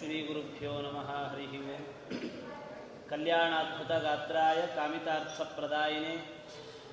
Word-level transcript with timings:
ಶ್ರೀಗುರುಭ್ಯೋ 0.00 0.70
ನಮಃ, 0.80 1.08
ಹರಿ 1.30 1.46
ಓಂ 1.46 1.74
ಕಲ್ಯಾಣಾದ್ಭುತಗಾತ್ರಾಯ 3.08 4.60
ಕಾಮಿತಾರ್ಥಪ್ರದಾಯಿನೇ 4.76 6.14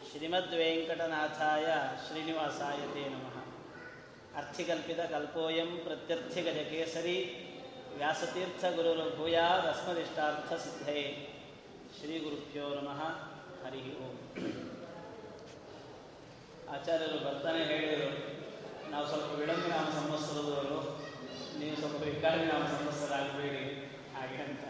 ಶ್ರೀಮದ್ವೆಂಕಟನಾಥಾಯ 0.10 1.66
ಶ್ರೀನಿವಾಸಾಯ 2.08 2.80
ತೇ 2.94 3.04
ನಮಃ. 3.10 3.38
ಅರ್ಥಿಕಲ್ಪಿತಕಲ್ಪೋಯಂ 4.38 5.72
ಪ್ರತ್ಯರ್ಥಿಗಜಕೇಸರಿ 5.84 7.16
ಶ್ರೀ 10.82 11.08
ಶ್ರೀಗುರುಭ್ಯೋ 12.00 12.68
ನಮಃ, 12.70 13.02
ಹರಿ 13.64 13.84
ಓಂ. 14.06 14.16
ಆಚಾರ್ಯರು 16.76 17.26
ಬರ್ತಾನೆ 17.26 17.64
ಹೇಳಿದರು, 17.64 18.12
ನಾವು 18.92 19.08
ಸ್ವಲ್ಪ 19.08 19.40
ವಿಳಂಬ 19.40 19.68
ನಾಮ 19.68 19.90
ಸಂವತ್ಸರದವರು. 20.00 21.07
ನೀವು 21.60 21.76
ಸ್ವಲ್ಪ 21.76 22.04
ಇದ್ದಾಗ 22.04 22.40
ನಾವು 22.52 22.66
ಸಂತಸರಾಗಬೇಡಿ 22.72 23.64
ಹಾಗೆ 24.16 24.38
ಅಂತ. 24.44 24.64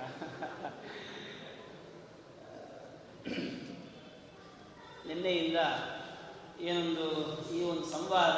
ನಿನ್ನೆಯಿಂದ 5.08 5.60
ಏನೊಂದು 6.62 7.06
ಈ 7.56 7.60
ಒಂದು 7.64 7.86
ಸಂವಾದ 7.86 8.38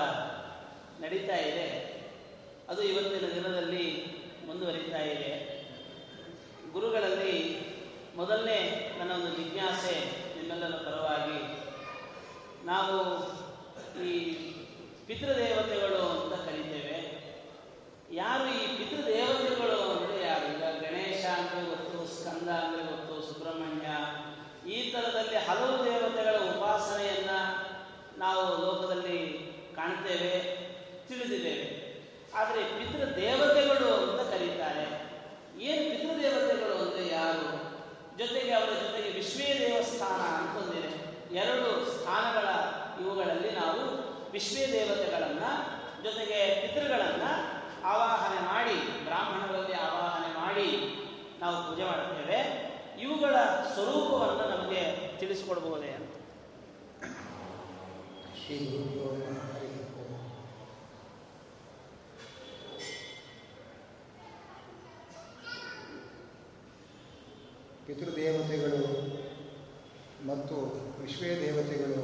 ನಡೀತಾ 1.04 1.38
ಇದೆ. 1.50 1.68
ಅದು 2.70 2.82
ಇವತ್ತಿನ 2.82 3.28
ದಿನದಲ್ಲಿ 3.36 3.86
ಮುಂದುವರಿತಾ 4.48 5.02
ಇದೆ. 5.14 5.32
ಗುರುಗಳಲ್ಲಿ 6.74 7.36
ಮೊದಲನೇ 8.16 8.60
ನನ್ನ 9.00 9.12
ಒಂದು 9.12 9.32
ಜಿಜ್ಞಾಸೆ 9.38 9.96
ನಿಮ್ಮೆಲ್ಲರ 10.36 10.76
ಪರವಾಗಿ, 10.88 11.40
ನಾವು 12.66 12.98
ಈ 14.04 14.12
ಪಿತೃದೇವತೆಗಳು 15.08 16.02
ಅಂತ 16.10 16.34
ಯಾರು 18.12 18.46
ಈ 18.60 18.62
ಪಿತೃದೇವತೆಗಳು 18.78 19.78
ಅಂದರೆ 19.92 20.28
ಯಾರು? 20.28 20.46
ಈಗ 20.54 20.64
ಗಣೇಶ 20.84 21.26
ಅಂದರೆ 21.26 21.62
ಗೊತ್ತು, 21.70 21.98
ಸ್ಕಂದ 22.16 22.50
ಅಂದರೆ 22.50 22.84
ಗೊತ್ತು, 22.84 23.16
ಸುಬ್ರಹ್ಮಣ್ಯ. 23.28 23.90
ಈ 24.72 24.92
ಥರದಲ್ಲಿ 24.92 25.38
ಹಲವು 25.38 25.86
ದೇವತೆಗಳ 25.86 26.38
ಉಪಾಸನೆಯನ್ನ 26.54 27.34
ನಾವು 28.18 28.42
ಲೋಕದಲ್ಲಿ 28.64 29.20
ಕಾಣ್ತೇವೆ, 29.76 30.34
ತಿಳಿದಿದ್ದೇವೆ. 31.10 31.68
ಆದರೆ 32.34 32.64
ಪಿತೃದೇವತೆಗಳು 32.78 33.90
ಅಂತ 34.06 34.34
ಕರೀತಾರೆ. 34.34 34.86
ಏನು 35.60 35.84
ಪಿತೃದೇವತೆಗಳು 35.92 36.76
ಅಂದರೆ 36.86 37.08
ಯಾರು? 37.08 37.48
ಜೊತೆಗೆ 38.18 38.52
ಅವರ 38.52 38.72
ಜೊತೆಗೆ 38.86 39.10
ವಿಶ್ವೇ 39.10 39.60
ದೇವಸ್ಥಾನ 39.60 40.22
ಅಂತ 40.40 40.56
ಒಂದಿದೆ 40.64 40.92
ಎರಡು 41.36 41.86
ಸ್ಥಾನಗಳ 41.94 42.48
ಇವುಗಳಲ್ಲಿ 43.02 43.52
ನಾವು 43.52 43.82
ವಿಶ್ವೇ 44.32 44.66
ದೇವತೆಗಳನ್ನ, 44.72 45.44
ಜೊತೆಗೆ 46.04 46.40
ಪಿತೃಗಳನ್ನ 46.62 47.24
ಆವಾಹನೆ 47.90 48.40
ಮಾಡಿ, 48.48 48.76
ಬ್ರಾಹ್ಮಣರಲ್ಲಿ 49.06 49.76
ಆವಾಹನೆ 49.86 50.30
ಮಾಡಿ 50.36 50.68
ನಾವು 51.42 51.58
ಪೂಜೆ 51.66 51.84
ಮಾಡುತ್ತೇವೆ. 51.84 52.40
ಇವುಗಳ 53.02 53.36
ಸ್ವರೂಪವನ್ನು 53.74 54.46
ನಮಗೆ 54.54 54.82
ತಿಳಿಸಿಕೊಡಬಹುದೇ 55.20 55.92
ಅಂತ. 55.92 56.06
ಪಿತೃದೇವತೆಗಳು 67.86 68.82
ಮತ್ತು 70.28 70.56
ವಿಶ್ವೇ 71.00 71.30
ದೇವತೆಗಳು 71.42 72.02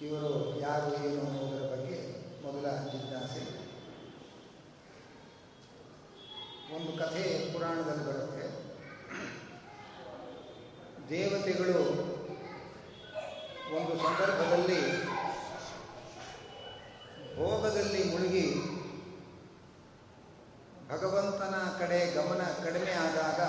ಇವರು 0.00 0.30
ಯಾರು 0.60 0.88
ಏನು 1.00 1.20
ಅನ್ನೋದರ 1.26 1.64
ಬಗ್ಗೆ 1.72 1.96
ಮೊದಲ 2.44 2.66
ಜಿಜ್ಞಾಸೆ 2.84 3.42
ಒಂದು 6.76 6.92
ಕಥೆ 6.98 7.22
ಪುರಾಣದಲ್ಲಿ 7.52 8.04
ಬರುತ್ತೆ 8.06 8.46
ದೇವತೆಗಳು 11.10 11.80
ಒಂದು 13.76 13.94
ಸಂದರ್ಭದಲ್ಲಿ 13.98 14.80
ಭೋಗದಲ್ಲಿ 17.36 18.02
ಮುಳುಗಿ 18.04 18.46
ಭಗವಂತನ 20.88 21.56
ಕಡೆ 21.78 21.98
ಗಮನ 22.14 22.42
ಕಡಿಮೆ 22.64 22.92
ಆದಾಗ 22.98 23.40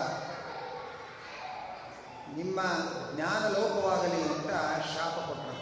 ನಿಮ್ಮ 2.38 2.60
ಜ್ಞಾನ 3.12 3.44
ಲೋಪವಾಗಲಿ 3.54 4.22
ಅಂತ 4.28 4.50
ಶಾಪ 4.94 5.16
ಕೊಟ್ಟರು 5.28 5.54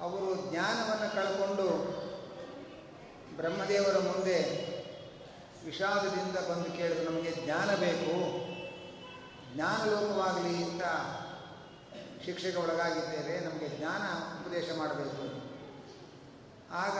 ಅವರು 0.00 0.28
ಜ್ಞಾನವನ್ನು 0.44 1.08
ಕಳ್ಕೊಂಡು 1.14 1.66
ಬ್ರಹ್ಮದೇವರ 3.36 3.98
ಮುಂದೆ 4.08 4.38
ವಿಷಾದದಿಂದ 5.64 6.38
ಬಂದು 6.50 6.68
ಕೇಳಿದ್ರು 6.76 7.06
ನಮಗೆ 7.10 7.32
ಜ್ಞಾನ 7.44 7.70
ಬೇಕು 7.80 8.12
ಜ್ಞಾನ 9.54 9.80
ಲೋಪವಾಗಲಿ 9.90 10.54
ಅಂತ 10.64 10.84
ಶಿಕ್ಷೆಗೆ 12.26 12.58
ಒಳಗಾಗಿದ್ದೇವೆ 12.58 13.34
ನಮಗೆ 13.40 13.68
ಜ್ಞಾನ 13.76 14.04
ಉಪದೇಶ 14.36 14.68
ಮಾಡಬೇಕು 14.78 15.24
ಆಗ 16.76 16.96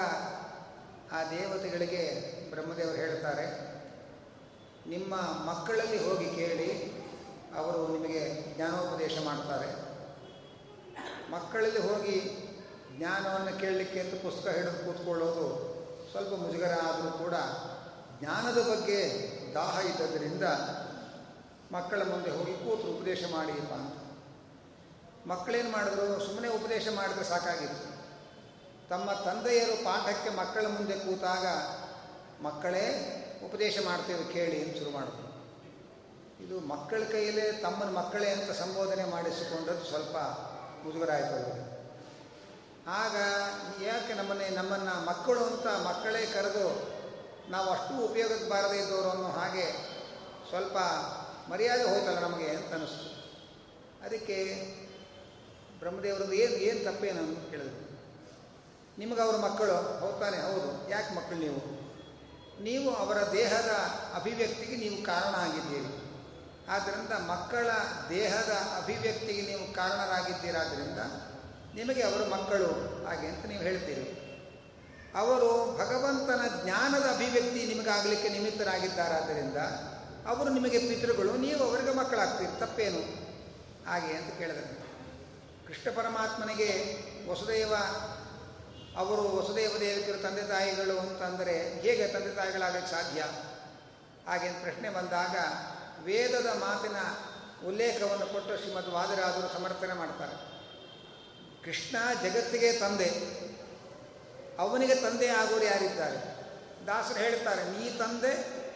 ಆ 1.12 1.20
ದೇವತೆಗಳಿಗೆ 1.30 2.02
ಬ್ರಹ್ಮದೇವರು 2.50 2.96
ಹೇಳ್ತಾರೆ 2.96 3.46
ನಿಮ್ಮ 4.88 5.14
ಮಕ್ಕಳಲ್ಲಿ 5.46 5.98
ಹೋಗಿ 6.04 6.28
ಕೇಳಿ 6.36 6.68
ಅವರು 7.56 7.80
ನಿಮಗೆ 7.92 8.22
ಜ್ಞಾನೋಪದೇಶ 8.54 9.16
ಮಾಡ್ತಾರೆ 9.24 9.68
ಮಕ್ಕಳಲ್ಲಿ 11.30 11.80
ಹೋಗಿ 11.80 12.16
ಜ್ಞಾನವನ್ನು 12.96 13.52
ಕೇಳಲಿಕ್ಕೆ 13.60 13.98
ಅಂತ 14.00 14.14
ಪುಸ್ತಕ 14.22 14.52
ಹಿಡಿದು 14.56 14.78
ಕೂತ್ಕೊಳ್ಳೋದು 14.84 15.46
ಸ್ವಲ್ಪ 16.10 16.32
ಮುಜುಗರ 16.42 16.74
ಆದರೂ 16.84 17.10
ಕೂಡ 17.18 17.36
ಜ್ಞಾನದ 18.20 18.60
ಬಗ್ಗೆ 18.68 18.98
ದಾಹ 19.54 19.80
ಇದ್ದದರಿಂದ 19.88 20.46
ಮಕ್ಕಳ 21.72 22.02
ಮುಂದೆ 22.04 22.30
ಹೋಗಿ 22.30 22.54
ಕೂತು 22.54 22.86
ಉಪದೇಶ 22.92 23.22
ಮಾಡಿಯಪ್ಪ 23.32 23.72
ಅಂತ 23.78 23.94
ಮಕ್ಕಳೇನು 25.26 25.70
ಮಾಡಿದ್ರು 25.70 26.06
ಸುಮ್ಮನೆ 26.26 26.48
ಉಪದೇಶ 26.58 26.86
ಮಾಡಿದ್ರೆ 26.96 27.24
ಸಾಕಾಗಿತ್ತು 27.24 27.88
ತಮ್ಮ 28.88 29.08
ತಂದೆಯರು 29.24 29.76
ಪಾಠಕ್ಕೆ 29.84 30.30
ಮಕ್ಕಳ 30.36 30.66
ಮುಂದೆ 30.68 30.96
ಕೂತಾಗ 30.98 31.46
ಮಕ್ಕಳೇ 32.42 32.84
ಉಪದೇಶ 33.76 33.88
ಮಾಡ್ತೇವೆ 33.88 34.32
ಕೇಳಿ 34.32 34.58
ಅಂತ 34.62 34.78
ಶುರು 34.78 34.90
ಮಾಡಿದ್ರು 34.90 35.24
ಇದು 36.44 36.60
ಮಕ್ಕಳ 36.60 37.00
ಕೈಯಲ್ಲೇ 37.04 37.52
ತಮ್ಮನ 37.52 37.90
ಮಕ್ಕಳೇ 37.90 38.30
ಅಂತ 38.30 38.50
ಸಂಬೋಧನೆ 38.50 39.04
ಮಾಡಿಸಿಕೊಂಡದ್ದು 39.04 39.84
ಸ್ವಲ್ಪ 39.84 40.16
ಮುಜುಗರ 40.84 41.10
ಆಯಿತು 41.12 41.36
ಆಗ 43.00 43.14
ಯಾಕೆ 43.84 44.14
ನಮ್ಮನ್ನೇ 44.14 44.48
ನಮ್ಮನ್ನು 44.48 45.06
ಮಕ್ಕಳು 45.06 45.44
ಅಂತ 45.44 45.66
ಮಕ್ಕಳೇ 45.66 46.26
ಕರೆದು 46.26 46.66
ನಾವು 47.50 47.68
ಅಷ್ಟು 47.70 47.94
ಉಪಯೋಗಕ್ಕೆ 48.04 48.48
ಬಾರದೇ 48.50 48.78
ಇದ್ದವರು 48.78 49.10
ಅನ್ನೋ 49.10 49.28
ಹಾಗೆ 49.28 49.66
ಸ್ವಲ್ಪ 50.50 50.76
ಮರ್ಯಾದೆ 51.50 51.82
ಹೋಯ್ತಲ್ಲ 51.82 52.18
ನಮಗೆ 52.18 52.48
ಅಂತ 52.48 52.72
ಅನ್ನಿಸ್ತು 52.72 53.08
ಅದಕ್ಕೆ 54.04 54.38
ಬ್ರಹ್ಮದೇವರದ್ದು 55.78 56.32
ಏನು 56.32 56.56
ಏನು 56.68 56.84
ತಪ್ಪೇನು 56.84 57.50
ಕೇಳಿದ್ರು. 57.50 57.82
ನಿಮಗೆ 58.98 59.20
ಅವ್ರ 59.20 59.36
ಮಕ್ಕಳು 59.36 60.00
ಹೋಗ್ತಾನೆ, 60.00 60.36
ಹೌದು. 60.36 60.90
ಯಾಕೆ 60.90 61.14
ಮಕ್ಕಳು 61.14 61.38
ನೀವು? 61.38 61.75
ನೀವು 62.60 62.94
ಅವರ 62.94 63.16
ದೇಹದ 63.32 63.70
ಅಭಿವ್ಯಕ್ತಿಗೆ 64.14 64.76
ನೀವು 64.76 65.04
ಕಾರಣ 65.04 65.34
ಆಗಿದ್ದೀರಿ 65.34 66.06
ಆದ್ದರಿಂದ 66.68 67.12
ಮಕ್ಕಳ 67.12 67.68
ದೇಹದ 68.08 68.52
ಅಭಿವ್ಯಕ್ತಿಗೆ 68.76 69.42
ನೀವು 69.42 69.74
ಕಾರಣರಾಗಿದ್ದೀರಾದ್ದರಿಂದ 69.74 70.98
ನಿಮಗೆ 71.74 72.02
ಅವರು 72.02 72.30
ಮಕ್ಕಳು 72.30 72.68
ಹಾಗೆ 73.06 73.26
ಅಂತ 73.26 73.46
ನೀವು 73.46 73.62
ಹೇಳ್ತೀರಿ. 73.62 74.22
ಅವರು 75.14 75.78
ಭಗವಂತನ 75.78 76.62
ಜ್ಞಾನದ 76.62 77.02
ಅಭಿವ್ಯಕ್ತಿ 77.02 77.66
ನಿಮಗಾಗಲಿಕ್ಕೆ 77.66 78.28
ನಿಮಿತ್ತರಾಗಿದ್ದಾರಾದ್ದರಿಂದ 78.28 79.56
ಅವರು 80.26 80.50
ನಿಮಗೆ 80.50 80.78
ಪಿತೃಗಳು, 80.78 81.36
ನೀವು 81.36 81.64
ಅವರಿಗೆ 81.64 81.94
ಮಕ್ಕಳಾಗ್ತೀರಿ, 81.94 82.60
ತಪ್ಪೇನು? 82.60 83.26
ಹಾಗೆ 83.90 84.14
ಅಂತ 84.14 84.38
ಕೇಳಿದರು. 84.38 84.86
ಕೃಷ್ಣ 85.66 85.96
ಪರಮಾತ್ಮನಿಗೆ 85.96 86.98
ವಸುದೇವ 87.30 87.74
ಅವರು 88.96 89.36
ವಸುದೇವ 89.36 89.76
ದೇವಿಕರು 89.80 90.22
ತಂದೆ 90.22 90.42
ತಾಯಿಗಳು 90.42 90.98
ಅಂತಂದರೆ 90.98 91.80
ಹೇಗೆ 91.80 92.08
ತಂದೆ 92.08 92.30
ತಾಯಿಗಳಾಗಲಿಕ್ಕೆ 92.30 92.92
ಸಾಧ್ಯ? 92.92 93.24
ಹಾಗೆ 94.28 94.60
ಪ್ರಶ್ನೆ 94.62 94.90
ಬಂದಾಗ 94.90 95.36
ವೇದದ 96.04 96.46
ಮಾತಿನ 96.46 96.96
ಉಲ್ಲೇಖವನ್ನು 97.68 98.26
ಕೊಟ್ಟು 98.26 98.56
ಶ್ರೀಮದ್ 98.56 98.88
ವಾದರಾದರು 98.88 99.54
ಸಮರ್ಥನೆ 99.54 99.92
ಮಾಡ್ತಾರೆ. 99.92 100.56
ಕೃಷ್ಣ 101.64 101.96
ಜಗತ್ತಿಗೆ 102.22 102.72
ತಂದೆ. 102.72 103.10
ಅವನಿಗೆ 104.58 104.94
ತಂದೆ 104.94 105.28
ಆಗೋರು 105.28 105.64
ಯಾರಿದ್ದಾರೆ? 105.64 106.36
ದಾಸರು 106.86 107.18
ಹೇಳ್ತಾರೆ, 107.18 107.64
ನೀ 107.64 107.98
ತಂದೆ, 107.98 108.32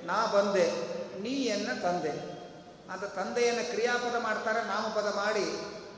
ನಾ 0.07 0.27
ಬಂದೆ. 0.27 0.67
ನೀ 1.21 1.31
ಎನ್ನ 1.31 1.81
ತಂದೆ. 1.83 2.11
ಅಂತ 2.93 3.05
ತಂದೆಯನ್ನು 3.05 3.71
ಕ್ರಿಯಾಪದ 3.71 4.17
ಮಾಡ್ತಾರೆ, 4.19 4.65
ನಾಮಪದ 4.65 5.15
ಮಾಡಿ, 5.17 5.47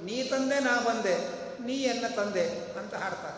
ನೀ 0.05 0.23
ತಂದೆ, 0.23 0.61
ನಾ 0.61 0.81
ಬಂದೆ. 0.81 1.17
ನೀ 1.63 1.75
ಎನ್ನ 1.75 2.17
ತಂದೆ? 2.17 2.49
ಅಂತ 2.79 2.95
ಹಾಡ್ತಾರೆ. 2.95 3.32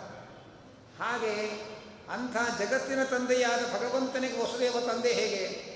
ಹಾಗೆ 0.99 1.63
ಅಂಥ 2.11 2.37
ಜಗತ್ತಿನ 2.59 3.05
ತಂದೆಯಾದ 3.05 3.61
ಭಗವಂತನಿಗೆ 3.61 4.43
ವಸುದೇವ 4.43 4.81
ತಂದೆ 4.81 5.13
ಹೇಗೆ? 5.13 5.75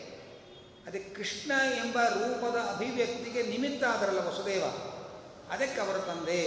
ಅದೇ 0.87 0.99
ಕೃಷ್ಣ 0.99 1.53
ಎಂಬ 1.77 1.99
ರೂಪದ 1.99 2.59
ಅಭಿವ್ಯಕ್ತಿಗೆ 2.59 3.43
ನಿಮಿತ್ತ 3.43 3.85
ಆದರಲ್ಲ 3.85 4.19
ವಸುದೇವ. 4.19 4.65
ಅದಕ್ಕೆ 5.53 5.81
ಅವರ 5.81 5.99
ತಂದೆ. 5.99 6.47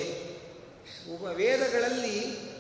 ವೇದಗಳಲ್ಲಿ 1.34 2.52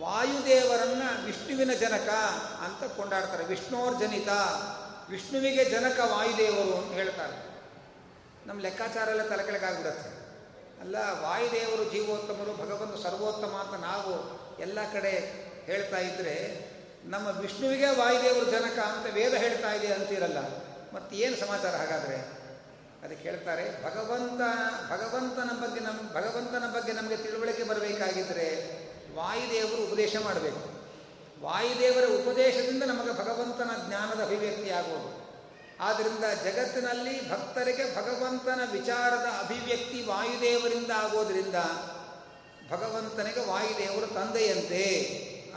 ವಾಯುದೇವರನ್ನು 0.00 1.24
ವಿಷ್ಣುವಿನ 1.24 1.72
ಜನಕ 1.72 2.08
ಅಂತ 2.64 2.92
ಕೊಂಡಾಡ್ತಾರೆ. 2.92 3.44
ವಿಷ್ಣೋರ್ಜನಿತ 3.44 4.28
ವಿಷ್ಣುವಿಗೆ 5.10 5.64
ಜನಕ 5.64 6.00
ವಾಯುದೇವರು 6.00 6.74
ಅಂತ 6.74 6.92
ಹೇಳ್ತಾರೆ. 6.92 7.54
ನಮ್ಮ 8.46 8.60
ಲೆಕ್ಕಾಚಾರ 8.60 9.08
ಎಲ್ಲ 9.08 9.28
ತಲೆ 9.28 9.44
ಕೆಳಗಾಗ್ಬಿಡತ್ತೆ 9.44 10.23
ಅಲ್ಲ, 10.80 10.96
ವಾಯುದೇವರು 11.22 11.84
ಜೀವೋತ್ತಮರು 11.90 12.52
ಭಗವಂತ 12.52 13.02
ಸರ್ವೋತ್ತಮ 13.02 13.46
ಅಂತ 13.46 13.84
ನಾವು 13.84 14.44
ಎಲ್ಲ 14.60 14.78
ಕಡೆ 14.92 15.10
ಹೇಳ್ತಾ 15.64 15.98
ಇದ್ದರೆ 15.98 16.64
ನಮ್ಮ 17.04 17.28
ವಿಷ್ಣುವಿಗೆ 17.28 17.86
ವಾಯುದೇವರು 17.86 18.50
ಜನಕ 18.50 18.78
ಅಂತ 18.78 19.14
ವೇದ 19.14 19.34
ಹೇಳ್ತಾ 19.34 19.72
ಇದೆ 19.72 19.86
ಅಂತಿರಲ್ಲ 19.86 20.38
ಮತ್ತೆ 20.92 21.16
ಏನು 21.16 21.36
ಸಮಾಚಾರ 21.36 21.76
ಹಾಗಾದರೆ? 21.76 22.44
ಅದಕ್ಕೆ 23.02 23.28
ಹೇಳ್ತಾರೆ, 23.28 23.84
ಭಗವಂತ, 23.84 24.40
ಭಗವಂತನ 24.90 25.62
ಬಗ್ಗೆ 25.62 25.80
ನಮ್ಮ 25.80 26.00
ಭಗವಂತನ 26.10 26.74
ಬಗ್ಗೆ 26.74 26.92
ನಮಗೆ 26.92 27.16
ತಿಳುವಳಿಕೆ 27.16 27.62
ಬರಬೇಕಾಗಿದ್ದರೆ 27.62 28.46
ವಾಯುದೇವರು 29.16 29.84
ಉಪದೇಶ 29.84 30.16
ಮಾಡಬೇಕು. 30.24 30.74
ವಾಯುದೇವರ 31.42 32.04
ಉಪದೇಶದಿಂದ 32.04 32.82
ನಮಗೆ 32.82 33.12
ಭಗವಂತನ 33.12 33.88
ಜ್ಞಾನದ 33.88 34.22
ಅಭಿವ್ಯಕ್ತಿ 34.22 34.70
ಆಗುವುದು 34.70 35.23
ಆದ್ದರಿಂದ 35.80 36.24
ಜಗತ್ತಿನಲ್ಲಿ 36.44 37.30
ಭಕ್ತರಿಗೆ 37.30 37.96
ಭಗವಂತನ 37.96 38.60
ವಿಚಾರದ 38.72 39.26
ಅಭಿವ್ಯಕ್ತಿ 39.40 40.02
ವಾಯುದೇವರಿಂದ 40.02 40.90
ಆಗೋದರಿಂದ 40.90 41.54
ಭಗವಂತನಿಗೆ 42.70 43.40
ವಾಯುದೇವರು 43.40 44.06
ತಂದೆಯಂತೆ 44.06 44.84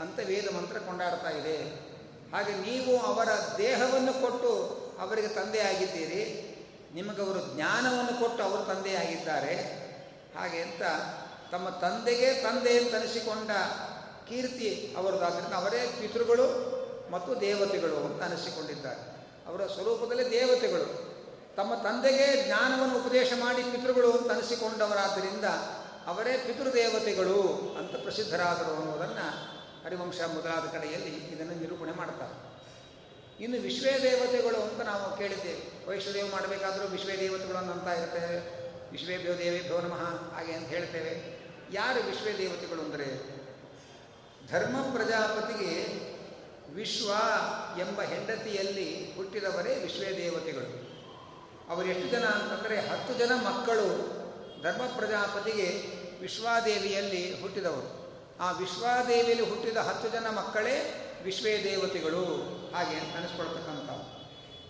ಅಂತ 0.00 0.18
ವೇದ 0.26 0.56
ಮಂತ್ರ 0.56 0.78
ಕೊಂಡಾಡ್ತಾ 0.78 1.30
ಇದೆ. 1.30 1.88
ಹಾಗೆ 2.34 2.52
ನೀವು 2.52 2.98
ಅವರ 2.98 3.28
ದೇಹವನ್ನು 3.58 4.12
ಕೊಟ್ಟು 4.12 4.78
ಅವರಿಗೆ 5.00 5.28
ತಂದೆಯಾಗಿದ್ದೀರಿ 5.28 6.44
ನಿಮಗವರು 6.94 7.54
ಜ್ಞಾನವನ್ನು 7.54 8.20
ಕೊಟ್ಟು 8.20 8.42
ಅವರು 8.42 8.62
ತಂದೆಯಾಗಿದ್ದಾರೆ 8.62 9.54
ಹಾಗೆ 10.38 10.62
ಅಂತ 10.62 10.82
ತಮ್ಮ 11.52 11.68
ತಂದೆಗೆ 11.68 12.42
ತಂದೆ 12.42 12.78
ಅಂತನಿಸಿಕೊಂಡ 12.78 13.50
ಕೀರ್ತಿ 14.28 14.94
ಅವರದಾದ್ರಿಂದ 14.96 15.52
ಅವರೇ 15.52 15.96
ಪಿತೃಗಳು 16.00 16.78
ಮತ್ತು 17.10 17.40
ದೇವತೆಗಳು 17.40 17.96
ಅಂತ 17.96 18.22
ಅನಿಸಿಕೊಂಡಿದ್ದಾರೆ. 18.22 19.17
ಅವರ 19.48 19.66
ಸ್ವರೂಪದಲ್ಲಿ 19.66 20.30
ದೇವತೆಗಳು. 20.30 21.08
ತಮ್ಮ 21.56 21.74
ತಂದೆಗೆ 21.74 22.46
ಜ್ಞಾನವನ್ನು 22.46 22.96
ಉಪದೇಶ 22.96 23.32
ಮಾಡಿ 23.40 23.62
ಪಿತೃಗಳು 23.62 24.12
ಅಂತ 24.12 24.32
ಅನಿಸಿಕೊಂಡವರಾದ್ದರಿಂದ 24.32 25.44
ಅವರೇ 26.06 26.44
ಪಿತೃದೇವತೆಗಳು 26.46 27.42
ಅಂತ 27.78 28.02
ಪ್ರಸಿದ್ಧರಾದರು 28.02 28.76
ಅನ್ನೋದನ್ನು 28.76 29.58
ಹರಿವಂಶ 29.84 30.20
ಮೊದಲಾದ 30.20 30.72
ಕಡೆಯಲ್ಲಿ 30.72 31.10
ಇದನ್ನು 31.10 31.54
ನಿರೂಪಣೆ 31.54 31.92
ಮಾಡ್ತಾರೆ. 31.92 32.48
ಇನ್ನು 33.44 33.60
ವಿಶ್ವೇ 33.60 33.98
ದೇವತೆಗಳು 34.02 34.62
ಅಂತ 34.62 34.80
ನಾವು 34.80 35.16
ಕೇಳಿದ್ದೇವೆ. 35.16 35.88
ವೈಷ್ಣದೇವ 35.88 36.26
ಮಾಡಬೇಕಾದರೂ 36.30 36.86
ವಿಶ್ವೇ 36.86 37.18
ದೇವತೆಗಳು 37.18 37.58
ಅಂತ 37.58 37.86
ಇರ್ತೇವೆ 37.86 38.58
ದೇವಿ 39.06 39.38
ದೇವೇಭ್ಯೋ 39.38 39.80
ನಮಃ 39.80 40.34
ಹಾಗೆ 40.34 40.52
ಅಂತ 40.52 40.68
ಹೇಳ್ತೇವೆ. 40.68 41.38
ಯಾರು 41.72 42.06
ವಿಶ್ವೇ 42.06 42.38
ದೇವತೆಗಳು 42.38 42.82
ಅಂದರೆ? 42.82 43.38
ಧರ್ಮ 44.50 44.76
ಪ್ರಜಾಪತಿಗೆ 44.82 45.72
ವಿಶ್ವ 46.74 47.10
ಎಂಬ 47.80 48.02
ಹೆಂಡತಿಯಲ್ಲಿ 48.02 49.16
ಹುಟ್ಟಿದವರೇ 49.16 49.74
ವಿಶ್ವೇ 49.74 50.16
ದೇವತೆಗಳು 50.16 50.88
ಎಷ್ಟು 51.88 52.08
ಜನ 52.08 52.24
ಅಂತಂದರೆ 52.24 52.80
ಹತ್ತು 52.80 53.14
ಜನ 53.14 53.32
ಮಕ್ಕಳು 53.34 54.18
ಧರ್ಮ 54.62 54.96
ಪ್ರಜಾಪತಿಗೆ 54.96 55.98
ವಿಶ್ವಾದೇವಿಯಲ್ಲಿ 56.20 57.40
ಹುಟ್ಟಿದವರು. 57.40 57.98
ಆ 58.40 58.50
ವಿಶ್ವಾದೇವಿಯಲ್ಲಿ 58.52 59.48
ಹುಟ್ಟಿದ 59.48 59.76
ಹತ್ತು 59.76 60.08
ಜನ 60.08 60.26
ಮಕ್ಕಳೇ 60.26 61.04
ವಿಶ್ವೇ 61.24 61.64
ದೇವತೆಗಳು 61.64 62.24
ಹಾಗೆ 62.74 62.96
ಅಂತ 62.96 63.16
ಅನಿಸ್ಕೊಳ್ತಕ್ಕಂಥವು 63.16 64.18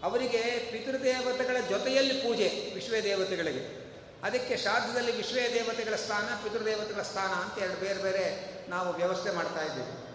ಅವರಿಗೆ 0.03 0.39
ಪಿತೃದೇವತೆಗಳ 0.73 1.57
ಜೊತೆಯಲ್ಲಿ 1.69 2.15
ಪೂಜೆ 2.15 2.71
ವಿಶ್ವೇ 2.75 3.03
ದೇವತೆಗಳಿಗೆ 3.03 3.89
ಅದಕ್ಕೆ 4.23 4.57
ಶ್ರಾದ್ದದಲ್ಲಿ 4.57 5.17
ವಿಶ್ವೇ 5.17 5.55
ದೇವತೆಗಳ 5.55 5.97
ಸ್ಥಾನ, 5.97 6.25
ಪಿತೃದೇವತೆಗಳ 6.45 7.03
ಸ್ಥಾನ 7.03 7.31
ಅಂತ 7.31 7.59
ಎರಡು 7.59 7.81
ಬೇರೆ 7.81 8.03
ಬೇರೆ 8.03 8.55
ನಾವು 8.71 8.95
ವ್ಯವಸ್ಥೆ 8.95 9.31
ಮಾಡ್ತಾ 9.31 9.65
ಇದ್ದೀವಿ. 9.65 10.08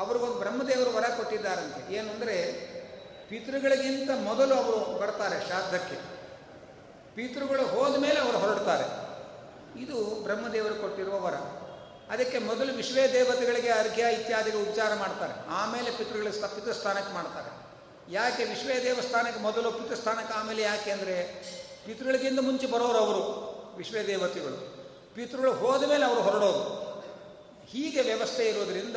ಅವ್ರಿಗೊಂದು 0.00 0.34
ಬ್ರಹ್ಮದೇವರು 0.34 0.90
ವರ 0.96 1.04
ಕೊಟ್ಟಿದ್ದಾರಂತೆ. 1.16 1.94
ಏನು 1.94 2.10
ಅಂದರೆ 2.10 2.36
ಪಿತೃಗಳಿಗಿಂತ 3.28 4.10
ಮೊದಲು 4.24 4.54
ಅವರು 4.54 4.98
ಬರ್ತಾರೆ 4.98 5.46
ಶ್ರಾದ್ದಕ್ಕೆ. 5.46 5.96
ಪಿತೃಗಳು 7.14 7.64
ಹೋದ 7.66 7.98
ಮೇಲೆ 7.98 8.20
ಅವರು 8.20 8.38
ಹೊರಡ್ತಾರೆ. 8.38 8.86
ಇದು 9.80 9.96
ಬ್ರಹ್ಮದೇವರು 10.22 10.74
ಕೊಟ್ಟಿರುವ 10.74 11.20
ವರ. 11.20 11.34
ಅದಕ್ಕೆ 12.12 12.38
ಮೊದಲು 12.38 12.72
ವಿಶ್ವೇ 12.72 13.12
ದೇವತೆಗಳಿಗೆ 13.12 13.68
ಅರ್ಘ್ಯ 13.68 14.04
ಇತ್ಯಾದಿಗೆ 14.12 14.56
ಉಪಚಾರ 14.56 14.94
ಮಾಡ್ತಾರೆ. 14.94 15.34
ಆಮೇಲೆ 15.48 15.90
ಪಿತೃಗಳ 15.90 16.30
ಸ್ಥ 16.30 16.44
ಪಿತೃಸ್ಥಾನಕ್ಕೆ 16.44 17.12
ಮಾಡ್ತಾರೆ. 17.12 17.50
ಯಾಕೆ 18.12 18.44
ವಿಶ್ವೇ 18.44 18.82
ದೇವಸ್ಥಾನಕ್ಕೆ 18.82 19.40
ಮೊದಲು, 19.40 19.72
ಪಿತೃಸ್ಥಾನಕ್ಕೆ 19.72 20.34
ಆಮೇಲೆ 20.34 20.62
ಯಾಕೆ 20.62 20.90
ಅಂದರೆ, 20.90 21.16
ಪಿತೃಗಳಿಗಿಂತ 21.86 22.40
ಮುಂಚೆ 22.40 22.66
ಬರೋರು 22.66 22.98
ಅವರು 22.98 23.22
ವಿಶ್ವೇ 23.76 24.06
ದೇವತೆಗಳು 24.06 24.58
ಪಿತೃಗಳು 25.14 25.52
ಹೋದ 25.52 25.84
ಮೇಲೆ 25.88 26.04
ಅವರು 26.04 26.20
ಹೊರಡೋರು 26.20 26.64
ಹೀಗೆ 27.66 28.00
ವ್ಯವಸ್ಥೆ 28.00 28.44
ಇರೋದರಿಂದ 28.48 28.96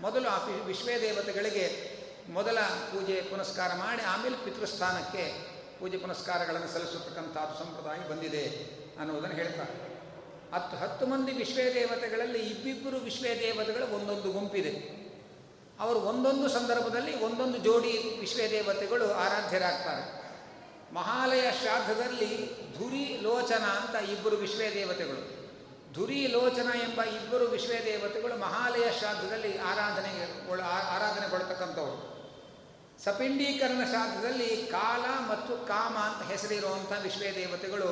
ಮೊದಲು 0.00 0.28
ಆ 0.28 0.46
ವಿಶ್ವೇ 0.46 1.00
ದೇವತೆಗಳಿಗೆ 1.00 1.96
ಮೊದಲ 2.30 2.60
ಪೂಜೆ 2.60 3.22
ಪುನಸ್ಕಾರ 3.22 3.74
ಮಾಡಿ 3.74 4.02
ಆಮೇಲೆ 4.02 4.36
ಪಿತೃಸ್ಥಾನಕ್ಕೆ 4.36 5.56
ಪೂಜೆ 5.80 5.98
ಪುನಸ್ಕಾರಗಳನ್ನು 5.98 6.68
ಸಲ್ಲಿಸತಕ್ಕಂಥ 6.68 7.36
ಸಂಪ್ರದಾಯ 7.36 8.08
ಬಂದಿದೆ 8.08 8.44
ಅನ್ನುವುದನ್ನು 9.00 9.36
ಹೇಳ್ತಾರೆ 9.36 9.86
ಹತ್ತು 10.54 10.76
ಹತ್ತು 10.76 11.06
ಮಂದಿ 11.06 11.32
ವಿಶ್ವೇ 11.32 11.74
ದೇವತೆಗಳಲ್ಲಿ 11.74 12.38
ಇಬ್ಬಿಬ್ಬರು 12.38 12.96
ವಿಶ್ವೇ 12.96 13.40
ದೇವತೆಗಳು 13.40 13.94
ಒಂದೊಂದು 13.94 14.32
ಗುಂಪಿದೆ. 14.32 14.96
ಅವರು 15.80 15.98
ಒಂದೊಂದು 15.98 16.48
ಸಂದರ್ಭದಲ್ಲಿ 16.48 17.24
ಒಂದೊಂದು 17.24 17.58
ಜೋಡಿ 17.58 18.16
ವಿಶ್ವೇ 18.20 18.50
ದೇವತೆಗಳು 18.50 19.12
ಆರಾಧ್ಯರಾಗ್ತಾರೆ. 19.12 20.16
ಮಹಾಲಯ 20.94 21.50
ಶ್ರಾದ್ದದಲ್ಲಿ 21.60 22.50
ಧುರಿ 22.78 23.20
ಲೋಚನ 23.22 23.64
ಅಂತ 23.64 24.10
ಇಬ್ಬರು 24.10 24.36
ವಿಶ್ವೇ 24.36 24.74
ದೇವತೆಗಳು 24.74 25.35
ಧುರಿ 25.96 26.26
ಲೋಚನ 26.26 26.68
ಎಂಬ 26.82 27.02
ಇಬ್ಬರು 27.02 27.44
ವಿಶ್ವೇ 27.44 27.78
ದೇವತೆಗಳು 27.84 28.40
ಮಹಾಲಯ 28.40 28.98
ಶ್ರಾದ್ದದಲ್ಲಿ 28.98 29.58
ಆರಾಧನೆಗೆ 29.58 30.24
ಆರಾಧನೆಗೊಳ್ತಕ್ಕಂಥವ್ರು. 30.96 32.16
ಸಪಿಂಡೀಕರಣ 33.04 33.84
ಶ್ರಾದ್ದದಲ್ಲಿ 33.84 34.66
ಕಾಲ 34.66 35.28
ಮತ್ತು 35.28 35.66
ಕಾಮ 35.66 35.96
ಅಂತ 35.98 36.30
ಹೆಸರಿರುವಂಥ 36.30 36.92
ವಿಶ್ವೇ 37.02 37.32
ದೇವತೆಗಳು 37.34 37.88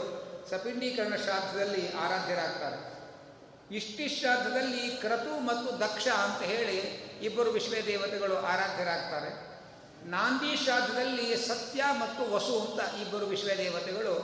ಸಪಿಂಡೀಕರಣ 0.51 1.17
ಶ್ರಾದ್ದದಲ್ಲಿ 1.17 1.93
ಆರಾಧ್ಯರಾಗ್ತಾರೆ. 1.93 2.79
ಇಷ್ಟಿ 3.77 4.09
ಶ್ರಾದ್ದದಲ್ಲಿ 4.09 4.97
ಕ್ರತು 4.97 5.41
ಮತ್ತು 5.41 5.81
ದಕ್ಷ 5.81 6.09
ಅಂತ 6.09 6.43
ಹೇಳಿ 6.43 6.79
ಇಬ್ಬರು 7.23 7.51
ವಿಶ್ವೇ 7.51 7.83
ದೇವತೆಗಳು 7.83 8.37
ಆರಾಧ್ಯರಾಗ್ತಾರೆ. 8.37 9.31
ನಾಂದಿ 10.11 10.65
ಶ್ರಾದ್ದದಲ್ಲಿ 10.65 11.37
ಸತ್ಯ 11.49 11.85
ಮತ್ತು 11.93 12.35
ವಸು 12.35 12.61
ಅಂತ 12.61 12.81
ಇಬ್ಬರು 13.01 13.27
ವಿಶ್ವೇ 13.27 13.56
ದೇವತೆಗಳು 13.56 14.15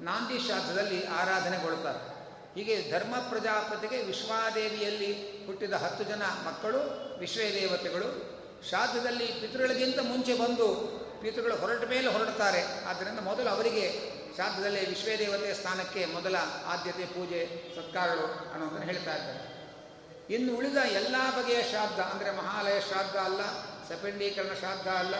ನಾಂದಿ 0.00 0.46
ಶ್ರಾದ್ದದಲ್ಲಿ 0.46 1.06
ಆರಾಧನೆಗೊಳ್ತಾರೆ. 1.06 2.11
ಹೀಗೆ 2.54 2.74
ಧರ್ಮ 2.92 3.14
ಪ್ರಜಾಪತಿಗೆ 3.30 3.98
ವಿಶ್ವಾದೇವಿಯಲ್ಲಿ 4.10 5.10
ಹುಟ್ಟಿದ 5.46 5.74
ಹತ್ತು 5.84 6.04
ಜನ 6.04 6.22
ಮಕ್ಕಳು, 6.46 6.80
ವಿಶ್ವೇ 7.20 7.46
ದೇವತೆಗಳು. 7.60 8.08
ಶ್ರಾದ್ದದಲ್ಲಿ 8.68 9.26
ಪಿತೃಗಳಿಗಿಂತ 9.40 10.00
ಮುಂಚೆ 10.10 10.34
ಬಂದು 10.42 10.66
ಪಿತೃಗಳು 11.22 11.54
ಹೊರಟ 11.62 11.84
ಮೇಲೆ 11.92 12.08
ಹೊರಡ್ತಾರೆ. 12.14 12.60
ಆದ್ದರಿಂದ 12.90 13.20
ಮೊದಲು 13.30 13.48
ಅವರಿಗೆ 13.54 13.86
ಶ್ರಾದ್ದದಲ್ಲಿ 14.36 14.82
ವಿಶ್ವೇ 14.90 15.14
ದೇವತೆಯ 15.16 15.54
ಸ್ಥಾನಕ್ಕೆ 15.54 16.02
ಮೊದಲ 16.16 16.36
ಆದ್ಯತೆ, 16.72 17.06
ಪೂಜೆ, 17.14 17.40
ಸತ್ಕಾರಗಳು 17.76 18.26
ಅನ್ನೋದನ್ನು 18.52 18.86
ಹೇಳ್ತಾ 18.90 19.14
ಇದ್ದಾರೆ. 19.18 19.40
ಇನ್ನು 20.34 20.50
ಉಳಿದ 20.58 20.78
ಎಲ್ಲ 21.00 21.16
ಬಗೆಯ 21.36 21.62
ಶ್ರಾದ್ದ 21.70 22.00
ಅಂದರೆ 22.12 22.30
ಮಹಾಲಯ 22.36 22.78
ಶ್ರಾದ್ದ 22.88 23.16
ಅಲ್ಲ, 23.28 23.42
ಸಪಿಂಡೀಕರಣ 23.88 24.54
ಶ್ರಾದ್ದ 24.60 24.88
ಅಲ್ಲ, 25.02 25.14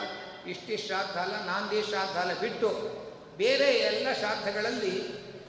ಇಷ್ಟಿ 0.52 0.76
ಶ್ರಾದ್ದ 0.86 1.16
ಅಲ್ಲ, 1.24 1.34
ನಾಂದಿ 1.50 1.80
ಶ್ರಾದ್ದ 1.90 2.16
ಅಲ್ಲ, 2.16 2.34
ಬಿಟ್ಟು 2.44 2.70
ಬೇರೆ 3.36 3.68
ಎಲ್ಲ 3.90 4.06
ಶ್ರಾದ್ದಗಳಲ್ಲಿ 4.20 4.94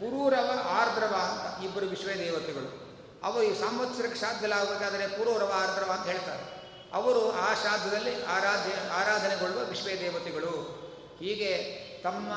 ಪುರೂರವ 0.03 0.67
ಆರ್ದ್ರವ 0.69 1.15
ಅಂತ 1.15 1.63
ಇಬ್ಬರು 1.63 1.85
ವಿಶ್ವ 1.85 2.07
ದೇವತೆಗಳು 2.07 2.83
ಅವರು 3.23 3.43
ಈ 3.43 3.59
ಸಂವತ್ಸರಕ್ಕೆ 3.59 4.19
ಶ್ರಾದ್ದಲಾಗಬೇಕಾದರೆ 4.19 5.07
ಪುರೂರವ 5.07 5.51
ಆರ್ದ್ರವ 5.55 5.91
ಅಂತ 5.91 6.07
ಹೇಳ್ತಾರೆ. 6.07 6.63
ಅವರು 6.93 7.31
ಆ 7.31 7.53
ಶ್ರಾದ್ದದಲ್ಲಿ 7.53 8.25
ಆರಾಧ್ಯ, 8.25 8.89
ಆರಾಧನೆಗೊಳ್ಳುವ 8.91 9.63
ವಿಶ್ವೇ 9.63 9.99
ದೇವತೆಗಳು 9.99 10.83
ಹೀಗೆ 11.19 11.57
ತಮ್ಮ 12.03 12.33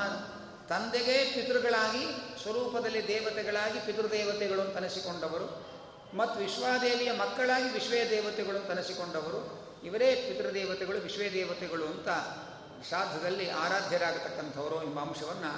ತಂದೆಗೆ 0.69 1.25
ಪಿತೃಗಳಾಗಿ, 1.35 2.05
ಸ್ವರೂಪದಲ್ಲಿ 2.43 3.09
ದೇವತೆಗಳಾಗಿ 3.09 3.87
ಪಿತೃದೇವತೆಗಳು 3.87 4.61
ಅಂತ 4.61 4.77
ಅನಿಸಿಕೊಂಡವರು 4.77 5.67
ಮತ್ತು 6.17 6.41
ವಿಶ್ವಾದೇವಿಯ 6.41 7.13
ಮಕ್ಕಳಾಗಿ 7.13 7.69
ವಿಶ್ವೇ 7.69 8.11
ದೇವತೆಗಳು 8.11 8.57
ಅಂತ 8.57 8.71
ಅನಿಸಿಕೊಂಡವರು. 8.71 9.41
ಇವರೇ 9.85 10.15
ಪಿತೃದೇವತೆಗಳು 10.15 10.99
ವಿಶ್ವೇ 10.99 11.33
ದೇವತೆಗಳು 11.33 11.85
ಅಂತ 11.85 12.09
ಶ್ರಾದ್ದದಲ್ಲಿ 12.87 13.51
ಆರಾಧ್ಯರಾಗತಕ್ಕಂಥವರು 13.51 14.83
ಎಂಬ 14.83 15.01
ಅಂಶವನ್ನು 15.01 15.53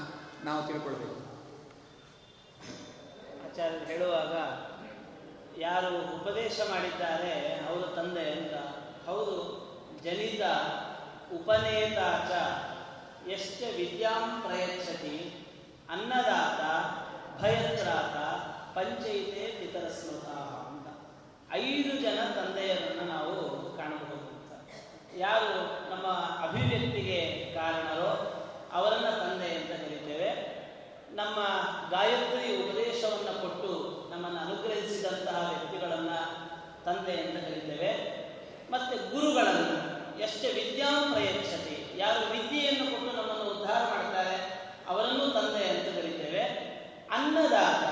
ನಾವು 0.44 0.66
ತಿಳ್ಕೊಳ್ಬೇಕು. 0.66 1.27
ಆಚಾರ್ಯರು 3.58 3.84
ಹೇಳುವಾಗ, 3.84 4.34
ಯಾರು 5.60 6.16
ಉಪದೇಶ 6.16 6.60
ಮಾಡಿದ್ದಾರೆ, 6.70 7.32
ಅವರ 7.68 7.86
ತಂದೆ 7.86 8.30
ಅಂತ, 8.30 8.54
ಹೌದು, 9.08 9.36
ಜನಿತ 10.04 10.42
ಉಪನೇತಾಚ 11.34 12.30
ಎಷ್ಟ 13.28 13.62
ವಿದ್ಯಾಂ 13.76 14.42
ಪ್ರಯತ್ಸತಿ 14.46 15.46
ಅನ್ನದಾತ, 15.90 16.60
ಭಯತ್ರಾತ 17.42 18.16
ಪಂಚಯಿತೆ 18.76 19.46
ಪಿತರ 19.58 19.88
ಸ್ಮೃತ 19.88 20.28
ಅಂತ. 20.70 20.86
ಐದು 21.52 21.96
ಜನ 21.96 22.18
ತಂದೆಯರನ್ನು 22.34 23.04
ನಾವು 23.12 23.34
ಕಾಣಬಹುದು 23.76 24.28
ಅಂತ. 24.28 24.52
ಯಾರು 25.16 25.50
ನಮ್ಮ 25.90 26.06
ಅಭಿವ್ಯಕ್ತಿಗೆ 26.46 27.20
ಕಾರಣರೋ 27.54 28.10
ಅವರನ್ನ 28.72 29.10
ತಂದೆ 29.10 29.50
ಅಂತ 29.54 29.77
ನಮ್ಮ 31.18 31.38
ಗಾಯತ್ರಿ 31.90 32.56
ಉಪದೇಶವನ್ನು 32.56 33.42
ಕೊಟ್ಟು 33.42 33.70
ನಮ್ಮನ್ನು 34.10 34.40
ಅನುಗ್ರಹಿಸಿದಂತಹ 34.40 35.38
ವ್ಯಕ್ತಿಗಳನ್ನು 35.48 36.20
ತಂದೆ 36.84 37.12
ಅಂತ 37.12 37.44
ಕರೀತೇವೆ. 37.44 37.90
ಮತ್ತು 38.70 39.12
ಗುರುಗಳನ್ನು 39.12 39.78
ಎಷ್ಟೇ 40.20 40.48
ವಿದ್ಯಾ 40.52 40.90
ಪ್ರಯಕ್ಷತೆ 41.12 41.98
ಯಾರು 41.98 42.32
ವಿದ್ಯೆಯನ್ನು 42.32 42.90
ಕೊಟ್ಟು 42.90 43.16
ನಮ್ಮನ್ನು 43.16 43.44
ಉದ್ಧಾರ 43.44 43.82
ಮಾಡ್ತಾರೆ, 43.94 44.36
ಅವರನ್ನು 44.88 45.26
ತಂದೆ 45.32 45.64
ಅಂತ 45.68 45.98
ಕರೀತೇವೆ. 45.98 46.42
ಅನ್ನದಾತ, 47.10 47.84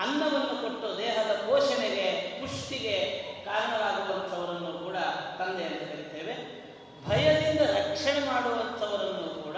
ಅನ್ನವನ್ನು 0.00 0.62
ಕೊಟ್ಟು 0.62 0.98
ದೇಹದ 0.98 1.32
ಪೋಷಣೆಗೆ, 1.48 2.08
ಪುಷ್ಟಿಗೆ 2.40 2.96
ಕಾರಣರಾಗುವಂಥವರನ್ನು 3.44 4.72
ಕೂಡ 4.84 4.96
ತಂದೆ 5.38 5.64
ಅಂತ 5.64 5.82
ಕರಿತೇವೆ. 5.92 6.34
ಭಯದಿಂದ 7.08 7.60
ರಕ್ಷಣೆ 7.60 8.20
ಮಾಡುವಂಥವರನ್ನು 8.20 9.42
ಕೂಡ 9.44 9.56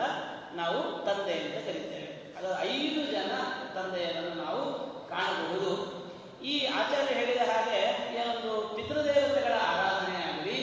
ನಾವು 0.55 0.81
ತಂದೆ 1.07 1.33
ಅಂತ 1.33 1.55
ಕರಿತೇವೆ. 1.69 2.05
ಅದರ 2.39 2.53
ಐದು 2.63 3.04
ತಂದೆಯನ್ನು 3.75 4.35
ನಾವು 4.45 4.63
ಕಾಣಬಹುದು. 5.09 5.73
ಈ 6.45 6.55
ಆಚಾರ್ಯ 6.67 7.15
ಹೇಳಿದ 7.15 7.43
ಹಾಗೆ 7.51 7.83
ಒಂದು 8.31 8.53
ಪಿತೃದೇವತೆಗಳ 8.77 9.55
ಆರಾಧನೆ 9.71 10.17
ಆಗಲಿ 10.31 10.59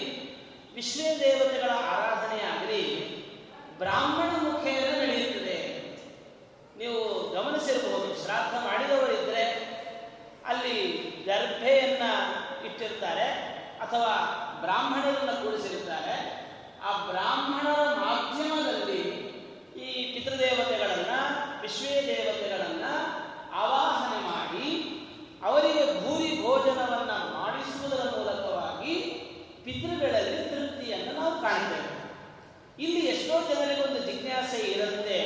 ವಿಶ್ವೇ 0.75 1.09
ದೇವತೆಗಳ 1.19 1.71
ಆರಾಧನೆ 1.93 2.39
ಆಗಲಿ, 2.51 2.83
ಬ್ರಾಹ್ಮಣ 3.77 4.29
ಮುಖೇನ 4.43 4.87
ನಡೆಯುತ್ತದೆ. 5.01 5.57
ನೀವು 6.77 6.99
ಗಮನಿಸಿರಬಹುದು, 7.33 8.23
ಶ್ರಾದ್ದ 8.23 8.53
ಮಾಡಿದವರಿದ್ರೆ 8.67 9.43
ಅಲ್ಲಿ 10.45 10.77
ಗರ್ಭೆಯನ್ನ 11.25 12.05
ಇಟ್ಟಿರ್ತಾರೆ, 12.65 13.27
ಅಥವಾ 13.85 14.13
ಬ್ರಾಹ್ಮಣರನ್ನು 14.61 15.35
ಕೂಡಿಸಿರುತ್ತಾರೆ 15.43 16.15
ಆ 16.87 16.91
ಬ್ರಾಹ್ಮಣರ 17.09 17.81
ಮಾಧ್ಯಮದಲ್ಲಿ 18.05 19.01
ಈ 19.85 19.91
ಪಿತೃದೇವತೆಗಳನ್ನು 20.13 21.21
ವಿಶ್ವೇ 21.61 21.89
ದೇವತೆಗಳನ್ನ 21.89 22.83
ಆವಾಹನೆ 23.53 24.21
ಮಾಡಿ 24.23 24.67
ಅವರಿಗೆ 25.43 25.83
ಭೂರಿ 26.03 26.41
ಭೋಜನವನ್ನ 26.41 27.11
ಮಾಡಿಸುವುದರ 27.11 28.17
ಮೂಲಕವಾಗಿ 28.17 28.95
ಪಿತೃಗಳಲ್ಲಿ 29.63 30.49
ತೃಪ್ತಿಯನ್ನು 30.49 31.19
ನಾವು 31.19 31.41
ಕಾಣ್ತೇವೆ. 31.41 31.91
ಇಲ್ಲಿ 32.83 32.99
ಎಷ್ಟೋ 32.99 33.41
ಜನರಿಗೆ 33.41 33.81
ಒಂದು 33.81 34.11
ಜಿಜ್ಞಾಸೆ 34.11 34.57
ಇರುತ್ತೆ. 34.57 35.19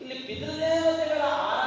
ಇಲ್ಲಿ 0.00 0.14
ಪಿತೃದೇವತೆಗಳ 0.14 1.22
ಆರಾಧನೆ 1.22 1.61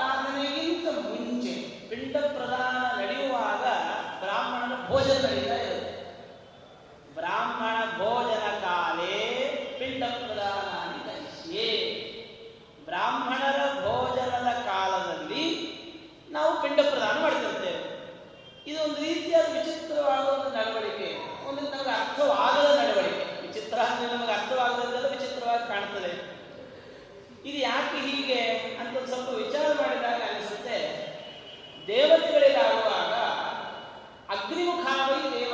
ಅರ್ಥವಾಗದ 22.16 22.80
ನಡವಳಿಕೆ. 22.80 23.48
ವಿಚಿತ್ರ 23.48 23.80
ಅಂದ್ರೆ 23.80 24.14
ನಮಗೆ 24.14 24.32
ಅರ್ಥವಾಗದಿದ್ದೆಲ್ಲ 24.32 25.08
ವಿಚಿತ್ರವಾಗಿ 25.08 25.68
ಕಾಣ್ತದೆ. 25.68 26.36
ಇದು 27.50 27.58
ಯಾಕೆ 27.58 27.98
ಹೀಗೆ 28.08 28.40
ಅಂತ 28.80 29.10
ಸ್ವಲ್ಪ 29.10 29.30
ವಿಚಾರ 29.30 29.74
ಮಾಡಿದಾಗ 29.74 30.22
ಅನಿಸುತ್ತೆ. 30.22 30.78
ದೇವತೆಗಳಿಗಾಗುವಾಗ 31.88 33.14
ಅಗ್ನಿಮುಖಾವೈ 34.38 35.45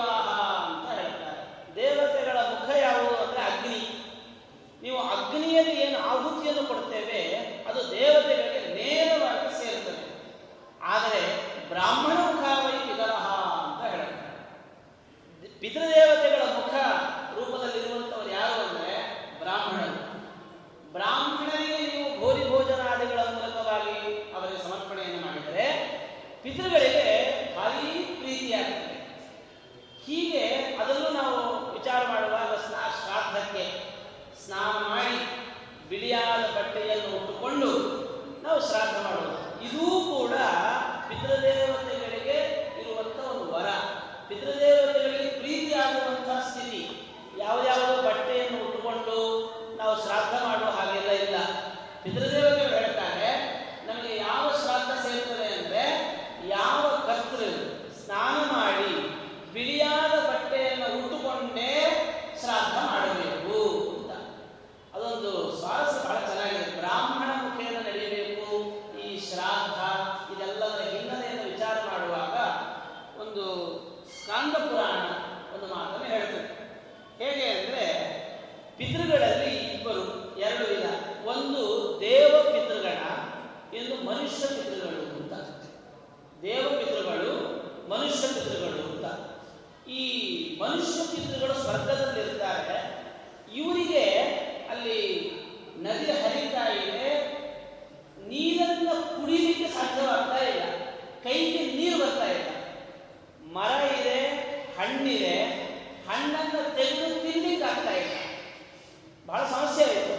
ಸಮಸ್ಯೆ 109.62 109.86
ಆಯಿತು. 109.86 110.14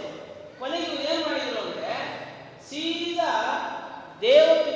ಕೊನೆಗೆ 0.59 0.89
ಏನು 1.03 1.21
ಮಾಡಿದ್ರು 1.21 1.61
ಅಂದರೆ 1.61 1.93
ಸೀದಾ 2.67 3.31
ದೇವತೆ 4.21 4.73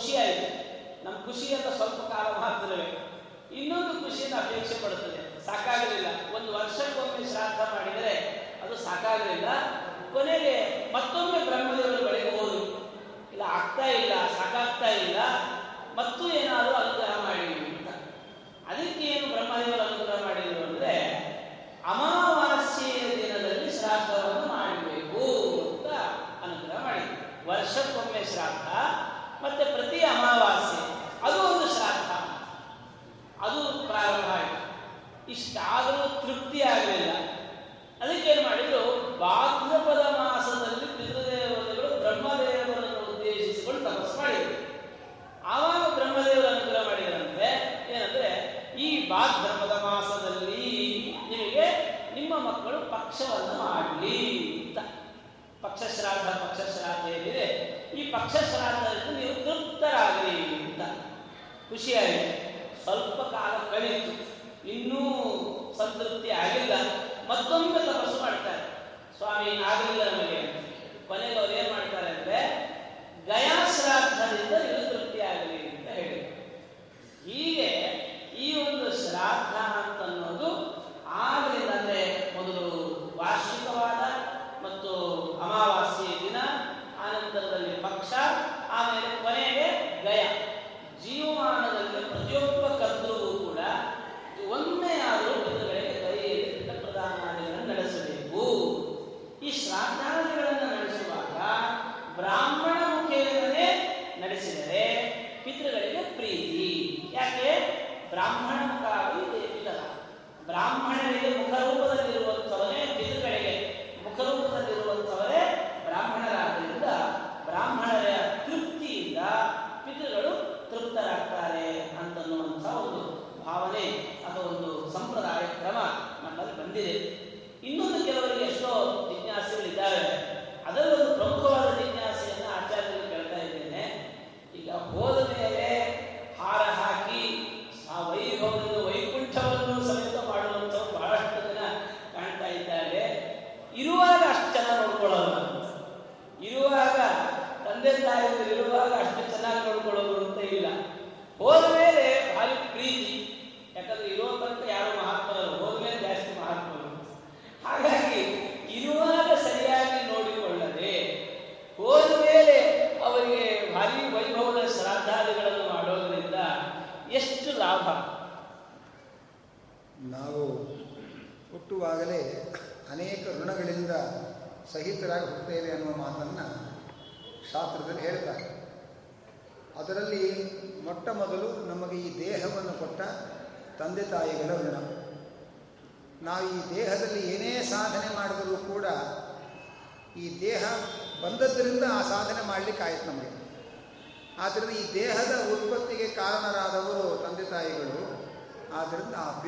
ಖುಷಿ 0.00 0.16
ಆಯಿತು. 0.16 0.48
ನಮ್ಮ 1.04 1.16
ಅಂತ 1.54 1.76
ಸ್ವಲ್ಪ 1.76 2.12
ಕಾಲ 2.12 2.26
ಮಾತ್ರವೇ. 2.40 2.86
ಇನ್ನೊಂದು 3.52 3.94
ಖುಷಿಯನ್ನು 4.00 4.36
ಅಪೇಕ್ಷೆ 4.36 4.74
ಪಡುತ್ತದೆ. 4.84 5.46
ಸಾಕಾಗಲಿಲ್ಲ. 5.46 6.06
ಒಂದು 6.36 6.52
ವರ್ಷಕ್ಕೊಮ್ಮೆ 6.52 7.30
ಶ್ರಾದ್ದ 7.30 7.60
ಮಾಡಿದರೆ 7.60 8.14
ಅದು 8.62 8.76
ಸಾಕಾಗಲಿಲ್ಲ. 8.76 9.48
ಕೊನೆಗೆ 10.12 10.54
ಮತ್ತೊಮ್ಮೆ 10.92 11.44
ಬ್ರಹ್ಮದೇವರ 11.44 12.08
ಬಳಿಗೆ 12.08 12.40
ಹೋದರು 12.40 12.80
ಇಲ್ಲ, 13.32 13.42
ಆಗ್ತಾ 13.42 13.86
ಇಲ್ಲ, 13.86 14.12
ಸಾಕಾಗ್ತಾ 14.14 14.88
ಇಲ್ಲ. 14.88 15.16
ಮತ್ತು 15.94 16.32
ಏನಾದರೂ 16.32 16.74
ಅನುಗ್ರಹ 16.74 17.24
ಮಾಡಿ 17.24 17.46
ಅಂತ. 17.54 17.88
ಅದಕ್ಕೆ 18.68 19.04
ಏನು 19.04 19.26
ಬ್ರಹ್ಮದೇವರು 19.28 19.82
ಅನುಗ್ರಹ 19.82 20.22
ಮಾಡಿದರು 20.24 20.64
ಅಂದರೆ, 20.64 20.94
ಅಮಾವಾಸ್ಯೆಯ 21.86 23.16
ದಿನದಲ್ಲಿ 23.16 23.78
ಶ್ರಾದ್ದವನ್ನು 23.78 24.46
ಮಾಡಬೇಕು 24.46 25.24
ಅಂತ 25.68 25.92
ಅನುಗ್ರಹ 26.44 26.84
ಮಾಡಿದರು. 26.84 27.48
ವರ್ಷಕ್ಕೊಮ್ಮೆ 27.48 28.24
ಶ್ರಾದ್ದ. 28.24 28.69
ಮತ್ತೆ 29.42 29.64
ಪ್ರತಿ 29.64 30.00
ಅಮಾವಾಸ್ಯೆ, 30.00 31.00
ಅದು 31.26 31.54
ಒಂದು 31.54 31.74
ಶ್ರಾದ್ದ. 31.74 32.10
ಅದು 33.40 33.86
ಪ್ರಾರಂಭ 33.86 34.30
ಆಯಿತು. 34.30 34.70
ಇಷ್ಟಾದರೂ 35.30 36.20
ತೃಪ್ತಿ 36.20 36.62
ಆಗಲಿಲ್ಲ. 36.62 37.10
ಅದಕ್ಕೇನು 38.02 38.42
ಮಾಡಿದ್ರು, 38.42 39.18
ಭಾದ್ರಪದ 39.18 39.98
ಮಾಸದಲ್ಲಿ 39.98 40.86
ಪಿತೃದೇವತೆಗಳು 40.86 42.00
ಬ್ರಹ್ಮದೇವರನ್ನು 42.00 43.16
ಉದ್ದೇಶಿಸಿಕೊಂಡು 43.16 43.84
ತಪಸ್ಸು 43.84 44.16
ಮಾಡಿದರು. 44.18 44.70
ಆವಾಗ 45.46 45.94
ಬ್ರಹ್ಮದೇವರು 45.94 46.46
ಅನುಗ್ರಹ 46.46 46.84
ಮಾಡಿದರಂತೆ, 46.84 47.48
ಏನಂದ್ರೆ, 47.92 48.50
ಈ 48.78 49.08
ಭಾದ್ರಪದ 49.08 49.82
ಮಾಸದಲ್ಲಿ 49.82 51.14
ನಿಮಗೆ 51.30 51.90
ನಿಮ್ಮ 52.14 52.48
ಮಕ್ಕಳು 52.48 52.90
ಪಕ್ಷವನ್ನು 52.90 53.58
ಮಾಡಲಿ. 53.58 54.59
ಪಕ್ಷ 55.62 55.80
ಶ್ರಾದ್ದ 55.96 56.28
ಪಕ್ಷ 56.42 56.60
ಏನಿದೆ 57.14 57.46
ಈ 57.98 58.02
ಪಕ್ಷ 58.10 58.34
ನೀವು 59.16 59.34
ತೃಪ್ತರಾಗಲಿ 59.44 60.36
ಅಂತ 60.56 60.82
ಖುಷಿಯಾಯಿತು. 61.70 62.30
ಸ್ವಲ್ಪ 62.84 63.20
ಕಾಲ 63.34 63.54
ಕಳೀತು. 63.70 64.12
ಇನ್ನೂ 64.68 65.00
ಸಂತೃಪ್ತಿ 65.78 66.30
ಆಗಿಲ್ಲ. 66.30 66.72
ಮತ್ತೊಮ್ಮೆ 67.28 67.80
ತಪಸ್ಸು 67.86 68.18
ಮಾಡ್ತಾರೆ. 68.22 68.64
ಸ್ವಾಮಿ, 69.18 69.50
ಆಗಲಿಲ್ಲ 69.70 70.04
ನಮಗೆ 70.10 70.40
ಕೊನೆಗೆ 71.08 71.38
ಅವ್ರು 71.38 71.52
ಏನ್ 71.52 71.70
ಮಾಡ್ತಾರೆ 71.72 72.10
ಅಂದ್ರೆ 72.10 72.40
ಗಯಾ 73.26 73.56
ಶ್ರಾದ್ದದಿಂದ 73.76 74.54
ನೀವು 74.66 74.82
ತೃಪ್ತಿ 74.90 75.20
ಆಗಲಿ 75.20 75.58
ಅಂತ 75.68 75.88
ಹೇಳಿ 75.98 76.20
ಹೀಗೆ 77.26 77.68
ಈ 78.44 78.48
ಒಂದು 78.64 78.90
ಶ್ರಾದ್ದ 79.02 79.54
ಅಂತ 79.80 80.00
ಅನ್ನೋದು 80.02 80.50
ಆಗಲಿಲ್ಲ 81.06 81.70
ಅಂದ್ರೆ 81.70 82.02
ಮೊದಲು 82.36 82.66
ವಾರ್ಷಿಕವಾದ 83.18 83.89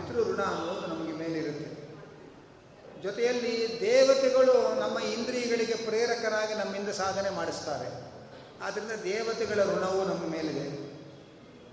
ಆದ್ದರಿಂದ 0.03 0.41
ಆ 0.41 0.45
ಪಿತೃ 0.45 0.57
ಋಣ 0.59 0.59
ಅನ್ನೋದು 0.59 0.87
ನಮಗೆ 0.87 1.13
ಮೇಲಿರುತ್ತೆ. 1.13 1.83
ಜೊತೆಯಲ್ಲಿ 3.03 3.79
ದೇವತೆಗಳು 3.81 4.81
ನಮ್ಮ 4.81 4.99
ಇಂದ್ರಿಯಗಳಿಗೆ 4.99 5.75
ಪ್ರೇರಕರಾಗಿ 5.75 6.55
ನಮ್ಮಿಂದ 6.55 6.89
ಸಾಧನೆ 6.89 7.31
ಮಾಡಿಸ್ತಾರೆ. 7.31 8.13
ಆದ್ದರಿಂದ 8.63 8.91
ದೇವತೆಗಳ 8.91 9.63
ಋಣವೂ 9.63 10.05
ನಮ್ಮ 10.05 10.31
ಮೇಲಿದೆ. 10.31 10.93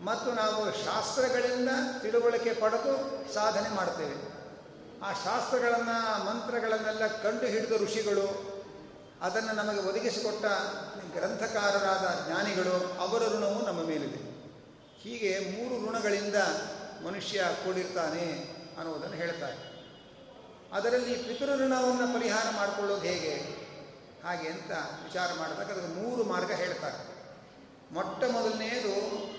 ಮತ್ತು 0.04 0.32
ನಾವು 0.32 0.72
ಶಾಸ್ತ್ರಗಳಿಂದ 0.72 1.70
ತಿಳುವಳಿಕೆ 2.02 2.54
ಪಡೆದು 2.54 3.26
ಸಾಧನೆ 3.34 3.76
ಮಾಡ್ತೇವೆ. 3.76 4.40
ಆ 5.04 5.14
ಶಾಸ್ತ್ರಗಳನ್ನು, 5.14 6.26
ಮಂತ್ರಗಳನ್ನೆಲ್ಲ 6.26 7.08
ಕಂಡು 7.08 7.46
ಹಿಡಿದ 7.46 7.72
ಋಷಿಗಳು, 7.72 8.54
ಅದನ್ನು 9.22 9.54
ನಮಗೆ 9.54 9.80
ಒದಗಿಸಿಕೊಟ್ಟ 9.80 10.46
ಗ್ರಂಥಕಾರರಾದ 11.18 12.28
ಜ್ಞಾನಿಗಳು, 12.28 13.00
ಅವರ 13.00 13.20
ಋಣವೂ 13.38 13.66
ನಮ್ಮ 13.66 13.84
ಮೇಲಿದೆ. 13.84 14.30
ಹೀಗೆ 15.02 15.40
ಮೂರು 15.40 15.90
ಋಣಗಳಿಂದ 15.90 16.36
ಮನುಷ್ಯ 17.06 17.44
ಕೂಡಿರ್ತಾನೆ 17.66 18.56
ಅನ್ನೋದನ್ನು 18.80 19.16
ಹೇಳ್ತಾರೆ. 19.16 19.70
ಅದರಲ್ಲಿ 20.74 21.16
ಪಿತೃ 21.16 21.46
ಋಣವನ್ನು 21.46 22.14
ಪರಿಹಾರ 22.14 22.46
ಮಾಡಿಕೊಳ್ಳೋದು 22.56 23.02
ಹೇಗೆ? 23.02 23.36
ಹಾಗೆ 24.24 24.48
ಅಂತ 24.48 24.72
ವಿಚಾರ 25.04 25.34
ಮಾಡಿದಾಗ 25.34 25.72
ಅದಕ್ಕೆ 25.72 26.02
ಮೂರು 26.02 26.24
ಮಾರ್ಗ 26.24 26.52
ಹೇಳ್ತಾರೆ. 26.52 27.20
ಮೊಟ್ಟ 27.92 28.24
ಮೊದಲನೆಯದು 28.24 29.30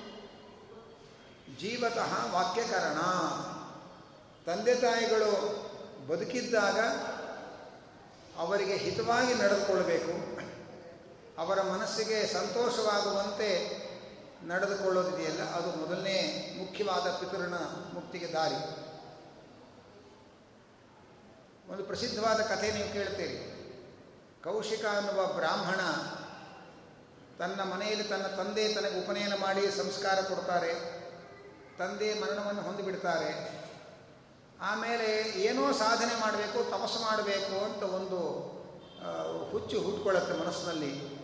ಜೀವತಃ 1.60 2.26
ವಾಕ್ಯಕರಣ. 2.30 2.98
ತಂದೆ 4.46 4.74
ತಾಯಿಗಳು 4.74 5.60
ಬದುಕಿದ್ದಾಗ 6.08 6.78
ಅವರಿಗೆ 8.38 8.76
ಹಿತವಾಗಿ 8.76 9.34
ನಡೆದುಕೊಳ್ಳಬೇಕು. 9.34 10.40
ಅವರ 11.40 11.62
ಮನಸ್ಸಿಗೆ 11.62 12.26
ಸಂತೋಷವಾಗುವಂತೆ 12.26 13.80
ನಡೆದುಕೊಳ್ಳೋದಿದೆಯಲ್ಲ 14.48 15.42
ಅದು 15.56 15.68
ಮೊದಲನೇ 15.80 16.16
ಮುಖ್ಯವಾದ 16.58 17.06
ಪಿತೃಣ 17.20 17.56
ಮುಕ್ತಿಗೆ 17.94 18.28
ದಾರಿ. 18.32 18.60
ಒಂದು 21.72 21.82
ಪ್ರಸಿದ್ಧವಾದ 21.84 22.40
ಕಥೆ 22.42 22.68
ನೀವು 22.72 22.88
ಕೇಳ್ತೀರಿ 22.92 23.36
ಕೌಶಿಕ 24.44 24.84
ಅನ್ನುವ 24.98 25.20
ಬ್ರಾಹ್ಮಣ 25.38 25.80
ತನ್ನ 27.40 27.60
ಮನೆಯಲ್ಲಿ 27.72 28.04
ತನ್ನ 28.04 28.26
ತಂದೆ 28.38 28.64
ತನಗೆ 28.74 28.96
ಉಪನಯನ 29.00 29.34
ಮಾಡಿ 29.40 29.62
ಸಂಸ್ಕಾರ 29.76 30.18
ಕೊಡ್ತಾರೆ, 30.20 30.72
ತಂದೆ 31.78 32.08
ಮರಣವನ್ನು 32.20 32.62
ಹೊಂದಿಬಿಡ್ತಾರೆ. 32.62 33.30
ಆಮೇಲೆ 34.60 35.06
ಏನೋ 35.48 35.62
ಸಾಧನೆ 35.72 36.14
ಮಾಡಬೇಕು, 36.20 36.58
ತಪಸ್ಸು 36.70 36.98
ಮಾಡಬೇಕು 37.04 37.54
ಅಂತ 37.66 37.82
ಒಂದು 37.98 38.18
ಹುಚ್ಚು 39.52 39.76
ಹುಟ್ಕೊಳ್ಳುತ್ತೆ 39.86 40.34
ಮನಸ್ಸಿನಲ್ಲಿ. 40.40 41.19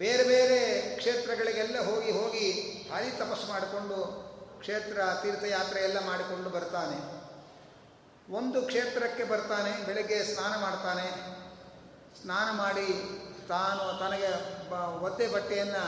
ಬೇರೆ 0.00 0.24
ಬೇರೆ 0.24 0.58
ಕ್ಷೇತ್ರಗಳಿಗೆಲ್ಲ 0.96 1.78
ಹೋಗಿ 1.84 2.10
ಹೋಗಿ 2.10 2.46
ಭಾರಿ 2.90 3.10
ತಪಸ್ಸು 3.10 3.46
ಮಾಡಿಕೊಂಡು 3.46 3.98
ಕ್ಷೇತ್ರ 4.60 5.00
ತೀರ್ಥಯಾತ್ರೆ 5.22 5.80
ಎಲ್ಲ 5.80 5.98
ಮಾಡಿಕೊಂಡು 6.06 6.50
ಬರ್ತಾನೆ. 6.50 6.98
ಒಂದು 8.34 8.62
ಕ್ಷೇತ್ರಕ್ಕೆ 8.62 9.24
ಬರ್ತಾನೆ, 9.24 9.86
ಬೆಳಗ್ಗೆ 9.86 10.34
ಸ್ನಾನ 10.34 10.60
ಮಾಡ್ತಾನೆ. 10.60 11.06
ಸ್ನಾನ 12.22 12.56
ಮಾಡಿ 12.56 12.86
ತಾನು 13.48 13.98
ತನಗೆ 13.98 14.30
ಬ 14.70 14.72
ಒದ್ದೆ 15.02 15.26
ಬಟ್ಟೆಯನ್ನು 15.28 15.84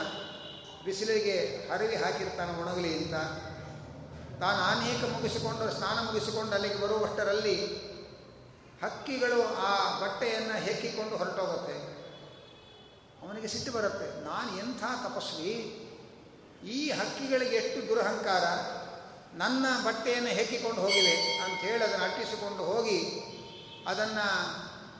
ಬಿಸಿಲಿಗೆ 0.85 1.69
ಹರವಿ 1.71 1.95
ಹಾಕಿರ್ತಾನೆ 1.95 2.61
ಒಣಗಲಿ 2.61 2.93
ಅಂತ. 2.97 3.13
ತಾನು 4.41 4.61
ಅನೇಕ 4.63 5.03
ಮುಗಿಸಿಕೊಂಡು, 5.13 5.71
ಸ್ನಾನ 5.71 5.97
ಮುಗಿಸಿಕೊಂಡು 6.05 6.51
ಅಲ್ಲಿಗೆ 6.51 6.75
ಬರುವಷ್ಟರಲ್ಲಿ 6.75 7.57
ಹಕ್ಕಿಗಳು 8.83 9.41
ಆ 9.55 9.99
ಬಟ್ಟೆಯನ್ನು 9.99 10.53
ಹೆಕ್ಕಿಕೊಂಡು 10.53 11.17
ಹೊರಟೋಗುತ್ತೆ. 11.17 11.92
ಅವನಿಗೆ 13.23 13.47
ಸಿಟ್ಟು 13.47 13.71
ಬರುತ್ತೆ. 13.71 14.25
ನಾನು 14.25 14.57
ಎಂಥ 14.57 14.83
ತಪಸ್ವಿ? 14.83 15.55
ಈ 16.65 16.91
ಹಕ್ಕಿಗಳಿಗೆ 16.91 17.55
ಎಷ್ಟು 17.55 17.87
ದುರಹಂಕಾರ? 17.87 18.43
ನನ್ನ 19.37 19.65
ಬಟ್ಟೆಯನ್ನು 19.85 20.29
ಹೆಕ್ಕಿಕೊಂಡು 20.29 20.81
ಹೋಗಿವೆ 20.81 21.39
ಅಂತ 21.39 21.59
ಹೇಳಿ 21.59 21.83
ಅದನ್ನು 21.83 22.05
ಅಟ್ಟಿಸಿಕೊಂಡು 22.05 22.63
ಹೋಗಿ 22.63 22.99
ಅದನ್ನು 23.87 24.27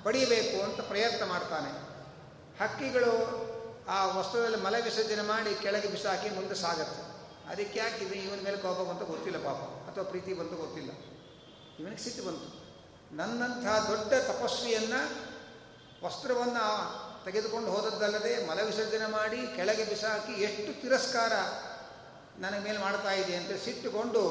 ಪಡೆಯಬೇಕು 0.04 0.64
ಅಂತ 0.64 0.82
ಪ್ರಯತ್ನ 0.82 1.26
ಮಾಡ್ತಾನೆ. 1.26 1.72
ಹಕ್ಕಿಗಳು 2.64 3.14
ಆ 3.90 4.06
ವಸ್ತುದಲ್ಲಿ 4.06 4.58
ಮಲ 4.58 4.76
ವಿಸರ್ಜನೆ 4.84 5.22
ಮಾಡಿ 5.22 5.62
ಕೆಳಗೆ 5.62 5.88
ಬಿಸಾಕಿ 5.88 6.30
ಮುಂದೆ 6.30 6.56
ಸಾಗತ್ತೆ. 6.56 7.02
ಅದಕ್ಕೆ 7.52 7.80
ಯಾಕೆ 7.80 8.06
ಇವನ 8.06 8.40
ಮೇಲೆ 8.44 8.58
ಕೋಪ 8.58 8.90
ಬಂತು 8.90 9.06
ಗೊತ್ತಿಲ್ಲ 9.06 9.44
ಪಾಪ, 9.44 9.90
ಅಥವಾ 9.90 10.04
ಪ್ರೀತಿ 10.04 10.34
ಬಂತು 10.34 10.56
ಗೊತ್ತಿಲ್ಲ. 10.56 10.92
ಇವನಿಗೆ 11.80 12.04
ಸಿಟ್ಟು 12.04 12.24
ಬಂತು. 12.24 12.64
ನನ್ನಂಥ 13.16 13.66
ದೊಡ್ಡ 13.90 14.14
ತಪಸ್ವಿಯನ್ನು 14.14 15.02
ವಸ್ತ್ರವನ್ನು 16.06 16.68
ತೆಗೆದುಕೊಂಡು 17.26 17.72
ಹೋದದ್ದಲ್ಲದೆ 17.72 18.48
ಮಲವಿಸರ್ಜನೆ 18.48 19.12
ಮಾಡಿ 19.12 19.48
ಕೆಳಗೆ 19.56 19.84
ಬಿಸಾಕಿ 19.84 20.32
ಎಷ್ಟು 20.32 20.82
ತಿರಸ್ಕಾರ 20.82 21.34
ನನಗೆ 22.42 22.64
ಮೇಲೆ 22.64 22.78
ಮಾಡ್ತಾ 22.78 23.12
ಇದೆ 23.12 23.36
ಅಂತ 23.36 23.64
ಸಿಟ್ಟುಕೊಂಡು 23.64 24.22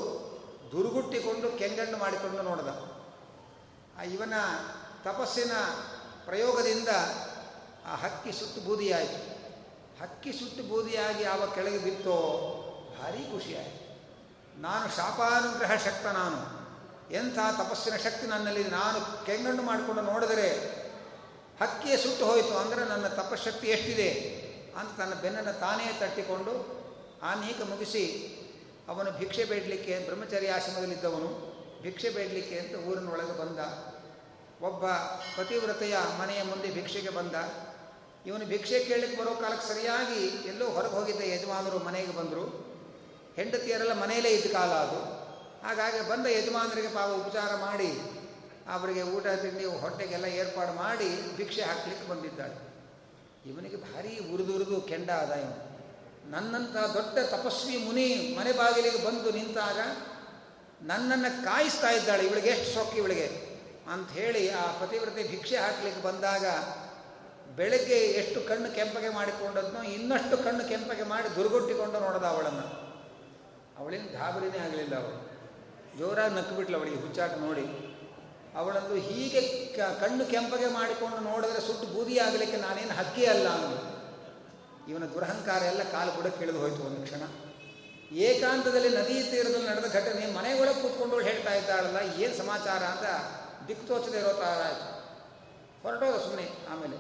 ದುರುಗುಟ್ಟಿಕೊಂಡು 0.73 1.59
ಕೆಂಗಣ್ಣು 1.59 1.99
ಮಾಡಿಕೊಂಡು 1.99 2.43
ನೋಡಿದ. 2.43 2.69
ಆ 3.99 4.03
ಇವನ 4.03 4.33
ತಪಸ್ಸಿನ 5.05 5.53
ಪ್ರಯೋಗದಿಂದ 6.25 6.89
ಆ 7.87 7.97
ಹಕ್ಕಿ 7.97 8.33
ಸುಟ್ಟು 8.33 8.61
ಬೂದಿಯಾಯಿತು. 8.61 9.33
ಹಕ್ಕಿ 10.03 10.33
ಸುಟ್ಟು 10.33 10.63
ಬೂದಿಯಾಗಿ 10.63 11.25
ಆವ 11.25 11.53
ಕೆಳಗೆ 11.55 11.79
ಬಿತ್ತೋ 11.79 12.19
ಭಾರಿ 13.01 13.19
ಖುಷಿಯಾಯಿತು. 13.19 13.83
ನಾನು 14.61 14.97
ಶಾಪಾನುಗ್ರಹ 14.97 15.73
ಶಕ್ತ 15.75 16.07
ನಾನು. 16.07 16.63
ಎಂಥ 17.15 17.39
ತಪಸ್ಸಿನ 17.39 17.97
ಶಕ್ತಿ 17.97 18.27
ನನ್ನಲ್ಲಿ 18.27 18.65
ನಾನು 18.65 19.27
ಕೆಂಗಣ್ಣು 19.27 19.63
ಮಾಡಿಕೊಂಡು 19.63 20.03
ನೋಡಿದರೆ 20.03 20.82
ಹಕ್ಕಿಯೇ 21.63 21.97
ಸುಟ್ಟು 21.97 22.25
ಹೋಯಿತು 22.25 22.57
ಅಂದರೆ 22.59 22.85
ನನ್ನ 22.85 23.09
ತಪಶಕ್ತಿ 23.09 23.67
ಎಷ್ಟಿದೆ 23.67 24.11
ಅಂತ 24.79 25.01
ತನ್ನ 25.01 25.15
ಬೆನ್ನನ್ನು 25.15 25.61
ತಾನೇ 25.61 25.87
ತಟ್ಟಿಕೊಂಡು 26.01 26.55
ಆ 27.23 27.35
ನೀಕ 27.35 27.61
ಮುಗಿಸಿ 27.71 28.05
ಅವನು 28.89 29.11
ಭಿಕ್ಷೆ 29.11 29.45
ಬೇಡಲಿಕ್ಕೆ 29.45 29.99
ಬ್ರಹ್ಮಚರ್ಯ 29.99 30.51
ಆಶ್ರಮದಲ್ಲಿದ್ದವನು, 30.51 31.29
ಭಿಕ್ಷೆ 31.83 32.11
ಬೇಡಲಿಕ್ಕೆ 32.11 32.59
ಅಂತ 32.59 32.89
ಊರಿನೊಳಗೆ 32.89 33.39
ಬಂದ. 33.39 33.59
ಒಬ್ಬ 34.65 34.87
ಪತಿವ್ರತೆಯ 35.37 35.97
ಮನೆಯ 36.19 36.43
ಮುಂದೆ 36.43 36.69
ಭಿಕ್ಷೆಗೆ 36.71 37.11
ಬಂದ. 37.11 37.35
ಇವನು 38.27 38.45
ಭಿಕ್ಷೆ 38.45 38.85
ಕೇಳಲಿಕ್ಕೆ 38.85 39.21
ಬರೋ 39.21 39.35
ಕಾಲಕ್ಕೆ 39.35 39.69
ಸರಿಯಾಗಿ 39.69 40.49
ಎಲ್ಲೋ 40.49 40.67
ಹೊರಗೆ 40.67 40.93
ಹೋಗಿದ್ದ 40.93 41.21
ಯಜಮಾನರು 41.21 41.79
ಮನೆಗೆ 41.79 42.17
ಬಂದರು. 42.17 42.45
ಹೆಂಡತಿಯರೆಲ್ಲ 43.37 43.93
ಮನೆಯಲ್ಲೇ 43.93 44.31
ಇದ್ದ 44.31 44.53
ಕಾಲ 44.53 44.71
ಅದು. 44.71 45.01
ಹಾಗಾಗಿ 45.67 46.09
ಬಂದ 46.09 46.27
ಯಜಮಾನರಿಗೆ 46.27 46.89
ಪಾಪ 46.89 47.09
ಉಪಚಾರ 47.09 47.57
ಮಾಡಿ 47.57 47.91
ಅವರಿಗೆ 48.69 49.03
ಊಟ, 49.03 49.27
ತಿಂಡಿ, 49.27 49.65
ಹೊಟ್ಟೆಗೆಲ್ಲ 49.65 50.25
ಏರ್ಪಾಡು 50.25 50.73
ಮಾಡಿ 50.73 51.37
ಭಿಕ್ಷೆ 51.37 51.63
ಹಾಕ್ಲಿಕ್ಕೆ 51.63 52.09
ಬಂದಿದ್ದಾಳೆ. 52.09 52.73
ಇವನಿಗೆ 53.47 53.77
ಭಾರಿ 53.77 54.19
ಉರಿದುರಿದು 54.35 54.81
ಕೆಂಡ 54.81 55.11
ಆದ 55.11 55.31
ಇವನು. 55.31 55.73
ನನ್ನಂಥ 56.31 56.77
ದೊಡ್ಡ 56.77 57.19
ತಪಸ್ವಿ 57.19 57.77
ಮುನಿ 57.77 58.37
ಮನೆ 58.39 58.53
ಬಾಗಿಲಿಗೆ 58.53 59.07
ಬಂದು 59.07 59.31
ನಿಂತಾಗ 59.31 59.79
ನನ್ನನ್ನು 60.87 61.45
ಕಾಯಿಸ್ತಾ 61.45 61.91
ಇದ್ದಾಳೆ. 61.91 62.27
ಇವಳಿಗೆ 62.27 62.49
ಎಷ್ಟು 62.49 62.75
ಸೊಕ್ಕು 62.75 62.97
ಇವಳಿಗೆ? 62.97 63.53
ಅಂತ 63.93 64.11
ಹೇಳಿ 64.11 64.51
ಆ 64.51 64.73
ಪತಿವ್ರತೆ 64.73 65.29
ಭಿಕ್ಷೆ 65.29 65.57
ಹಾಕ್ಲಿಕ್ಕೆ 65.57 66.03
ಬಂದಾಗ 66.03 66.47
ಬೆಳಗ್ಗೆ 67.57 67.95
ಎಷ್ಟು 67.95 68.49
ಕಣ್ಣು 68.49 68.75
ಕೆಂಪಗೆ 68.75 69.09
ಮಾಡಿಕೊಂಡದ್ನೋ, 69.09 69.83
ಇನ್ನಷ್ಟು 69.83 70.45
ಕಣ್ಣು 70.45 70.69
ಕೆಂಪಗೆ 70.69 71.03
ಮಾಡಿ 71.03 71.37
ದುರ್ಗೊಟ್ಟಿಕೊಂಡು 71.37 72.01
ನೋಡ್ದ 72.01 72.25
ಅವಳನ್ನು. 72.25 72.83
ಅವಳಿನ 73.79 74.03
ಗಾಬರಿನೇ 74.13 74.59
ಆಗಲಿಲ್ಲ 74.59 74.95
ಅವಳು. 74.95 75.33
ಜೋರಾಗಿ 75.99 76.35
ನಕ್ಬಿಟ್ಲು 76.35 76.79
ಅವಳಿಗೆ 76.79 76.97
ಹುಚ್ಚಾಟ 76.97 77.31
ನೋಡಿ. 77.31 77.92
ಅವಳಂದು 78.61 78.95
ಹೀಗೆ 79.09 79.41
ಕಣ್ಣು 80.01 80.25
ಕೆಂಪಗೆ 80.33 80.69
ಮಾಡಿಕೊಂಡು 80.79 81.21
ನೋಡಿದ್ರೆ 81.31 81.61
ಸುಟ್ಟು 81.67 81.87
ಬೂದಿ 81.95 82.17
ಆಗಲಿಕ್ಕೆ 82.19 82.59
ನಾನೇನು 82.67 82.95
ಹಕ್ಕಿ 82.99 83.25
ಅಲ್ಲ 83.27 83.47
ಅಂದು 83.59 83.79
ಇವನ 84.91 85.07
ದುರಹಂಕಾರ 85.15 85.63
ಎಲ್ಲ 85.73 85.83
ಕಾಲು 85.95 86.13
ಕೂಡ 86.13 86.29
ಕೇಳಿದು 86.39 86.59
ಹೋಯ್ತು 86.63 86.83
ಒಂದು 86.89 87.01
ಕ್ಷಣ. 87.07 87.23
ಏಕಾಂತದಲ್ಲಿ 88.29 88.91
ನದಿ 88.97 89.17
ತೀರದಲ್ಲಿ 89.31 89.69
ನಡೆದ 89.69 89.89
ಘಟನೆ 89.99 90.25
ಮನೆಯೊಳಗೆ 90.33 90.81
ಕೂತ್ಕೊಂಡು 90.83 91.21
ಹೇಳ್ತಾ 91.29 91.53
ಇದ್ದಾಳಲ್ಲ, 91.55 92.01
ಏನು 92.23 92.35
ಸಮಾಚಾರ 92.39 92.83
ಅಂತ 92.93 93.07
ದಿಕ್ಕು 93.69 93.85
ತೋಚದೆ 93.87 94.19
ಇರೋ 94.23 94.33
ಥರ 94.33 94.59
ಆಯಿತು. 94.67 94.89
ಹೊರಟೋದ 95.85 96.17
ಸುಮ್ಮನೆ 96.25 96.47
ಆಮೇಲೆ. 96.73 96.99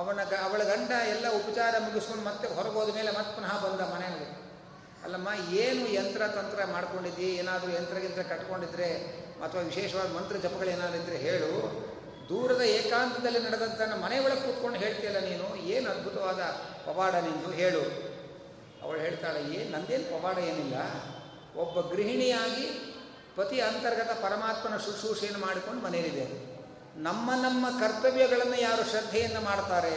ಅವನ 0.00 0.24
ಗ 0.30 0.34
ಅವಳ 0.46 0.62
ಗಂಡ 0.62 0.90
ಎಲ್ಲ 1.14 1.26
ಉಪಚಾರ 1.38 1.74
ಮುಗಿಸ್ಕೊಂಡು 1.84 2.24
ಮತ್ತೆ 2.24 2.48
ಹೊರಗೋದ 2.56 2.90
ಮೇಲೆ 2.94 3.10
ಮತ್ತೆ 3.10 3.32
ಪುನಃ 3.36 3.52
ಬಂದ 3.64 3.80
ಮನೆಯಲ್ಲಿ. 3.94 4.28
ಅಲ್ಲಮ್ಮ, 5.04 5.28
ಏನು 5.62 5.82
ಯಂತ್ರ 5.92 6.22
ತಂತ್ರ 6.36 6.64
ಮಾಡ್ಕೊಂಡಿದ್ದಿ? 6.74 7.28
ಏನಾದರೂ 7.40 7.70
ಯಂತ್ರಗಿಂತ್ರ 7.70 8.22
ಕಟ್ಕೊಂಡಿದ್ರೆ 8.22 8.88
ಅಥವಾ 9.44 9.60
ವಿಶೇಷವಾದ 9.60 10.10
ಮಂತ್ರ 10.16 10.36
ಜಪಗಳು 10.36 10.70
ಏನಾದ್ರು 10.70 11.16
ಹೇಳು. 11.16 11.52
ದೂರದ 12.28 12.60
ಏಕಾಂತದಲ್ಲಿ 12.60 13.38
ನಡೆದಂತಹ 13.38 13.96
ಮನೆ 14.04 14.18
ಒಳಗೆ 14.18 14.40
ಕೂತ್ಕೊಂಡು 14.40 14.78
ಹೇಳ್ತೀಯಲ್ಲ 14.78 15.18
ನೀನು, 15.18 15.56
ಏನು 15.56 15.90
ಅದ್ಭುತವಾದ 15.90 16.40
ಪವಾಡ 16.86 17.14
ನಿಂದು 17.14 17.50
ಹೇಳು. 17.50 17.82
ಅವಳು 18.82 19.00
ಹೇಳ್ತಾಳೆ 19.00 19.40
ಏನು 19.54 19.70
ನಂದೇನು 19.70 20.04
ಪವಾಡ 20.04 20.38
ಏನಿಲ್ಲ. 20.38 20.76
ಒಬ್ಬ 21.56 21.80
ಗೃಹಿಣಿಯಾಗಿ 21.80 22.66
ಪತಿ 23.36 23.60
ಅಂತರ್ಗತ 23.60 24.10
ಪರಮಾತ್ಮನ 24.22 24.76
ಶುಶ್ರೂಷೆಯನ್ನು 24.76 25.40
ಮಾಡಿಕೊಂಡು 25.40 25.80
ಮನೆಯಲ್ಲಿದೆ. 25.82 26.26
ನಮ್ಮ 27.02 27.30
ನಮ್ಮ 27.34 27.64
ಕರ್ತವ್ಯಗಳನ್ನು 27.80 28.60
ಯಾರು 28.60 28.90
ಶ್ರದ್ಧೆಯನ್ನು 28.90 29.40
ಮಾಡ್ತಾರೆ, 29.40 29.96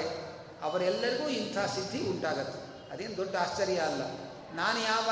ಅವರೆಲ್ಲರಿಗೂ 0.61 1.29
ಇಂಥ 1.29 1.57
ಸಿದ್ಧಿ 1.57 1.99
ಉಂಟಾಗತ್ತೆ. 2.09 2.59
ಅದೇನು 2.93 3.17
ದೊಡ್ಡ 3.17 3.35
ಆಶ್ಚರ್ಯ 3.35 3.77
ಅಲ್ಲ. 3.77 4.03
ನಾನು 4.55 4.79
ಯಾವ 4.79 5.09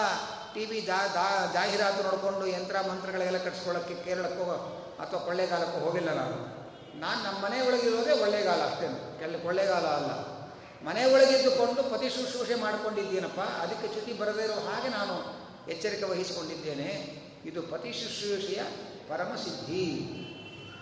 ಟಿ 0.54 0.66
ವಿ 0.66 0.82
ಜಾ 0.82 1.08
ದಾ- 1.08 1.54
ಜಾಹೀರಾತು 1.54 2.04
ನೋಡಿಕೊಂಡು 2.04 2.48
ಯಂತ್ರ 2.48 2.76
ಮಂತ್ರಗಳೆಲ್ಲ 2.82 3.38
ಕಟ್ಸ್ಕೊಳ್ಳೋಕ್ಕೆ 3.38 3.96
ಕೇರಳಕ್ಕೋ 3.96 4.76
ಅಥವಾ 5.00 5.20
ಕೊಳ್ಳೇಗಾಲಕ್ಕೂ 5.20 5.80
ಹೋಗಿಲ್ಲ 5.80 6.14
ನಾನು. 6.14 6.60
ನಾನು 7.00 7.24
ನಮ್ಮ 7.24 7.46
ಮನೆ 7.46 7.62
ಒಳಗಿರೋದೇ 7.62 8.22
ಒಳ್ಳೆಗಾಲ 8.22 8.62
ಅಷ್ಟೇ. 8.62 9.18
ಕೆಲ, 9.20 9.36
ಕೊಳ್ಳೇಗಾಲ 9.44 9.86
ಅಲ್ಲ. 9.86 10.40
ಮನೆ 10.88 11.14
ಒಳಗಿದ್ದುಕೊಂಡು 11.14 11.84
ಪತಿ 11.84 12.10
ಶುಶ್ರೂಷೆ 12.10 12.56
ಮಾಡಿಕೊಂಡಿದ್ದೀನಪ್ಪ. 12.56 13.40
ಅದಕ್ಕೆ 13.40 13.88
ಚ್ಯುತಿ 13.88 14.14
ಬರದೇ 14.14 14.44
ಇರೋ 14.44 14.54
ಹಾಗೆ 14.54 14.88
ನಾನು 14.88 15.40
ಎಚ್ಚರಿಕೆ 15.70 16.06
ವಹಿಸಿಕೊಂಡಿದ್ದೇನೆ. 16.06 17.20
ಇದು 17.46 17.62
ಪತಿ 17.62 17.94
ಶುಶ್ರೂಷೆಯ 17.94 18.62
ಪರಮಸಿದ್ಧಿ 19.10 19.84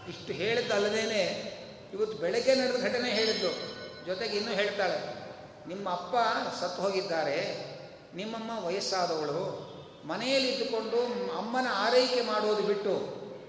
ಇಷ್ಟು 0.09 0.33
ಹೇಳಿದ್ದಲ್ಲದೇನೆ 0.33 1.57
ಇವತ್ತು 1.93 2.17
ಬೆಳಗ್ಗೆ 2.17 2.55
ನಡೆದ 2.55 2.81
ಘಟನೆ 2.81 3.09
ಹೇಳಿದ್ದು. 3.09 3.77
ಜೊತೆಗೆ 4.05 4.37
ಇನ್ನೂ 4.37 4.51
ಹೇಳ್ತಾಳೆ, 4.51 5.15
ನಿಮ್ಮ 5.67 5.89
ಅಪ್ಪ 5.89 6.15
ಸತ್ತು 6.63 6.81
ಹೋಗಿದ್ದಾರೆ. 6.81 7.67
ನಿಮ್ಮಮ್ಮ 8.15 8.51
ವಯಸ್ಸಾದವಳು 8.65 9.41
ಮನೆಯಲ್ಲಿ 10.07 10.49
ಇದ್ದುಕೊಂಡು 10.49 10.99
ಅಮ್ಮನ 11.37 11.67
ಆರೈಕೆ 11.73 12.21
ಮಾಡೋದು 12.21 12.63
ಬಿಟ್ಟು 12.63 12.95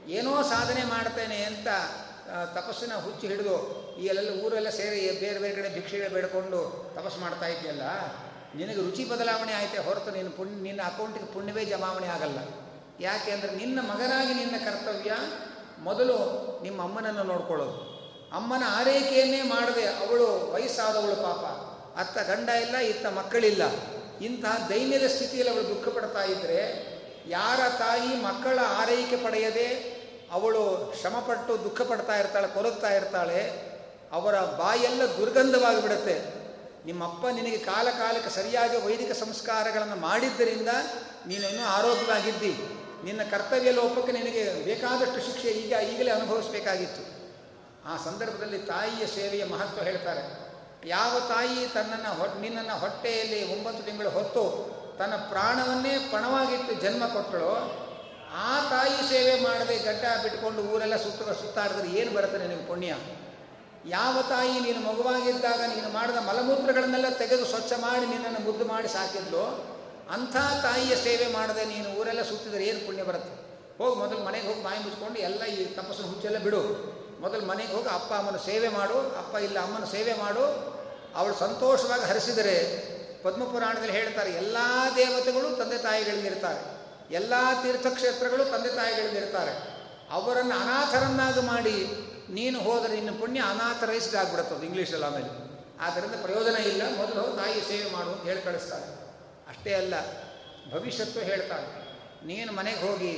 ಏನೋ 0.09 0.42
ಸಾಧನೆ 0.42 0.85
ಮಾಡ್ತೇನೆ 0.85 1.42
ಅಂತ 1.44 1.68
ತಪಸ್ಸಿನ 2.55 2.92
ಹುಚ್ಚು 2.92 3.27
ಹಿಡಿದು 3.27 3.57
ಈ 3.99 4.05
ಎಲ್ಲ 4.05 4.44
ಊರೆಲ್ಲ 4.44 4.68
ಸೇರಿ 4.68 5.21
ಬೇರೆ 5.21 5.38
ಬೇರೆ 5.38 5.62
ಕಡೆ 5.62 5.68
ಭಿಕ್ಷೆಗೆ 5.68 6.09
ಬೇಡಿಕೊಂಡು 6.09 6.92
ತಪಸ್ಸು 6.94 7.21
ಮಾಡ್ತಾ 7.21 7.47
ಇದೆಯಲ್ಲ 7.47 7.83
ನಿನಗೆ 8.55 8.81
ರುಚಿ 8.81 9.05
ಬದಲಾವಣೆ 9.05 9.53
ಆಯಿತೆ 9.53 9.79
ಹೊರತು 9.79 10.11
ನಿನ್ನ 10.11 10.29
ಪುಣ್ಯ 10.37 10.62
ನಿನ್ನ 10.62 10.81
ಅಕೌಂಟಿಗೆ 10.83 11.27
ಪುಣ್ಯವೇ 11.27 11.64
ಜಮಾವಣೆ 11.64 12.07
ಆಗಲ್ಲ. 12.07 12.38
ಯಾಕೆ 13.01 13.31
ಅಂದರೆ 13.31 13.57
ನಿನ್ನ 13.57 13.79
ಮಗನಾಗಿ 13.81 14.35
ನಿನ್ನ 14.35 14.57
ಕರ್ತವ್ಯ 14.64 15.12
ಮೊದಲು 15.79 16.16
ನಿಮ್ಮ 16.62 16.83
ಅಮ್ಮನನ್ನು 16.83 17.23
ನೋಡ್ಕೊಳ್ಳೋದು. 17.23 17.75
ಅಮ್ಮನ 18.33 18.62
ಆರೈಕೆಯನ್ನೇ 18.68 19.42
ಮಾಡದೆ 19.42 19.87
ಅವಳು 19.87 20.53
ವಯಸ್ಸಾದವಳು 20.55 21.16
ಪಾಪ. 21.16 21.44
ಅತ್ತ 21.99 22.18
ಗಂಡ 22.18 22.49
ಇಲ್ಲ, 22.49 22.77
ಇತ್ತ 22.77 23.07
ಮಕ್ಕಳಿಲ್ಲ. 23.07 23.62
ಇಂತಹ 24.21 24.67
ದೈನ್ಯದ 24.69 25.07
ಸ್ಥಿತಿಯಲ್ಲಿ 25.07 25.53
ಅವಳು 25.55 25.69
ದುಃಖ 25.69 25.95
ಪಡ್ತಾ 25.97 26.23
ಇದ್ದರೆ 26.23 26.89
ಯಾರ 27.27 27.61
ತಾಯಿ 27.79 28.17
ಮಕ್ಕಳ 28.23 28.59
ಆರೈಕೆ 28.59 29.17
ಪಡೆಯದೆ 29.17 29.99
ಅವಳು 30.33 30.95
ಶ್ರಮಪಟ್ಟು 31.01 31.65
ದುಃಖ 31.65 31.81
ಪಡ್ತಾ 31.81 32.19
ಇರ್ತಾಳೆ, 32.19 32.55
ಕೊರಗ್ತಾ 32.55 32.91
ಇರ್ತಾಳೆ, 32.91 33.69
ಅವರ 34.13 34.41
ಬಾಯೆಲ್ಲ 34.41 35.03
ದುರ್ಗಂಧವಾಗಿಬಿಡುತ್ತೆ. 35.03 36.39
ನಿಮ್ಮಪ್ಪ 36.87 37.27
ನಿನಗೆ 37.27 37.59
ಕಾಲ 37.59 37.89
ಕಾಲಕ್ಕೆ 37.91 38.31
ಸರಿಯಾಗಿ 38.31 38.77
ವೈದಿಕ 38.77 39.13
ಸಂಸ್ಕಾರಗಳನ್ನು 39.13 39.97
ಮಾಡಿದ್ದರಿಂದ 39.97 40.69
ನೀನೇನು 41.27 41.65
ಆರೋಗ್ಯವಾಗಿದ್ದಿ. 41.67 42.53
ನಿನ್ನ 43.05 43.21
ಕರ್ತವ್ಯ 43.31 43.73
ಲೋಪಕ್ಕೆ 43.73 44.13
ನಿನಗೆ 44.13 44.65
ಬೇಕಾದಷ್ಟು 44.65 45.27
ಶಿಕ್ಷೆ 45.27 45.49
ಈಗ 45.49 45.73
ಈಗಲೇ 45.73 46.11
ಅನುಭವಿಸಬೇಕಾಗಿತ್ತು. 46.11 47.03
ಆ 47.89 47.97
ಸಂದರ್ಭದಲ್ಲಿ 47.97 48.59
ತಾಯಿಯ 48.59 49.07
ಸೇವೆಯ 49.07 49.45
ಮಹತ್ವ 49.45 49.83
ಹೇಳ್ತಾರೆ. 49.83 50.48
ಯಾವ 50.87 51.21
ತಾಯಿ 51.29 51.67
ತನ್ನನ್ನು 51.75 52.11
ಹೊ 52.19 52.41
ನಿನ್ನನ್ನು 52.41 52.81
ಹೊಟ್ಟೆಯಲ್ಲಿ 52.81 53.53
ಒಂಬತ್ತು 53.53 53.83
ತಿಂಗಳು 53.83 54.11
ಹೊತ್ತು 54.11 54.45
ತನ್ನ 54.99 55.17
ಪ್ರಾಣವನ್ನೇ 55.17 55.99
ಪಣವಾಗಿಟ್ಟು 56.12 56.75
ಜನ್ಮ 56.75 57.07
ಕೊಟ್ಟಳೋ, 57.07 57.55
ಆ 58.35 58.69
ತಾಯಿ 58.71 59.09
ಸೇವೆ 59.09 59.41
ಮಾಡದೆ 59.41 59.79
ಗಡ್ಡ 59.79 60.05
ಬಿಟ್ಕೊಂಡು 60.23 60.62
ಊರೆಲ್ಲ 60.62 60.97
ಸುತ್ತ 60.97 61.23
ಸುತ್ತಾಡಿದ್ರೆ 61.23 61.88
ಏನು 62.01 62.11
ಬರುತ್ತೆ 62.14 62.38
ನಿನಗೆ 62.38 62.67
ಪುಣ್ಯ? 62.67 62.95
ಯಾವ 63.87 64.23
ತಾಯಿ 64.29 64.61
ನೀನು 64.61 64.81
ಮಗುವಾಗಿದ್ದಾಗ 64.81 65.61
ನೀನು 65.77 65.88
ಮಾಡಿದ 65.88 66.17
ಮಲಮೂತ್ರಗಳನ್ನೆಲ್ಲ 66.17 67.09
ತೆಗೆದು 67.09 67.45
ಸ್ವಚ್ಛ 67.45 67.73
ಮಾಡಿ 67.73 68.07
ನಿನ್ನನ್ನು 68.07 68.41
ಮುದ್ದು 68.47 68.64
ಮಾಡಿ 68.64 68.88
ಸಾಕಿದ್ಲು, 68.88 69.45
ಅಂಥ 70.12 70.37
ತಾಯಿಯ 70.62 70.95
ಸೇವೆ 70.97 71.33
ಮಾಡದೆ 71.33 71.64
ನೀನು 71.64 71.88
ಊರೆಲ್ಲ 72.01 72.23
ಸುತ್ತಿದರೆ 72.23 72.64
ಏನು 72.64 72.87
ಪುಣ್ಯ 72.87 73.03
ಬರುತ್ತೆ? 73.03 73.35
ಹೋಗಿ 73.79 73.99
ಮೊದಲು 73.99 74.25
ಮನೆಗೆ 74.25 74.47
ಹೋಗಿ 74.49 74.62
ಬಾಯಿ 74.62 74.79
ಮುಚ್ಕೊಂಡು 74.79 75.19
ಎಲ್ಲ 75.19 75.45
ಈ 75.45 75.64
ತಪಸ್ಸು 75.64 76.03
ಹುಚ್ಚೆಲ್ಲ 76.03 76.38
ಬಿಡು. 76.38 76.62
ಮೊದಲು 77.21 77.45
ಮನೆಗೆ 77.47 77.73
ಹೋಗಿ, 77.73 77.89
ಅಪ್ಪ 77.89 78.11
ಅಮ್ಮನ 78.15 78.39
ಸೇವೆ 78.47 78.69
ಮಾಡು, 78.69 78.99
ಅಪ್ಪ 79.21 79.35
ಇಲ್ಲ 79.47 79.59
ಅಮ್ಮನ 79.67 79.85
ಸೇವೆ 79.85 80.15
ಮಾಡು. 80.23 80.45
ಅವಳು 81.19 81.35
ಸಂತೋಷವಾಗಿ 81.35 82.05
ಹರಿಸಿದರೆ, 82.11 82.57
ಪದ್ಮಪುರಾಣದಲ್ಲಿ 83.23 83.93
ಹೇಳ್ತಾರೆ, 83.93 84.31
ಎಲ್ಲ 84.43 84.59
ದೇವತೆಗಳು 84.97 85.49
ತಂದೆ 85.61 85.79
ತಾಯಿಗಳಿಗಿರ್ತಾರೆ 85.79 86.61
ಎಲ್ಲ 87.19 87.35
ತೀರ್ಥಕ್ಷೇತ್ರಗಳು 87.63 88.45
ತಂದೆ 88.45 88.71
ತಾಯಿಗಳಿಗಿರ್ತಾರೆ 88.77 89.53
ಅವರನ್ನು 90.11 90.55
ಅನಾಥರನ್ನಾಗಿ 90.61 91.43
ಮಾಡಿ, 91.53 91.77
ನೀನು 92.31 92.59
ಹೋದರೆ 92.61 92.93
ನಿನ್ನ 92.95 93.13
ಪುಣ್ಯ 93.21 93.41
ಅನಾಥರೈಸ್ಡ್ 93.41 94.17
ಆಗ್ಬಿಡುತ್ತದೆ 94.17 94.67
ಇಂಗ್ಲೀಷಲ್ಲಿ 94.67 95.07
ಆಮೇಲೆ. 95.07 95.31
ಆದ್ದರಿಂದ 95.87 96.17
ಪ್ರಯೋಜನ 96.23 96.57
ಇಲ್ಲ, 96.71 96.83
ಮೊದಲು 97.01 97.25
ತಾಯಿ 97.37 97.59
ಸೇವೆ 97.69 97.89
ಮಾಡು 97.97 98.11
ಅಂತ 98.11 98.25
ಹೇಳಿ 98.25 98.43
ಕಳಿಸ್ತಾರೆ. 98.47 98.87
ಅಷ್ಟೇ 99.51 99.73
ಅಲ್ಲ, 99.75 99.95
ಭವಿಷ್ಯತ್ತು 100.73 101.21
ಹೇಳ್ತಾಳೆ 101.21 101.69
ನೀನು 102.27 102.51
ಮನೆಗೆ 102.53 102.81
ಹೋಗಿ, 102.87 103.15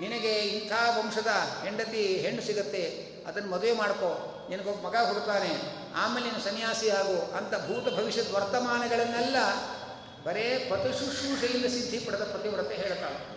ನಿನಗೆ 0.00 0.32
ಇಂಥ 0.54 0.72
ವಂಶದ 0.98 1.30
ಹೆಂಡತಿ, 1.64 2.04
ಹೆಣ್ಣು 2.24 2.42
ಸಿಗತ್ತೆ 2.42 2.82
ಅದನ್ನು 3.26 3.50
ಮದುವೆ 3.50 3.72
ಮಾಡ್ಕೋ. 3.72 4.10
ನಿನಗೊಬ್ಬ 4.50 4.86
ಮಗ 4.86 4.96
ಹುಡ್ತಾನೆ 5.06 5.52
ಆಮೇಲೆ 5.96 6.26
ನೀನು 6.26 6.40
ಸನ್ಯಾಸಿ 6.44 6.90
ಆಗು. 6.90 7.36
ಅಂತ 7.36 7.50
ಭೂತ 7.50 7.94
ಭವಿಷ್ಯದ 7.94 8.34
ವರ್ತಮಾನಗಳನ್ನೆಲ್ಲ 8.34 9.36
ಬರೇ 10.24 10.68
ಪತಶುಶ್ರೂಷೆಯಿಂದ 10.70 11.66
ಸಿದ್ಧಿ 11.66 11.98
ಪಡೆದ 11.98 12.22
ಪತಿವ್ರತೆ 12.22 12.74
ಹೇಳ್ತಾಳೆ. 12.74 13.36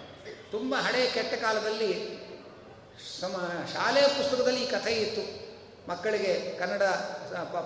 ತುಂಬ 0.51 0.75
ಹಳೆಯ 0.75 1.09
ಕೆಟ್ಟ 1.09 1.33
ಕಾಲದಲ್ಲಿ 1.33 2.19
ಸಮ 3.21 3.35
ಶಾಲೆಯ 3.73 4.07
ಪುಸ್ತಕದಲ್ಲಿ 4.07 4.63
ಈ 4.63 4.67
ಕಥೆ 4.67 4.91
ಇತ್ತು. 4.91 5.49
ಮಕ್ಕಳಿಗೆ 5.91 6.59
ಕನ್ನಡ 6.59 6.83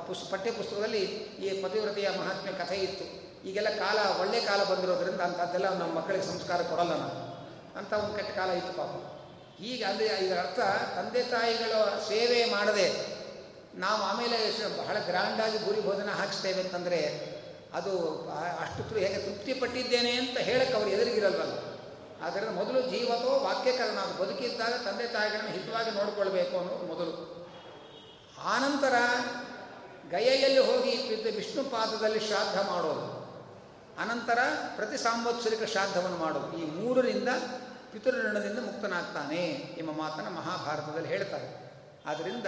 ಪುಸ್ 0.07 0.31
ಪಠ್ಯ 0.31 0.51
ಪುಸ್ತಕದಲ್ಲಿ 0.51 1.01
ಈ 1.43 1.61
ಪತಿವ್ರತೆಯ 1.61 2.09
ಮಹಾತ್ಮೆ 2.09 2.51
ಕಥೆ 2.51 2.75
ಇತ್ತು. 2.75 3.23
ಈಗೆಲ್ಲ 3.47 3.69
ಕಾಲ 3.69 4.21
ಒಳ್ಳೆ 4.21 4.41
ಕಾಲ 4.41 4.63
ಬಂದಿರೋದ್ರಿಂದ 4.63 5.21
ಅಂಥದ್ದೆಲ್ಲ 5.21 5.77
ನಮ್ಮ 5.77 5.93
ಮಕ್ಕಳಿಗೆ 5.93 6.23
ಸಂಸ್ಕಾರ 6.23 6.61
ಕೊಡಲ್ಲ 6.61 6.89
ನಾವು. 6.89 7.33
ಅಂತ 7.77 7.93
ಒಂದು 7.93 8.15
ಕೆಟ್ಟ 8.15 8.31
ಕಾಲ 8.37 8.49
ಇತ್ತು 8.49 8.73
ಪಾಪ. 8.73 9.12
ಈಗ 9.63 9.83
ಅಂದರೆ 9.83 10.05
ಇದರ 10.05 10.39
ಅರ್ಥ 10.39 10.59
ತಂದೆ 10.97 11.23
ತಾಯಿಗಳ 11.23 11.73
ಸೇವೆ 12.07 12.51
ಮಾಡದೆ 12.51 12.87
ನಾವು 13.75 14.01
ಆಮೇಲೆ 14.01 14.37
ಬಹಳ 14.77 14.97
ಗ್ರ್ಯಾಂಡಾಗಿ 14.99 15.57
ಗುರಿ 15.57 15.81
ಭೋಜನ 15.81 16.09
ಹಾಕಿಸ್ತೇವೆ 16.09 16.61
ಅಂತಂದರೆ 16.61 16.99
ಅದು 17.73 17.91
ಅಷ್ಟು 18.61 18.95
ಹೇಗೆ 18.95 19.19
ತೃಪ್ತಿ 19.25 19.53
ಪಟ್ಟಿದ್ದೇನೆ 19.53 20.11
ಅಂತ 20.11 20.37
ಹೇಳಕ್ಕೆ 20.37 20.73
ಅವರು 20.73 20.89
ಎದುರಿಗಿರಲ್ವಲ್ಲ 20.89 21.55
ಆದ್ದರಿಂದ 22.25 22.51
ಮೊದಲು 22.51 22.81
ಜೀವತೋ 22.81 23.31
ವಾಕ್ಯಕರಣ 23.39 23.97
ಅದು 23.97 24.23
ಬದುಕಿದ್ದಾಗ 24.23 24.73
ತಂದೆ 24.73 25.07
ತಾಯಿಗಳನ್ನು 25.07 25.51
ಹಿತವಾಗಿ 25.51 25.91
ನೋಡಿಕೊಳ್ಬೇಕು 25.91 26.57
ಅನ್ನೋದು 26.57 26.85
ಮೊದಲು. 26.85 27.13
ಆನಂತರ 28.43 28.95
ಗಯೆಯಲ್ಲಿ 30.11 30.59
ಹೋಗಿ 30.59 30.89
ಇಟ್ಟಿದ್ದ 30.89 31.35
ವಿಷ್ಣು 31.35 31.63
ಪಾದದಲ್ಲಿ 31.63 32.19
ಶ್ರಾದ್ದ 32.19 32.57
ಮಾಡೋದು. 32.69 33.07
ಅನಂತರ 34.01 34.39
ಪ್ರತಿ 34.75 34.97
ಸಾಂವತ್ಸರಿಕ 34.97 35.63
ಶ್ರಾದ್ದವನ್ನು 35.63 36.17
ಮಾಡೋದು. 36.17 36.57
ಈ 36.57 36.65
ಮೂರರಿಂದ 36.65 37.29
ಪಿತೃಋಣದಿಂದ 37.93 38.59
ಮುಕ್ತನಾಗ್ತಾನೆ 38.59 39.41
ಎಂಬ 39.81 39.91
ಮಾತನ್ನು 39.91 40.31
ಮಹಾಭಾರತದಲ್ಲಿ 40.31 41.09
ಹೇಳ್ತಾರೆ. 41.09 41.49
ಆದ್ದರಿಂದ 42.05 42.47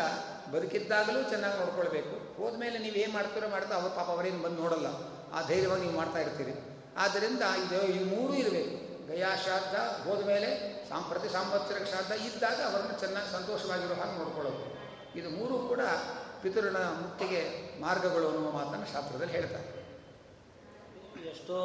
ಬದುಕಿದ್ದಾಗಲೂ 0.54 1.30
ಚೆನ್ನಾಗಿ 1.30 1.58
ನೋಡ್ಕೊಳ್ಬೇಕು. 1.60 2.44
ಹೋದ್ಮೇಲೆ 2.44 2.78
ನೀವು 2.78 2.96
ಏನು 2.96 3.14
ಮಾಡ್ತೀರೋ 3.14 3.48
ಮಾಡ್ತಾ 3.50 3.76
ಅವ್ರ 3.76 3.88
ಪಾಪ 3.88 4.10
ಅವರೇನು 4.16 4.40
ಬಂದು 4.44 4.62
ನೋಡಲ್ಲ. 4.62 4.88
ಆ 5.34 5.48
ಧೈರ್ಯವಾಗಿ 5.48 5.82
ನೀವು 5.82 5.96
ಮಾಡ್ತಾ 5.96 6.20
ಇರ್ತೀರಿ. 6.20 6.54
ಆದ್ದರಿಂದ 6.98 7.44
ಇದು 7.66 7.78
ಈ 7.96 8.04
ಮೂರೂ 8.04 8.34
ಇರಬೇಕು 8.34 8.76
ಗಯಾ 9.08 9.32
ಶ್ರಾದ್ದ 9.44 9.76
ಹೋದ್ಮೇಲೆ 10.08 10.50
ಸಾಂ 10.90 11.04
ಪ್ರತಿ 11.10 11.30
ಸಾಂವತ್ಸರಿಕ 11.30 11.88
ಶ್ರಾದ್ದ 11.88 12.12
ಇದ್ದಾಗ 12.12 12.60
ಅವರನ್ನು 12.72 13.00
ಚೆನ್ನಾಗಿ 13.00 13.32
ಸಂತೋಷವಾಗಿರೋ 13.32 13.96
ಹಾಗೆ 14.02 14.18
ನೋಡ್ಕೊಳ್ಳೋದು. 14.18 14.64
ಇದು 15.20 15.30
ಮೂರೂ 15.30 15.68
ಕೂಡ 15.68 15.82
ಪಿತೃಣ 16.42 16.78
ಮುಕ್ತಿಗೆ 16.78 17.42
ಮಾರ್ಗಗಳು 17.82 18.28
ಅನ್ನುವ 18.28 18.52
ಮಾತನ್ನು 18.52 18.88
ಶಾಸ್ತ್ರದಲ್ಲಿ 18.94 19.34
ಹೇಳ್ತಾರೆ. 19.34 19.68
ಎಷ್ಟೋ 21.30 21.58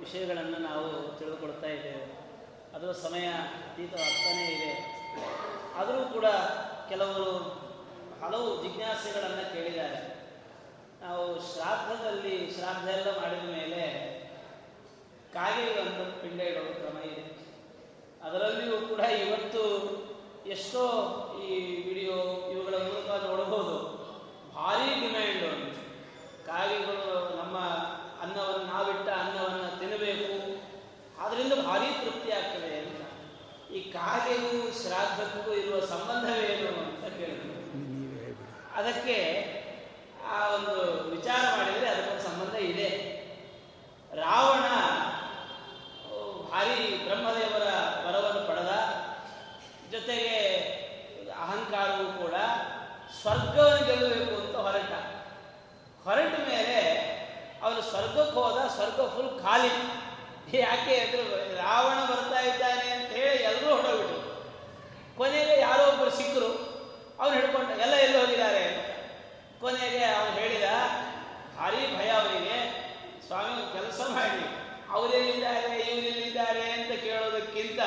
ವಿಷಯಗಳನ್ನು 0.00 0.58
ನಾವು 0.58 0.84
ತಿಳಿದುಕೊಳ್ತಾ 1.18 1.66
ಸಮಯ 2.92 3.26
ಅತೀತವಾಗ್ತಾನೇ 3.66 4.44
ಇದೆ. 4.46 4.72
ಆದರೂ 5.76 6.12
ಕೂಡ 6.12 6.26
ಕೆಲವರು 6.88 7.30
ಹಲವು 8.22 8.62
ಜಿಜ್ಞಾಸೆಗಳನ್ನು 8.62 9.52
ಕೇಳಿದ್ದಾರೆ. 9.52 10.00
ನಾವು 11.00 11.54
ಶ್ರಾದ್ದದಲ್ಲಿ 11.54 12.50
ಶ್ರಾದ್ದ 12.54 12.88
ಎಲ್ಲ 12.88 13.22
ಮಾಡಿದ 13.22 13.44
ಮೇಲೆ 13.56 13.82
ಕಾಗೆ 15.34 15.64
ಒಂದು 15.80 16.22
ಪಿಂಡ 16.22 16.40
ಕ್ರಮ 16.80 16.98
ಇದೆ. 16.98 17.24
ಅದರಲ್ಲಿಯೂ 18.22 18.86
ಕೂಡ 18.86 19.00
ಇವತ್ತು 19.00 19.62
ಎಷ್ಟೋ 20.46 20.82
ಈ 21.48 21.56
ವಿಡಿಯೋ 21.88 22.16
ಇವುಗಳ 22.52 22.74
ಮೂಲಕ 22.74 23.24
ನೋಡಬಹುದು. 23.24 23.76
ಭಾರಿ 24.56 25.00
ಡಿಮ್ಯಾಂಡ್ 25.00 25.74
ಕಾಗೆಗಳು 26.46 27.36
ನಮ್ಮ 27.36 27.58
ಅನ್ನವನ್ನು 28.22 28.66
ನಾವಿಟ್ಟ 28.66 29.08
ಅನ್ನವನ್ನು 29.08 29.80
ತಿನ್ನಬೇಕು 29.80 30.32
ಅದರಿಂದ 31.24 31.52
ಭಾರಿ 31.52 31.86
ತೃಪ್ತಿ 31.86 32.30
ಆಗ್ತದೆ 32.32 32.78
ಅಂತ 32.78 33.00
ಈ 33.72 33.81
ಕಾಗೆಗೂ 33.92 34.72
ಶ್ರಾದ್ದಕ್ಕೂ 34.72 35.52
ಇರುವ 35.52 35.80
ಸಂಬಂಧವೇನು 35.80 36.68
ಅಂತ 36.68 37.04
ಕೇಳಿದ್ರು. 37.18 37.52
ಅದಕ್ಕೆ 38.74 39.16
ಆ 40.30 40.48
ಒಂದು 40.48 40.74
ವಿಚಾರ 41.10 41.56
ಮಾಡಿದರೆ 41.56 41.88
ಅದಕ್ಕೊಂದು 41.88 42.22
ಸಂಬಂಧ 42.22 42.54
ಇದೆ. 42.54 42.88
ರಾವಣ 44.14 44.66
ಭಾರಿ 46.50 47.04
ಬ್ರಹ್ಮದೇವರ 47.04 47.66
ವರವನ್ನು 48.06 48.48
ಪಡೆದ. 48.48 48.72
ಜೊತೆಗೆ 49.90 50.36
ಅಹಂಕಾರವೂ 51.40 52.22
ಕೂಡ 52.22 52.34
ಸ್ವರ್ಗವನ್ನು 53.20 53.86
ಗೆಲ್ಲಬೇಕು 53.86 54.46
ಅಂತ 54.46 54.56
ಹೊರಟ. 54.56 54.92
ಹೊರಟ 56.04 56.40
ಮೇಲೆ 56.48 56.78
ಅವನು 57.62 57.82
ಸ್ವರ್ಗಕ್ಕೆ 57.82 58.34
ಹೋದ, 58.34 58.68
ಸ್ವರ್ಗ 58.68 59.00
ಫುಲ್ 59.14 59.40
ಖಾಲಿ. 59.42 59.70
ಯಾಕೆ 60.50 60.98
ಅಂದ್ರೆ 60.98 61.54
ರಾವಣ 61.54 62.04
ಬರ್ತಾ 62.04 62.40
ಇದ್ದಾನೆ 62.40 62.90
ಅಂತ 62.90 63.10
ಹೇಳಿ 63.10 63.42
ಎಲ್ಲರೂ 63.42 63.76
ಹೊಡೋಗ್ಬಿಟ್ರು 63.76 64.22
ಕೊನೆಗೆ 65.16 65.60
ಯಾರೋ 65.60 65.88
ಒಬ್ಬರು 65.88 66.10
ಸಿಕ್ಕರು 66.10 66.72
ಅವ್ರು 67.20 67.40
ಹಿಡ್ಕೊಂಡ, 67.40 67.80
ಎಲ್ಲ 67.80 67.94
ಎಲ್ಲಿ 67.94 68.18
ಹೋಗಿದ್ದಾರೆ 68.18 68.92
ಕೊನೆಗೆ 69.60 70.04
ಅವನು 70.04 70.30
ಹೇಳಿದ, 70.30 70.64
ಭಾರಿ 71.56 71.96
ಭಯ 71.96 72.10
ಅವರಿಗೆ. 72.10 72.82
ಸ್ವಾಮಿ, 73.26 73.72
ಕೆಲಸ 73.72 74.00
ಮಾಡಿ. 74.00 74.62
ಅವರೆಲ್ಲಿದ್ದಾರೆ, 74.92 75.78
ಇವರೆಲ್ಲಿದ್ದಾರೆ 75.78 76.70
ಅಂತ 76.70 77.02
ಕೇಳೋದಕ್ಕಿಂತ 77.02 77.80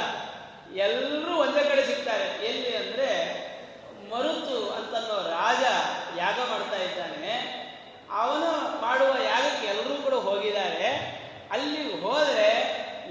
ಎಲ್ಲರೂ 0.76 1.38
ಒಂದೇ 1.38 1.64
ಕಡೆ 1.64 1.86
ಸಿಗ್ತಾರೆ. 1.86 2.46
ಎಲ್ಲಿ 2.46 2.76
ಅಂದ್ರೆ 2.78 3.10
ಮರುತು 4.10 4.70
ಅಂತನ್ನೋ 4.70 5.18
ರಾಜ 5.30 5.64
ಯಾಗ 6.18 6.50
ಮಾಡ್ತಾ 6.50 6.78
ಇದ್ದಾನೆ. 6.78 7.66
ಅವನು 8.12 8.82
ಮಾಡುವ 8.82 9.08
ಯಾಗಕ್ಕೆ 9.08 9.68
ಎಲ್ಲರೂ 9.68 9.96
ಕೂಡ 9.96 10.14
ಹೋಗಿದ್ದಾರೆ. 10.14 11.15
ಅಲ್ಲಿ 11.54 12.02
ಹೋದರೆ 12.02 12.50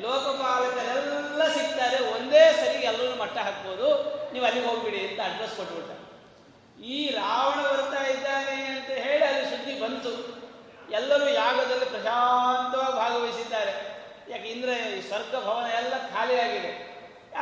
ಲೋಕಪಾಲಕರೆಲ್ಲ 0.03 1.43
ಸಿಗ್ತಾರೆ, 1.57 1.99
ಒಂದೇ 2.15 2.45
ಸರಿ 2.53 2.79
ಎಲ್ಲರೂ 2.91 3.17
ಮಟ್ಟ 3.23 3.37
ಹಾಕ್ಬೋದು. 3.39 3.89
ನೀವು 4.33 4.47
ಅಲ್ಲಿಗೆ 4.47 4.67
ಹೋಗ್ಬಿಡಿ 4.67 5.01
ಅಂತ 5.09 5.21
ಅಡ್ರೆಸ್ 5.21 5.57
ಕೊಟ್ಬಿಟ್ಟ 5.57 5.91
ಈ 6.95 7.11
ರಾವಣ 7.11 7.59
ಬರ್ತಾ 7.67 8.01
ಇದ್ದಾನೆ 8.07 8.57
ಅಂತ 8.65 8.91
ಹೇಳಿ 9.07 9.25
ಅಲ್ಲಿ 9.25 9.45
ಸುದ್ದಿ 9.51 9.75
ಬಂತು. 9.81 10.13
ಎಲ್ಲರೂ 10.91 11.29
ಯಾಗದಲ್ಲಿ 11.29 11.85
ಪ್ರಶಾಂತವಾಗಿ 11.85 12.97
ಭಾಗವಹಿಸಿದ್ದಾರೆ. 12.97 13.73
ಯಾಕೆ, 14.33 14.49
ಇಂದ್ರ, 14.49 14.69
ಈ 14.69 15.01
ಸ್ವರ್ಗ 15.09 15.35
ಭವನ 15.47 15.67
ಎಲ್ಲ 15.81 15.95
ಖಾಲಿಯಾಗಿದೆ 16.15 16.73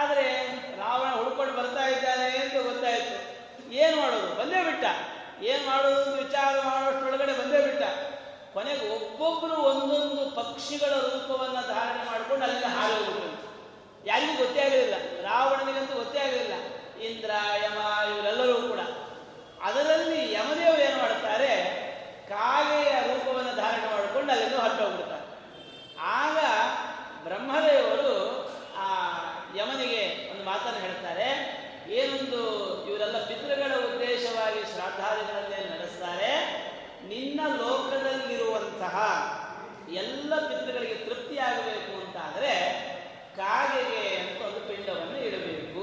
ಆದರೆ 0.00 0.26
ರಾವಣ 0.78 1.10
ಹುಡ್ಕೊಂಡು 1.14 1.54
ಬರ್ತಾ 1.54 1.84
ಇದ್ದಾನೆ 1.86 2.38
ಅಂತ 2.38 2.52
ಗೊತ್ತಾಯಿತು. 2.52 3.16
ಏನು 3.72 3.96
ಮಾಡೋದು? 4.00 4.28
ಬಂದೇ 4.40 4.60
ಬಿಟ್ಟ. 4.64 4.84
ಏನು 5.42 5.66
ಮಾಡೋದು 5.66 6.02
ಅಂತ 6.02 6.14
ವಿಚಾರ 6.22 6.54
ಒಳಗಡೆ 7.06 7.32
ಬಂದೇ 7.40 7.60
ಬಿಟ್ಟ. 7.66 7.82
ಕೊನೆಗೆ 8.54 8.84
ಒಬ್ಬೊಬ್ಬರು 8.94 9.56
ಒಂದೊಂದು 9.62 10.30
ಪಕ್ಷಿಗಳ 10.30 10.92
ರೂಪವನ್ನು 11.04 11.62
ಧಾರಣೆ 11.74 12.04
ಮಾಡಿಕೊಂಡು 12.10 12.44
ಅಲ್ಲಿಂದ 12.44 12.64
ಹಾರಿ 12.76 12.94
ಹೋಗ್ಬಿಟ್ರು. 12.94 13.38
ಯಾರಿಗೂ 14.06 14.34
ಗೊತ್ತೇ 14.38 14.60
ಆಗಲಿಲ್ಲ. 14.60 14.94
ರಾವಣನಿಗಂತೂ 15.22 15.94
ಗೊತ್ತೇ 15.94 16.18
ಆಗಲಿಲ್ಲ. 16.18 16.54
ಇಂದ್ರ 17.08 17.30
ಯಮ 17.64 17.78
ಇವರೆಲ್ಲರೂ 18.10 18.68
ಕೂಡ. 18.68 18.80
ಅದರಲ್ಲಿ 19.62 20.32
ಯಮದೇವರು 20.32 20.82
ಏನು 20.82 20.98
ಮಾಡ್ತಾರೆ 20.98 21.50
ಕಾಗೆಯ 22.28 22.92
ರೂಪವನ್ನು 23.00 23.54
ಧಾರಣೆ 23.56 23.96
ಮಾಡಿಕೊಂಡು 23.96 24.32
ಅಲ್ಲಿಂದ 24.32 24.54
ಹೊರಟೋಗ್ಬಿಡ್ತಾರೆ 24.54 25.24
ಆಗ 26.00 26.38
ಬ್ರಹ್ಮದೇವರು 27.24 28.12
ಆ 28.78 28.88
ಯಮನಿಗೆ 29.56 30.02
ಒಂದು 30.32 30.44
ಮಾತನ್ನು 30.44 30.80
ಹೇಳ್ತಾರೆ 30.80 31.28
ಏನೊಂದು 31.88 32.42
ಇವರೆಲ್ಲ 32.90 33.18
ಪಿತೃಗಳ 33.26 33.72
ಉದ್ದೇಶವಾಗಿ 33.86 34.60
ಶ್ರಾದ್ದಾದಿಗಳನ್ನೇ 34.72 35.60
ನಡೆಸ್ತಾರೆ? 35.74 36.32
ನಿನ್ನ 37.08 37.40
ಲೋಕದಲ್ಲಿರುವಂತಹ 37.56 38.96
ಎಲ್ಲ 39.92 40.34
ಪಿತೃಗಳಿಗೆ 40.48 40.94
ತೃಪ್ತಿಯಾಗಬೇಕು 40.94 42.06
ಅಂತಾದರೆ 42.06 42.82
ಕಾಗೆಗೆ 43.36 44.16
ಅಂತ 44.16 44.42
ಒಂದು 44.42 44.60
ಪಿಂಡವನ್ನು 44.60 45.18
ಇಡಬೇಕು. 45.18 45.82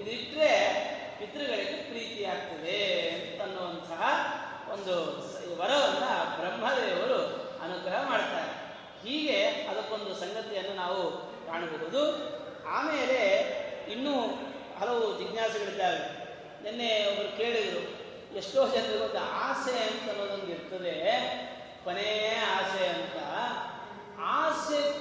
ಇದಿಟ್ಟರೆ 0.00 0.74
ಪಿತೃಗಳಿಗೆ 1.18 1.88
ಪ್ರೀತಿ 1.88 2.24
ಆಗ್ತದೆ 2.24 3.10
ಅಂತನ್ನುವಂತಹ 3.10 4.02
ಒಂದು 4.72 4.94
ವರವನ್ನು 5.58 5.88
ವರವನ್ನ 5.88 6.36
ಬ್ರಹ್ಮದೇವರು 6.36 7.18
ಅನುಗ್ರಹ 7.62 8.08
ಮಾಡ್ತಾರೆ. 8.08 8.68
ಹೀಗೆ 9.08 9.44
ಅದಕ್ಕೊಂದು 9.44 10.14
ಸಂಗತಿಯನ್ನು 10.14 10.74
ನಾವು 10.74 11.10
ಕಾಣಬಹುದು. 11.46 12.28
ಆಮೇಲೆ 12.68 13.18
ಇನ್ನೂ 13.92 14.12
ಹಲವು 14.80 15.18
ಜಿಜ್ಞಾಸೆಗಳಿದ್ದಾವೆ. 15.18 16.18
ನಿನ್ನೆ 16.62 17.06
ಒಬ್ಬರು 17.08 17.36
ಕೇಳಿದರು 17.36 17.97
ಎಷ್ಟೋ 18.34 18.68
ಜನರಿಗೆ 18.68 19.04
ಒಂದು 19.04 19.18
ಆಸೆ 19.18 19.82
ಅಂತ 19.82 20.10
ಅನ್ನೋದೊಂದು 20.10 20.46
ಇರ್ತದೆ. 20.46 21.08
ಕೊನೆಯ 21.84 22.38
ಆಸೆ 22.38 22.86
ಅಂತ. 22.86 23.16
ಆಸೆ 24.20 24.92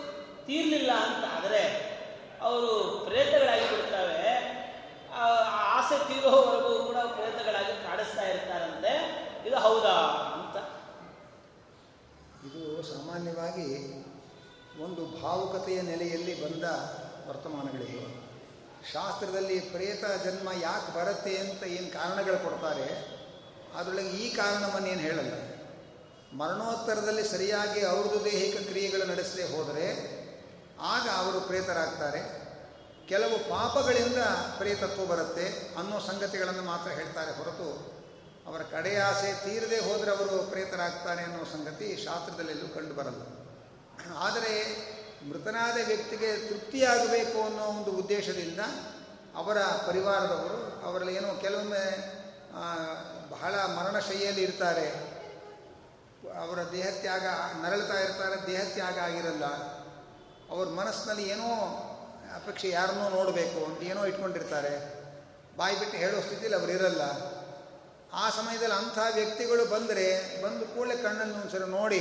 ತೀರ್ಲಿಲ್ಲ 0.46 0.92
ಅಂತ 0.92 1.26
ಆದರೆ 1.36 1.88
ಅವರು 2.42 3.02
ಪ್ರೇತಗಳಾಗಿ 3.06 3.78
ಆ 5.14 5.24
ಆಸೆ 5.52 6.08
ತೀರೋವರೆಗೂ 6.08 6.84
ಕೂಡ 6.86 6.96
ಪ್ರೇತಗಳಾಗಿ 6.96 7.88
ಕಾಡಿಸ್ತಾ 7.88 8.22
ಇರ್ತಾರಂತೆ. 8.22 9.18
ಇದು 9.48 9.60
ಹೌದಾ 9.60 9.98
ಅಂತ. 10.34 10.58
ಇದು 12.46 12.84
ಸಾಮಾನ್ಯವಾಗಿ 12.84 13.94
ಒಂದು 14.84 15.22
ಭಾವುಕತೆಯ 15.22 15.82
ನೆಲೆಯಲ್ಲಿ 15.82 16.44
ಬಂದ 16.44 16.64
ವರ್ತಮಾನಗಳಿವೆ. 17.30 18.28
ಶಾಸ್ತ್ರದಲ್ಲಿ 18.94 19.60
ಪ್ರೇತ 19.60 20.06
ಜನ್ಮ 20.24 20.50
ಯಾಕೆ 20.62 20.96
ಬರುತ್ತೆ 20.96 21.38
ಅಂತ 21.38 21.64
ಏನು 21.64 21.94
ಕಾರಣಗಳು 21.94 22.44
ಕೊಡ್ತಾರೆ? 22.44 23.17
ಅದರೊಳಗೆ 23.76 24.10
ಈ 24.10 24.36
ಕಾರಣವನ್ನು 24.36 24.88
ಏನು 24.88 25.00
ಹೇಳಲ್ಲ. 25.00 25.34
ಮರಣೋತ್ತರದಲ್ಲಿ 26.38 27.24
ಸರಿಯಾಗಿ 27.28 27.86
ಅವ್ರದ್ದು 27.86 28.26
ದೈಹಿಕ 28.26 28.68
ಕ್ರಿಯೆಗಳು 28.68 29.06
ನಡೆಸದೆ 29.06 29.58
ಹೋದರೆ 29.58 30.18
ಆಗ 30.82 31.26
ಅವರು 31.26 31.42
ಪ್ರೇತರಾಗ್ತಾರೆ. 31.42 32.48
ಕೆಲವು 33.08 33.50
ಪಾಪಗಳಿಂದ 33.50 34.18
ಪ್ರೇತತ್ವ 34.58 35.06
ಬರುತ್ತೆ 35.06 35.76
ಅನ್ನೋ 35.78 36.00
ಸಂಗತಿಗಳನ್ನು 36.00 36.62
ಮಾತ್ರ 36.62 36.92
ಹೇಳ್ತಾರೆ 36.92 37.32
ಹೊರತು 37.32 37.98
ಅವರ 38.48 38.62
ಕಡೆಯಾಸೆ 38.62 39.46
ತೀರದೆ 39.46 39.80
ಹೋದರೆ 39.80 40.12
ಅವರು 40.12 40.50
ಪ್ರೇತರಾಗ್ತಾರೆ 40.50 41.24
ಅನ್ನೋ 41.24 41.44
ಸಂಗತಿ 41.44 42.06
ಶಾಸ್ತ್ರದಲ್ಲೆಲ್ಲೂ 42.06 42.68
ಕಂಡು 42.68 42.94
ಬರಲ್ಲ. 42.94 43.22
ಆದರೆ 44.18 44.54
ಮೃತನಾದ 45.30 45.88
ವ್ಯಕ್ತಿಗೆ 45.88 46.50
ತೃಪ್ತಿಯಾಗಬೇಕು 46.50 47.44
ಅನ್ನೋ 47.44 47.64
ಒಂದು 47.64 47.92
ಉದ್ದೇಶದಿಂದ 47.92 48.60
ಅವರ 49.36 49.58
ಪರಿವಾರದವರು, 49.62 50.88
ಅವರಲ್ಲಿ 50.88 51.16
ಏನೋ 51.16 51.42
ಕೆಲವೊಮ್ಮೆ 51.42 52.17
ಬಹಳ 53.30 53.56
ಮರಣಶೈಯಲ್ಲಿ 53.56 54.44
ಇರ್ತಾರೆ. 54.44 55.18
ಅವರ 56.42 56.60
ದೇಹತ್ಯಾಗ 56.72 57.26
ನರಳ್ತಾ 57.64 58.00
ಇರ್ತಾರೆ 58.00 58.48
ದೇಹತ್ಯಾಗ 58.48 58.98
ಆಗಿರಲ್ಲ. 59.00 59.46
ಅವ್ರ 60.50 60.68
ಮನಸ್ಸಿನಲ್ಲಿ 60.70 61.30
ಏನೋ 61.30 61.50
ಅಪೇಕ್ಷೆ 62.36 62.70
ಯಾರನ್ನೋ 62.70 63.10
ನೋಡಬೇಕು 63.10 63.66
ಅಂತ 63.66 63.84
ಏನೋ 63.84 64.06
ಇಟ್ಕೊಂಡಿರ್ತಾರೆ. 64.06 64.98
ಬಾಯಿ 65.58 65.80
ಬಿಟ್ಟು 65.80 65.98
ಹೇಳೋ 65.98 66.22
ಸ್ಥಿತಿಯಲ್ಲಿ 66.22 66.58
ಅವರು 66.60 66.72
ಇರಲ್ಲ. 66.72 67.02
ಆ 68.14 68.30
ಸಮಯದಲ್ಲಿ 68.30 68.76
ಅಂಥ 68.76 68.98
ವ್ಯಕ್ತಿಗಳು 69.14 69.66
ಬಂದರೆ, 69.66 70.42
ಬಂದು 70.44 70.66
ಕೂಡಲೇ 70.66 70.96
ಕಣ್ಣನ್ನು 70.96 71.36
ಒಂದ್ಸಲ 71.36 71.66
ನೋಡಿ 71.66 72.00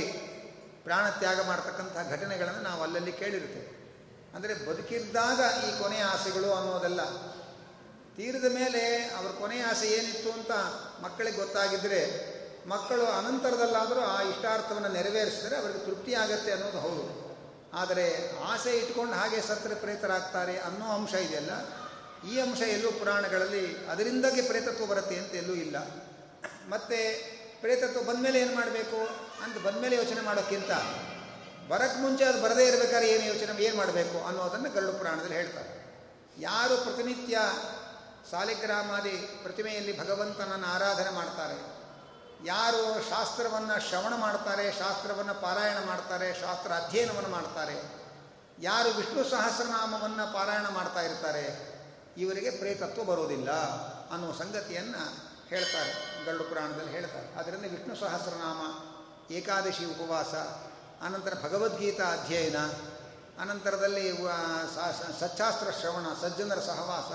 ಪ್ರಾಣ 0.83 1.09
ತ್ಯಾಗ 1.09 1.47
ಮಾಡ್ತಕ್ಕಂಥ 1.47 2.11
ಘಟನೆಗಳನ್ನು 2.11 2.61
ನಾವು 2.61 2.83
ಅಲ್ಲಲ್ಲಿ 2.83 3.11
ಕೇಳಿರ್ತೇವೆ 3.11 3.77
ಅಂದರೆ 4.35 4.53
ಬದುಕಿದ್ದಾಗ 4.53 5.39
ಈ 5.39 5.79
ಕೊನೆಯ 5.79 6.03
ಆಸೆಗಳು 6.03 6.53
ಅನ್ನೋದಲ್ಲ. 6.53 7.01
ತೀರಿದ 8.17 8.47
ಮೇಲೆ 8.59 8.81
ಅವ್ರ 9.17 9.29
ಕೊನೆಯ 9.41 9.63
ಆಸೆ 9.63 9.87
ಏನಿತ್ತು 9.97 10.29
ಅಂತ 10.31 10.53
ಮಕ್ಕಳಿಗೆ 11.03 11.37
ಗೊತ್ತಾಗಿದ್ದರೆ 11.37 12.01
ಮಕ್ಕಳು 12.67 13.05
ಅನಂತರದಲ್ಲಾದರೂ 13.17 14.01
ಆ 14.13 14.17
ಇಷ್ಟಾರ್ಥವನ್ನು 14.31 14.89
ನೆರವೇರಿಸಿದರೆ 14.95 15.55
ಅವರಿಗೆ 15.55 15.81
ತೃಪ್ತಿ 15.85 16.13
ಆಗತ್ತೆ 16.13 16.51
ಅನ್ನೋದು 16.51 16.79
ಹೌದು. 16.85 17.03
ಆದರೆ 17.73 18.05
ಆಸೆ 18.51 18.71
ಇಟ್ಕೊಂಡು 18.77 19.13
ಹಾಗೆ 19.13 19.39
ಸತ್ರ 19.41 19.71
ಪ್ರೇತರಾಗ್ತಾರೆ 19.83 20.55
ಅನ್ನೋ 20.57 20.87
ಅಂಶ 20.97 21.13
ಇದೆಯಲ್ಲ, 21.25 21.53
ಈ 22.31 22.33
ಅಂಶ 22.39 22.61
ಎಲ್ಲೂ 22.75 22.89
ಪುರಾಣಗಳಲ್ಲಿ 22.91 23.63
ಅದರಿಂದಾಗಿ 23.91 24.41
ಪ್ರೇತತ್ವ 24.41 24.85
ಬರುತ್ತೆ 24.85 25.15
ಅಂತ 25.15 25.33
ಎಲ್ಲೂ 25.35 25.55
ಇಲ್ಲ. 25.65 25.77
ಮತ್ತು 26.69 26.99
ಪ್ರೇತತ್ವ 27.61 28.01
ಬಂದಮೇಲೆ 28.09 28.37
ಏನು 28.39 28.55
ಮಾಡಬೇಕು 28.55 28.99
ಅಂತ 29.43 29.57
ಬಂದಮೇಲೆ 29.67 29.95
ಯೋಚನೆ 29.95 30.21
ಮಾಡೋಕ್ಕಿಂತ 30.21 30.71
ಬರಕ್ಕೆ 31.69 31.99
ಮುಂಚೆ 32.01 32.23
ಅದು 32.23 32.39
ಬರದೇ 32.41 32.65
ಇರಬೇಕಾದ್ರೆ 32.67 33.07
ಏನು 33.13 33.25
ಯೋಚನೆ, 33.33 33.63
ಏನು 33.63 33.77
ಮಾಡಬೇಕು 33.77 34.17
ಅನ್ನೋದನ್ನು 34.27 34.69
ಗರುಡ 34.75 34.91
ಪುರಾಣದಲ್ಲಿ 34.99 35.35
ಹೇಳ್ತಾರೆ. 35.35 35.71
ಯಾರು 36.39 36.75
ಪ್ರತಿನಿತ್ಯ 36.77 37.37
ಸಾಲಿಗ್ರಾಮಾದಿ 38.31 39.15
ಪ್ರತಿಮೆಯಲ್ಲಿ 39.43 39.93
ಭಗವಂತನನ್ನು 39.99 40.67
ಆರಾಧನೆ 40.67 41.09
ಮಾಡ್ತಾರೆ. 41.09 41.57
ಯಾರು 42.45 42.81
ಶಾಸ್ತ್ರವನ್ನು 43.09 43.75
ಶ್ರವಣ 43.89 44.13
ಮಾಡ್ತಾರೆ, 44.15 44.65
ಶಾಸ್ತ್ರವನ್ನು 44.79 45.35
ಪಾರಾಯಣ 45.41 45.79
ಮಾಡ್ತಾರೆ, 45.85 46.27
ಶಾಸ್ತ್ರ 46.41 46.71
ಅಧ್ಯಯನವನ್ನು 46.71 47.29
ಮಾಡ್ತಾರೆ, 47.29 47.77
ಯಾರು 48.59 48.89
ವಿಷ್ಣು 48.89 49.23
ಸಹಸ್ರನಾಮವನ್ನು 49.29 50.33
ಪಾರಾಯಣ 50.33 50.67
ಮಾಡ್ತಾ 50.67 51.01
ಇರ್ತಾರೆ, 51.01 51.45
ಇವರಿಗೆ 52.17 52.51
ಪ್ರೇತತ್ವ 52.59 53.03
ಬರೋದಿಲ್ಲ 53.03 53.51
ಅನ್ನೋ 54.13 54.29
ಸಂಗತಿಯನ್ನು 54.33 55.03
ಹೇಳ್ತಾರೆ, 55.49 55.91
ಗರುಡ 56.25 56.41
ಪುರಾಣದಲ್ಲಿ 56.41 56.91
ಹೇಳ್ತಾರೆ. 56.91 57.27
ಅದರಿಂದ 57.39 57.65
ವಿಷ್ಣು 57.75 57.95
ಸಹಸ್ರನಾಮ, 57.95 58.61
ಏಕಾದಶಿ 59.33 59.85
ಉಪವಾಸ, 59.85 60.33
ಅನಂತರ 61.05 61.33
ಭಗವದ್ಗೀತಾ 61.43 62.05
ಅಧ್ಯಯನ, 62.11 62.59
ಅನಂತರದಲ್ಲಿ 63.41 64.05
ಸಚ್ಚಾಸ್ತ್ರ 65.19 65.67
ಶ್ರವಣ, 65.79 66.07
ಸಜ್ಜನರ 66.21 66.59
ಸಹವಾಸ 66.59 67.11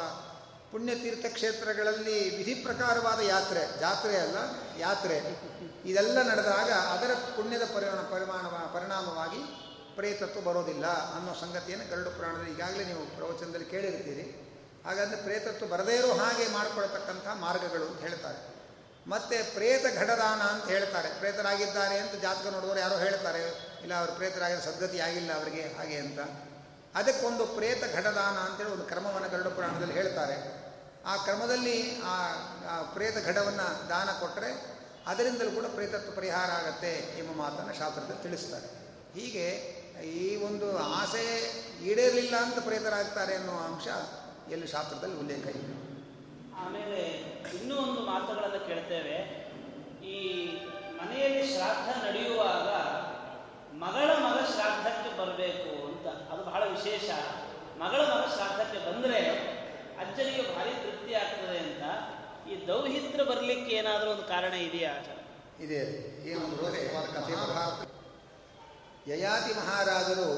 ಪುಣ್ಯತೀರ್ಥ 0.73 1.27
ಕ್ಷೇತ್ರಗಳಲ್ಲಿ 1.33 2.37
ವಿಧಿ 2.37 2.55
ಪ್ರಕಾರವಾದ 2.55 3.21
ಯಾತ್ರೆ, 3.21 3.81
ಜಾತ್ರೆ 3.81 4.17
ಅಲ್ಲ, 4.17 4.37
ಯಾತ್ರೆ. 4.79 5.17
ಇದೆಲ್ಲ 5.85 6.23
ನಡೆದಾಗ 6.23 6.71
ಅದರ 6.71 7.15
ಪುಣ್ಯದ 7.37 7.65
ಪರಿಮಾಣ 7.65 8.01
ಪರಿಮಾಣ 8.15 8.45
ಪರಿಣಾಮವಾಗಿ 8.77 9.43
ಪ್ರೇತತ್ವ 9.97 10.41
ಬರೋದಿಲ್ಲ 10.41 10.87
ಅನ್ನೋ 10.87 11.33
ಸಂಗತಿಯನ್ನು 11.41 11.91
ಗರುಡು 11.91 12.11
ಪುರಾಣದಲ್ಲಿ 12.11 12.53
ಈಗಾಗಲೇ 12.53 12.85
ನೀವು 12.85 13.17
ಪ್ರವಚನದಲ್ಲಿ 13.17 13.67
ಕೇಳಿರ್ತೀರಿ. 13.67 14.25
ಹಾಗಾದರೆ 14.87 15.17
ಪ್ರೇತತ್ವ 15.17 15.67
ಬರದೇ 15.67 15.97
ಇರೋ 15.97 16.13
ಹಾಗೆ 16.13 16.49
ಮಾಡಿಕೊಳ್ತಕ್ಕಂಥ 16.49 17.27
ಮಾರ್ಗಗಳು 17.27 17.85
ಅಂತ 17.85 18.01
ಹೇಳ್ತಾರೆ. 18.01 18.39
ಮತ್ತು 19.07 19.55
ಪ್ರೇತ 19.55 19.85
ಘಟದಾನ 19.99 20.41
ಅಂತ 20.41 20.65
ಹೇಳ್ತಾರೆ. 20.65 21.09
ಪ್ರೇತರಾಗಿದ್ದಾರೆ 21.19 21.99
ಅಂತ 21.99 22.15
ಜಾತಕ 22.23 22.47
ನೋಡಿದವರು 22.47 22.79
ಯಾರೋ 22.79 22.97
ಹೇಳ್ತಾರೆ, 22.97 23.43
ಇಲ್ಲ 23.83 23.95
ಅವರು 23.99 24.13
ಪ್ರೇತರಾಗಿರೋ 24.13 24.61
ಸದ್ಗತಿ 24.61 25.01
ಆಗಿಲ್ಲ 25.01 25.33
ಅವರಿಗೆ 25.33 25.63
ಹಾಗೆ 25.79 25.97
ಅಂತ. 25.97 26.19
ಅದಕ್ಕೊಂದು 26.95 27.47
ಪ್ರೇತ 27.47 27.83
ಘಟದಾನ 27.95 28.37
ಅಂತೇಳಿ 28.39 28.71
ಒಂದು 28.71 28.85
ಕ್ರಮವನ್ನು 28.85 29.29
ಗರುಡ 29.29 29.47
ಪುರಾಣದಲ್ಲಿ 29.47 29.95
ಹೇಳ್ತಾರೆ. 29.95 30.62
ಆ 31.07 31.17
ಕ್ರಮದಲ್ಲಿ 31.17 32.03
ಆ 32.03 32.83
ಪ್ರೇತ 32.95 33.27
ಘಟವನ್ನು 33.27 33.89
ದಾನ 33.89 34.09
ಕೊಟ್ಟರೆ 34.21 34.51
ಅದರಿಂದಲೂ 35.07 35.51
ಕೂಡ 35.51 35.65
ಪ್ರೇತತ್ವ 35.65 36.17
ಪರಿಹಾರ 36.17 36.51
ಆಗತ್ತೆ 36.51 37.19
ಎಂಬ 37.19 37.37
ಮಾತನ್ನು 37.37 37.75
ಶಾಸ್ತ್ರದಲ್ಲಿ 37.75 38.23
ತಿಳಿಸ್ತಾರೆ. 38.23 38.67
ಹೀಗೆ 39.21 39.47
ಈ 40.05 40.45
ಒಂದು 40.45 40.79
ಆಸೆ 40.79 41.25
ಈಡೇರಲಿಲ್ಲ 41.83 42.37
ಅಂತ 42.37 42.59
ಪ್ರೇತರಾಗ್ತಾರೆ 42.59 43.35
ಅನ್ನೋ 43.35 43.53
ಅಂಶ 43.53 43.87
ಎಲ್ಲಿ 44.53 44.67
ಶಾಸ್ತ್ರದಲ್ಲಿ 44.67 45.17
ಉಲ್ಲೇಖ 45.17 45.47
ಇದೆ. 45.47 45.75
ಆಮೇಲೆ 46.55 47.01
ಇನ್ನೂ 47.61 47.77
ಒಂದು 47.77 48.01
ಮಾತುಗಳನ್ನು 48.01 48.67
ಕೇಳ್ತೇವೆ. 48.67 49.17
ಈ 50.07 50.17
ಮನೆಯಲ್ಲಿ 50.97 51.55
ಶ್ರಾದ್ದ 51.55 52.05
ನಡೆಯುವಾಗ 52.05 52.69
ಮಗಳ 53.77 54.11
ಮಗ 54.13 54.39
ಶ್ರಾದ್ದಕ್ಕೆ 54.45 55.19
ಬರಬೇಕು 55.19 55.87
ಅಂತ 55.87 56.33
ಅದು 56.33 56.45
ಬಹಳ 56.45 56.63
ವಿಶೇಷ. 56.65 57.11
ಮಗಳ 57.79 58.01
ಮಗ 58.01 58.35
ಶ್ರಾದ್ದಕ್ಕೆ 58.35 58.79
ಬಂದರೆ 58.91 59.53
ಅಜ್ಜನಿಗೆ 60.03 60.57
ಭಾರಿ 60.57 60.71
ತೃಪ್ತಿ 60.71 61.15
ಆಗ್ತದೆ 61.15 61.59
ಅಂತ 61.59 61.85
ಈ 62.49 62.67
ದೌಹಿತ್ರ 62.67 63.23
ಬರಲಿಕ್ಕೆ 63.23 63.75
ಏನಾದರೂ 63.77 64.11
ಒಂದು 64.11 64.23
ಕಾರಣ 64.23 64.53
ಇದೆಯಾ 64.53 64.93
ಇದೆ. 65.61 65.81
ಯಯಾತಿ 69.07 69.53
ಮಹಾರಾಜರು 69.55 70.29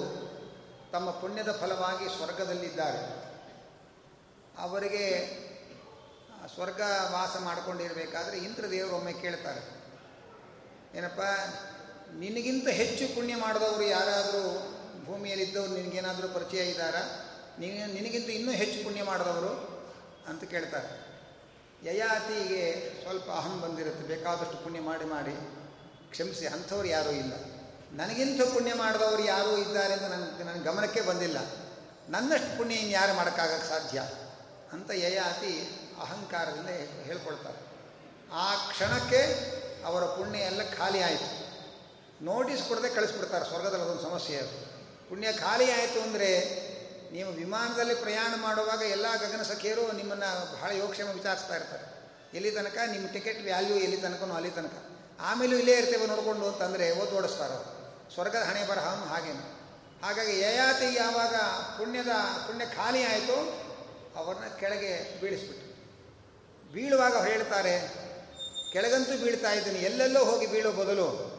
ತಮ್ಮ 0.92 1.11
ಪುಣ್ಯದ 1.11 1.53
ಫಲವಾಗಿ 1.53 2.16
ಸ್ವರ್ಗದಲ್ಲಿದ್ದಾರೆ. 2.16 3.00
ಅವರಿಗೆ 4.59 5.05
ಸ್ವರ್ಗ 6.55 6.81
ವಾಸ 7.12 7.37
ಮಾಡಿಕೊಂಡಿರಬೇಕಾದ್ರೆ 7.37 8.38
ಇಂದ್ರದೇವರು 8.38 8.96
ಒಮ್ಮೆ 8.96 9.12
ಕೇಳ್ತಾರೆ. 9.12 9.62
ಏನಪ್ಪ, 10.98 11.20
ನಿನಗಿಂತ 12.14 12.68
ಹೆಚ್ಚು 12.68 13.14
ಪುಣ್ಯ 13.14 13.37
ಮಾಡಿದವರು 13.37 13.85
ಯಾರಾದರೂ 13.85 14.42
ಭೂಮಿಯಲ್ಲಿದ್ದವರು 15.05 15.70
ನಿನಗೇನಾದರೂ 15.70 16.29
ಪರಿಚಯ 16.29 16.64
ಇದ್ದಾರಾ? 16.64 17.23
ನಿನ 17.60 17.92
ನಿನಗಿಂತ 17.92 18.30
ಇನ್ನೂ 18.30 18.52
ಹೆಚ್ಚು 18.52 18.84
ಪುಣ್ಯ 18.84 19.02
ಮಾಡಿದವರು 19.02 19.52
ಅಂತ 20.28 20.44
ಕೇಳ್ತಾರೆ. 20.44 20.90
ಯಯಾತಿಗೆ 21.84 22.62
ಸ್ವಲ್ಪ 23.02 23.30
ಅಹಂ 23.30 23.60
ಬಂದಿರುತ್ತೆ, 23.60 24.04
ಬೇಕಾದಷ್ಟು 24.04 24.64
ಪುಣ್ಯ 24.64 24.80
ಮಾಡಿ 24.80 25.04
ಮಾಡಿ. 25.04 25.34
ಕ್ಷಮಿಸಿ, 26.10 26.46
ಅಂಥವ್ರು 26.46 26.88
ಯಾರೂ 26.88 27.10
ಇಲ್ಲ. 27.10 27.32
ನನಗಿಂತ 27.92 28.42
ಪುಣ್ಯ 28.42 28.74
ಮಾಡಿದವರು 28.74 29.22
ಯಾರೂ 29.22 29.56
ಇದ್ದಾರೆ 29.56 29.92
ಅಂತ 29.92 30.02
ನನ್ನ 30.02 30.50
ನನ್ನ 30.50 30.62
ಗಮನಕ್ಕೆ 30.64 31.00
ಬಂದಿಲ್ಲ. 31.00 31.38
ನನ್ನಷ್ಟು 32.08 32.58
ಪುಣ್ಯ 32.58 32.74
ಇನ್ನು 32.74 32.92
ಯಾರು 32.92 33.14
ಮಾಡೋಕ್ಕಾಗಕ್ಕೆ 33.14 33.68
ಸಾಧ್ಯ 33.68 34.02
ಅಂತ 34.72 34.90
ಯಯಾತಿ 34.90 35.52
ಅಹಂಕಾರದಿಂದ 36.00 36.68
ಹೇಳ್ಕೊಳ್ತಾರೆ. 37.02 37.60
ಆ 38.32 38.55
ಕ್ಷಣಕ್ಕೆ 38.55 39.20
ಅವರ 39.84 40.05
ಪುಣ್ಯ 40.05 40.38
ಎಲ್ಲ 40.38 40.62
ಖಾಲಿ 40.78 41.02
ಆಯಿತು. 41.02 41.44
ನೋಟಿಸ್ 42.24 42.62
ಕೊಡದೆ 42.62 42.88
ಕಳಿಸ್ಬಿಡ್ತಾರೆ, 42.88 43.44
ಸ್ವರ್ಗದಲ್ಲಿ 43.44 43.84
ಅದೊಂದು 43.84 44.02
ಸಮಸ್ಯೆ 44.02 44.36
ಅದು. 44.36 44.66
ಪುಣ್ಯ 45.09 45.32
ಖಾಲಿ 45.32 45.70
ಆಯಿತು 45.70 46.00
ಅಂದರೆ 46.00 46.30
ನೀವು 47.14 47.32
ವಿಮಾನದಲ್ಲಿ 47.32 47.94
ಪ್ರಯಾಣ 47.94 48.34
ಮಾಡುವಾಗ 48.40 48.82
ಎಲ್ಲ 48.82 49.06
ಗಗನ 49.16 49.42
ಸಖಿಯರು 49.42 49.92
ನಿಮ್ಮನ್ನು 49.92 50.52
ಬಹಳ 50.52 50.70
ಯೋಗಕ್ಷೇಮ 50.76 51.08
ವಿಚಾರಿಸ್ತಾ 51.08 51.56
ಇರ್ತಾರೆ. 51.56 51.84
ಎಲ್ಲಿ 52.34 52.50
ತನಕ? 52.50 52.78
ನಿಮ್ಮ 52.90 53.06
ಟಿಕೆಟ್ 53.08 53.42
ವ್ಯಾಲ್ಯೂ 53.42 53.76
ಎಲ್ಲಿ 53.76 53.96
ತನಕನೋ 53.96 54.34
ಅಲ್ಲಿ 54.34 54.50
ತನಕ. 54.50 54.72
ಆಮೇಲೂ 55.20 55.56
ಇಲ್ಲೇ 55.56 55.72
ಇರ್ತೇವೆ 55.72 56.06
ನೋಡಿಕೊಂಡು 56.06 56.46
ಅಂತಂದರೆ 56.46 56.90
ಓದ್ 56.90 57.14
ಓಡಿಸ್ತಾರೆ? 57.14 57.54
ಅವರು 57.54 58.12
ಸ್ವರ್ಗದ 58.14 58.42
ಹಣೆ 58.42 58.66
ಬರಹ 58.66 59.04
ಹಾಗೇನು. 59.04 59.54
ಹಾಗಾಗಿ 60.06 60.40
ಯಯಾತಿ 60.40 60.94
ಯಾವಾಗ 60.94 61.34
ಪುಣ್ಯದ, 61.78 62.08
ಪುಣ್ಯ 62.46 62.64
ಖಾಲಿ 62.66 63.02
ಆಯಿತು 63.02 63.36
ಅವ್ರನ್ನ 64.16 64.44
ಕೆಳಗೆ 64.60 65.20
ಬೀಳಿಸ್ಬಿಟ್ಟು. 65.20 65.64
ಬೀಳುವಾಗ 66.72 67.26
ಹೇಳ್ತಾರೆ, 67.26 67.94
ಕೆಳಗಂತೂ 68.72 69.24
ಬೀಳ್ತಾ 69.24 69.52
ಇದ್ದೀನಿ, 69.52 69.78
ಎಲ್ಲೆಲ್ಲೋ 69.78 70.24
ಹೋಗಿ 70.24 70.46
ಬೀಳೋ 70.46 70.72
ಬದಲು 70.72 71.34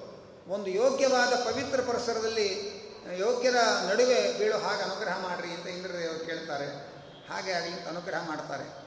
ಒಂದು 0.47 0.67
ಯೋಗ್ಯವಾದ 0.67 1.33
ಪವಿತ್ರ 1.33 1.81
ಪರಿಸರದಲ್ಲಿ 1.81 2.74
ಯೋಗ್ಯರ 3.13 3.55
ನಡುವೆ 3.89 4.39
ಬೀಳು 4.39 4.57
ಹಾಗೆ 4.57 4.81
ಅನುಗ್ರಹ 4.81 5.19
ಮಾಡಿರಿ 5.19 5.51
ಅಂತ 5.51 5.67
ಇಂದ್ರದೇವರು 5.67 6.25
ಕೇಳ್ತಾರೆ. 6.25 6.67
ಹಾಗೆ 7.29 7.51
ಆಗಲಿ 7.51 7.87
ಅನುಗ್ರಹ 7.87 8.27
ಮಾಡ್ತಾರೆ. 8.27 8.85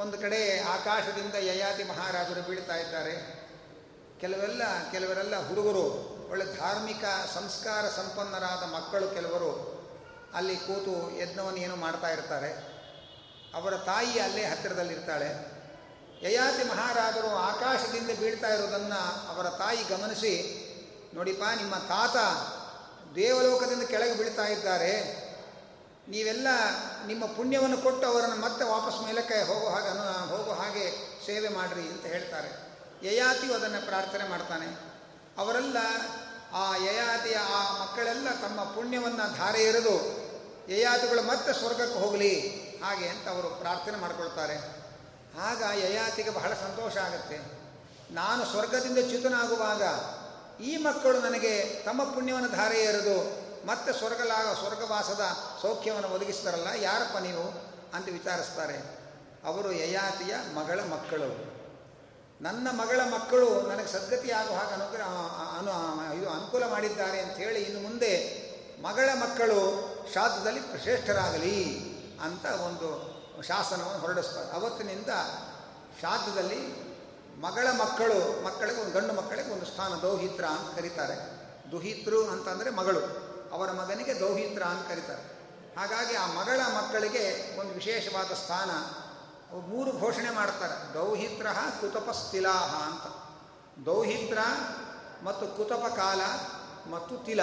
ಒಂದು 0.00 0.18
ಕಡೆ 0.18 0.60
ಆಕಾಶದಿಂದ 0.60 1.34
ಯಯಾತಿ 1.34 1.84
ಮಹಾರಾಜರು 1.84 2.42
ಬೀಳ್ತಾ 2.42 2.76
ಇದ್ದಾರೆ. 2.76 3.40
ಕೆಲವೆಲ್ಲ, 4.20 4.62
ಕೆಲವರೆಲ್ಲ 4.90 5.48
ಹುಡುಗರು, 5.48 6.20
ಒಳ್ಳೆ 6.30 6.44
ಧಾರ್ಮಿಕ 6.44 7.04
ಸಂಸ್ಕಾರ 7.34 7.88
ಸಂಪನ್ನರಾದ 7.88 8.62
ಮಕ್ಕಳು 8.74 9.08
ಕೆಲವರು 9.08 9.80
ಅಲ್ಲಿ 10.34 10.56
ಕೂತು 10.56 11.18
ಯಜ್ಞವನ್ನು 11.18 11.58
ಏನು 11.58 11.76
ಮಾಡ್ತಾ 11.76 12.08
ಇರ್ತಾರೆ. 12.08 12.50
ಅವರ 13.54 13.76
ತಾಯಿ 13.76 14.18
ಅಲ್ಲೇ 14.18 14.44
ಹತ್ತಿರದಲ್ಲಿರ್ತಾಳೆ. 14.44 15.60
ಯಯಾತಿ 16.22 16.64
ಮಹಾರಾಜರು 16.64 17.28
ಆಕಾಶದಿಂದ 17.28 18.20
ಬೀಳ್ತಾ 18.20 18.48
ಇರೋದನ್ನು 18.48 19.28
ಅವರ 19.28 19.48
ತಾಯಿ 19.48 19.84
ಗಮನಿಸಿ, 19.84 20.56
ನೋಡಿಪ್ಪ 21.14 21.42
ನಿಮ್ಮ 21.56 21.74
ತಾತ 21.74 22.16
ದೇವಲೋಕದಿಂದ 23.14 23.82
ಕೆಳಗೆ 23.82 24.14
ಬೀಳ್ತಾ 24.14 24.46
ಇದ್ದಾರೆ. 24.46 25.20
ನೀವೆಲ್ಲ 26.08 26.48
ನಿಮ್ಮ 27.06 27.26
ಪುಣ್ಯವನ್ನು 27.26 27.78
ಕೊಟ್ಟು 27.78 28.06
ಅವರನ್ನು 28.08 28.36
ಮತ್ತೆ 28.36 28.64
ವಾಪಸ್ 28.64 29.02
ಮೇಲಕ್ಕೆ 29.06 29.42
ಹೋಗೋ 29.46 29.68
ಹಾಗೆ 29.68 29.88
ಹೋಗೋ 30.28 30.52
ಹಾಗೆ 30.52 30.90
ಸೇವೆ 31.26 31.48
ಮಾಡಿರಿ 31.48 31.80
ಅಂತ 31.80 32.06
ಹೇಳ್ತಾರೆ. 32.06 32.70
ಯಯಾತಿಯು 33.06 33.54
ಅದನ್ನು 33.54 33.86
ಪ್ರಾರ್ಥನೆ 33.86 34.28
ಮಾಡ್ತಾನೆ. 34.28 34.66
ಅವರೆಲ್ಲ 35.38 35.76
ಆ 36.52 36.76
ಯಯಾತಿಯ 36.76 37.36
ಆ 37.36 37.82
ಮಕ್ಕಳೆಲ್ಲ 37.82 38.28
ತಮ್ಮ 38.30 38.64
ಪುಣ್ಯವನ್ನು 38.64 39.36
ಧಾರೆ 39.36 39.62
ಎರೆದು 39.62 39.96
ಯಯಾತಿಗಳು 40.68 41.22
ಮತ್ತೆ 41.22 41.52
ಸ್ವರ್ಗಕ್ಕೆ 41.52 41.98
ಹೋಗಲಿ 41.98 42.40
ಹಾಗೆ 42.84 43.08
ಅಂತ 43.08 43.28
ಅವರು 43.28 43.48
ಪ್ರಾರ್ಥನೆ 43.48 43.96
ಮಾಡಿಕೊಳ್ತಾರೆ. 43.96 44.56
ಆಗ 45.40 45.62
ಯಯಾತಿಗೆ 45.78 46.30
ಬಹಳ 46.30 46.54
ಸಂತೋಷ 46.54 46.96
ಆಗುತ್ತೆ. 46.96 47.40
ನಾನು 48.14 48.44
ಸ್ವರ್ಗದಿಂದ 48.44 48.98
ಚ್ಯುತನಾಗುವಾಗ 48.98 49.82
ಈ 50.60 50.76
ಮಕ್ಕಳು 50.76 51.20
ನನಗೆ 51.20 51.82
ತಮ್ಮ 51.84 52.04
ಪುಣ್ಯವನ್ನು 52.04 52.48
ಧಾರೆ 52.48 52.78
ಎರೆದು 52.78 53.50
ಮತ್ತೆ 53.66 53.92
ಸ್ವರ್ಗಲಾಗ 53.92 54.46
ಸ್ವರ್ಗವಾಸದ 54.58 55.20
ಸೌಖ್ಯವನ್ನು 55.62 56.08
ಒದಗಿಸ್ತಾರಲ್ಲ 56.08 56.66
ಯಾರಪ್ಪ 56.80 57.18
ನೀವು? 57.18 57.70
ಅಂತ 57.94 58.08
ವಿಚಾರಿಸ್ತಾರೆ. 58.08 59.00
ಅವರು 59.44 59.72
ಯಯಾತಿಯ 59.72 60.34
ಮಗಳ 60.54 60.80
ಮಕ್ಕಳು. 60.80 61.50
ನನ್ನ 62.40 62.68
ಮಗಳ 62.70 63.00
ಮಕ್ಕಳು 63.10 63.60
ನನಗೆ 63.60 63.86
ಸದ್ಗತಿ 63.86 64.30
ಆಗುವ 64.30 64.56
ಹಾಗೆ 64.56 64.74
ಅನುಗ್ರಹ 64.74 65.08
ಅನು, 65.58 66.14
ಇದು 66.14 66.30
ಅನುಕೂಲ 66.30 66.66
ಮಾಡಿದ್ದಾರೆ 66.66 67.20
ಅಂತ 67.20 67.36
ಹೇಳಿ 67.36 67.62
ಇನ್ನು 67.62 67.80
ಮುಂದೆ 67.80 68.40
ಮಗಳ 68.82 69.08
ಮಕ್ಕಳು 69.14 69.90
ಶ್ರಾದ್ದದಲ್ಲಿ 70.12 70.60
ಶ್ರೇಷ್ಠರಾಗಲಿ 70.82 71.78
ಅಂತ 72.24 72.44
ಒಂದು 72.44 73.10
ಶಾಸನವನ್ನು 73.42 74.00
ಹೊರಡಿಸ್ತಾರೆ. 74.00 74.52
ಅವತ್ತಿನಿಂದ 74.52 75.08
ಶ್ರಾದ್ದದಲ್ಲಿ 75.98 76.89
ಮಗಳ 77.40 77.66
ಮಕ್ಕಳು, 77.70 78.44
ಮಕ್ಕಳಿಗೆ 78.44 78.80
ಒಂದು 78.80 78.92
ಗಂಡು 78.92 79.14
ಮಕ್ಕಳಿಗೆ 79.14 79.50
ಒಂದು 79.50 79.66
ಸ್ಥಾನ, 79.66 79.94
ದೌಹಿತ್ರ 79.94 80.44
ಅಂತ 80.44 80.76
ಕರೀತಾರೆ. 80.76 81.40
ದುಹಿತ್ರು 81.70 82.28
ಅಂತಂದರೆ 82.28 82.70
ಮಗಳು. 82.70 83.30
ಅವರ 83.52 83.70
ಮಗನಿಗೆ 83.70 84.20
ದೌಹಿತ್ರ 84.20 84.62
ಅಂತ 84.62 84.88
ಕರೀತಾರೆ. 84.88 85.22
ಹಾಗಾಗಿ 85.78 86.16
ಆ 86.16 86.26
ಮಗಳ 86.26 86.60
ಮಕ್ಕಳಿಗೆ 86.76 87.56
ಒಂದು 87.60 87.74
ವಿಶೇಷವಾದ 87.74 88.26
ಸ್ಥಾನ. 88.26 88.70
ಮೂರು 89.56 89.98
ಘೋಷಣೆ 89.98 90.30
ಮಾಡ್ತಾರೆ. 90.30 90.94
ದೌಹಿತ್ರ 90.94 91.46
ಕುತಪಸ್ಥಿಲಾಹ 91.80 92.74
ಅಂತ. 92.82 93.30
ದೌಹಿತ್ರ 93.86 94.38
ಮತ್ತು 95.24 95.56
ಕುತಪ 95.56 95.86
ಕಾಲ 95.96 96.20
ಮತ್ತು 96.90 97.24
ತಿಲ. 97.24 97.40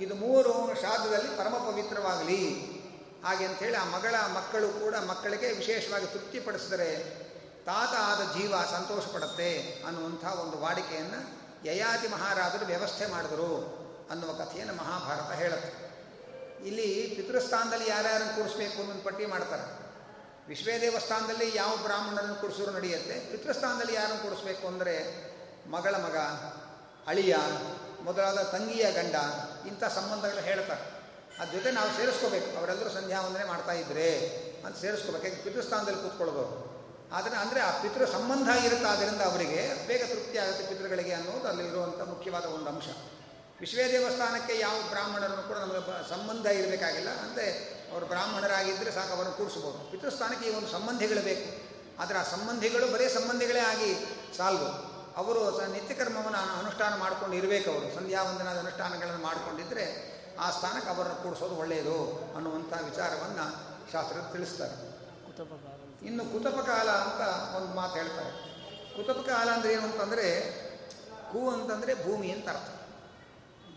ಇದು 0.00 0.14
ಮೂರು 0.14 0.80
ಶ್ರಾದ್ದದಲ್ಲಿ 0.80 1.36
ಪರಮ 1.36 1.54
ಪವಿತ್ರವಾಗಲಿ. 1.56 2.76
ಹಾಗೆ 3.24 3.44
ಅಂಥೇಳಿ 3.44 3.76
ಆ 3.76 3.84
ಮಗಳ 3.84 4.14
ಮಕ್ಕಳು 4.34 4.68
ಕೂಡ 4.68 4.94
ಮಕ್ಕಳಿಗೆ 4.94 5.52
ವಿಶೇಷವಾಗಿ 5.52 6.06
ತೃಪ್ತಿಪಡಿಸಿದರೆ 6.06 7.25
ತಾತ 7.66 7.92
ಆದ 7.98 8.38
ಜೀವ 8.38 8.56
ಸಂತೋಷ 8.56 9.04
ಪಡುತ್ತೆ 9.14 9.82
ಅನ್ನುವಂಥ 9.86 10.24
ಒಂದು 10.24 10.60
ವಾಡಿಕೆಯನ್ನು 10.60 11.20
ಯಯಾತಿ 11.64 12.08
ಮಹಾರಾಜರು 12.08 12.66
ವ್ಯವಸ್ಥೆ 12.66 13.06
ಮಾಡಿದರು 13.06 13.50
ಅನ್ನುವ 14.10 14.32
ಕಥೆಯನ್ನು 14.32 14.74
ಮಹಾಭಾರತ 14.74 15.38
ಹೇಳುತ್ತೆ. 15.38 15.86
ಇಲ್ಲಿ 16.66 17.14
ಪಿತೃಸ್ಥಾನದಲ್ಲಿ 17.16 17.88
ಯಾರ್ಯಾರನ್ನು 17.88 18.36
ಕೂರಿಸ್ಬೇಕು 18.36 18.78
ಅನ್ನೋ 18.82 19.02
ಪಟ್ಟಿ 19.02 19.26
ಮಾಡ್ತಾರೆ. 19.26 19.86
ವಿಶ್ವೇ 20.48 20.80
ದೇವಸ್ಥಾನದಲ್ಲಿ 20.80 21.56
ಯಾವ 21.56 21.76
ಬ್ರಾಹ್ಮಣರನ್ನು 21.76 22.34
ಕೂರಿಸಿದ್ರು 22.34 22.72
ನಡೆಯುತ್ತೆ. 22.72 23.20
ಪಿತೃಸ್ಥಾನದಲ್ಲಿ 23.20 23.94
ಯಾರನ್ನು 23.94 24.22
ಕೂರಿಸ್ಬೇಕು 24.22 24.66
ಅಂದರೆ 24.66 24.94
ಮಗಳ 25.70 25.94
ಮಗ, 25.94 26.16
ಅಳಿಯ, 27.06 27.36
ಮೊದಲಾದ 28.02 28.42
ತಂಗಿಯ 28.42 28.92
ಗಂಡ 28.92 29.14
ಇಂಥ 29.66 29.84
ಸಂಬಂಧಗಳು 29.84 30.40
ಹೇಳ್ತಾರೆ. 30.40 30.84
ಅದ್ರ 31.40 31.52
ಜೊತೆ 31.52 31.70
ನಾವು 31.70 31.96
ಸೇರಿಸ್ಕೋಬೇಕು. 31.96 32.58
ಅವರೆಲ್ಲರೂ 32.58 32.90
ಸಂಧ್ಯಾ 32.90 33.20
ವಂದನೆ 33.20 33.44
ಮಾಡ್ತಾ 33.44 33.72
ಇದ್ರೆ 33.72 34.08
ಅಂತ 34.66 34.76
ಸೇರಿಸ್ಕೋಬೇಕು. 34.76 35.44
ಪಿತೃಸ್ಥಾನದಲ್ಲಿ 35.44 36.02
ಕೂತ್ಕೊಳ್ಳೋದು 36.02 36.75
ಆದರೆ 37.16 37.36
ಅಂದರೆ 37.42 37.60
ಆ 37.66 37.70
ಪಿತೃ 37.82 38.04
ಸಂಬಂಧ 38.14 38.48
ಇರುತ್ತೆ 38.66 38.88
ಆದ್ದರಿಂದ 38.92 39.22
ಅವರಿಗೆ 39.30 39.60
ಬೇಗ 39.88 40.02
ತೃಪ್ತಿ 40.12 40.38
ಆಗುತ್ತೆ 40.42 40.64
ಪಿತೃಗಳಿಗೆ 40.70 41.12
ಅನ್ನೋದು 41.18 41.46
ಅಲ್ಲಿರುವಂಥ 41.50 42.00
ಮುಖ್ಯವಾದ 42.12 42.46
ಒಂದು 42.56 42.68
ಅಂಶ. 42.72 42.88
ವಿಶ್ವೇ 43.60 43.84
ದೇವಸ್ಥಾನಕ್ಕೆ 43.92 44.54
ಯಾವ 44.58 44.76
ಬ್ರಾಹ್ಮಣರನ್ನು 44.90 45.44
ಕೂಡ 45.50 45.58
ನಮಗೆ 45.58 45.82
ಸಂಬಂಧ 46.08 46.46
ಇರಬೇಕಾಗಿಲ್ಲ. 46.46 47.10
ಅಂದರೆ 47.24 47.46
ಅವರು 47.92 48.06
ಬ್ರಾಹ್ಮಣರಾಗಿದ್ದರೆ 48.06 48.90
ಸಾಕು, 48.96 49.12
ಅವರನ್ನು 49.16 49.36
ಕೂರಿಸ್ಬೋದು 49.36 49.78
ಪಿತೃಸ್ಥಾನಕ್ಕೆ 49.92 50.46
ಈ 50.50 50.52
ಒಂದು 50.58 50.70
ಸಂಬಂಧಿಗಳು 50.72 51.22
ಬೇಕು. 51.30 51.46
ಆದರೆ 52.02 52.18
ಆ 52.22 52.24
ಸಂಬಂಧಿಗಳು 52.34 52.86
ಬರೀ 52.94 53.06
ಸಂಬಂಧಿಗಳೇ 53.18 53.62
ಆಗಿ 53.72 53.90
ಸಾಲದು. 54.38 54.68
ಅವರು 55.20 55.42
ನಿತ್ಯಕರ್ಮವನ್ನು 55.76 56.40
ಅನುಷ್ಠಾನ 56.62 56.92
ಮಾಡ್ಕೊಂಡು 57.04 57.36
ಇರಬೇಕು 57.36 57.68
ಅವರು. 57.74 57.86
ಸಂಧ್ಯಾ 57.94 58.22
ವಂದನಾದ 58.22 58.58
ಅನುಷ್ಠಾನಗಳನ್ನು 58.64 59.22
ಮಾಡಿಕೊಂಡಿದ್ದರೆ 59.28 59.86
ಆ 60.44 60.48
ಸ್ಥಾನಕ್ಕೆ 60.56 60.90
ಅವರನ್ನು 60.94 61.18
ಕೂಡಿಸೋದು 61.22 61.54
ಒಳ್ಳೆಯದು 61.62 61.96
ಅನ್ನುವಂಥ 62.36 62.72
ವಿಚಾರವನ್ನು 62.90 63.46
ಶಾಸ್ತ್ರ 63.92 64.16
ತಿಳಿಸ್ತಾರೆ. 64.34 64.76
ಇನ್ನು 66.02 66.24
ಕುತಪಕಾಲ 66.24 66.88
ಅಂತ 66.88 67.54
ಒಂದು 67.56 67.74
ಮಾತು 67.74 67.94
ಹೇಳ್ತಾರೆ. 67.94 68.46
ಕುತಪಕಾಲ 68.96 69.50
ಅಂದರೆ 69.50 69.72
ಏನು 69.72 69.82
ಅಂತಂದರೆ, 69.82 70.52
ಕು 71.32 71.50
ಅಂತಂದರೆ 71.50 72.04
ಭೂಮಿ 72.04 72.30
ಅಂತ 72.30 72.48
ಅರ್ಥ. 72.48 72.68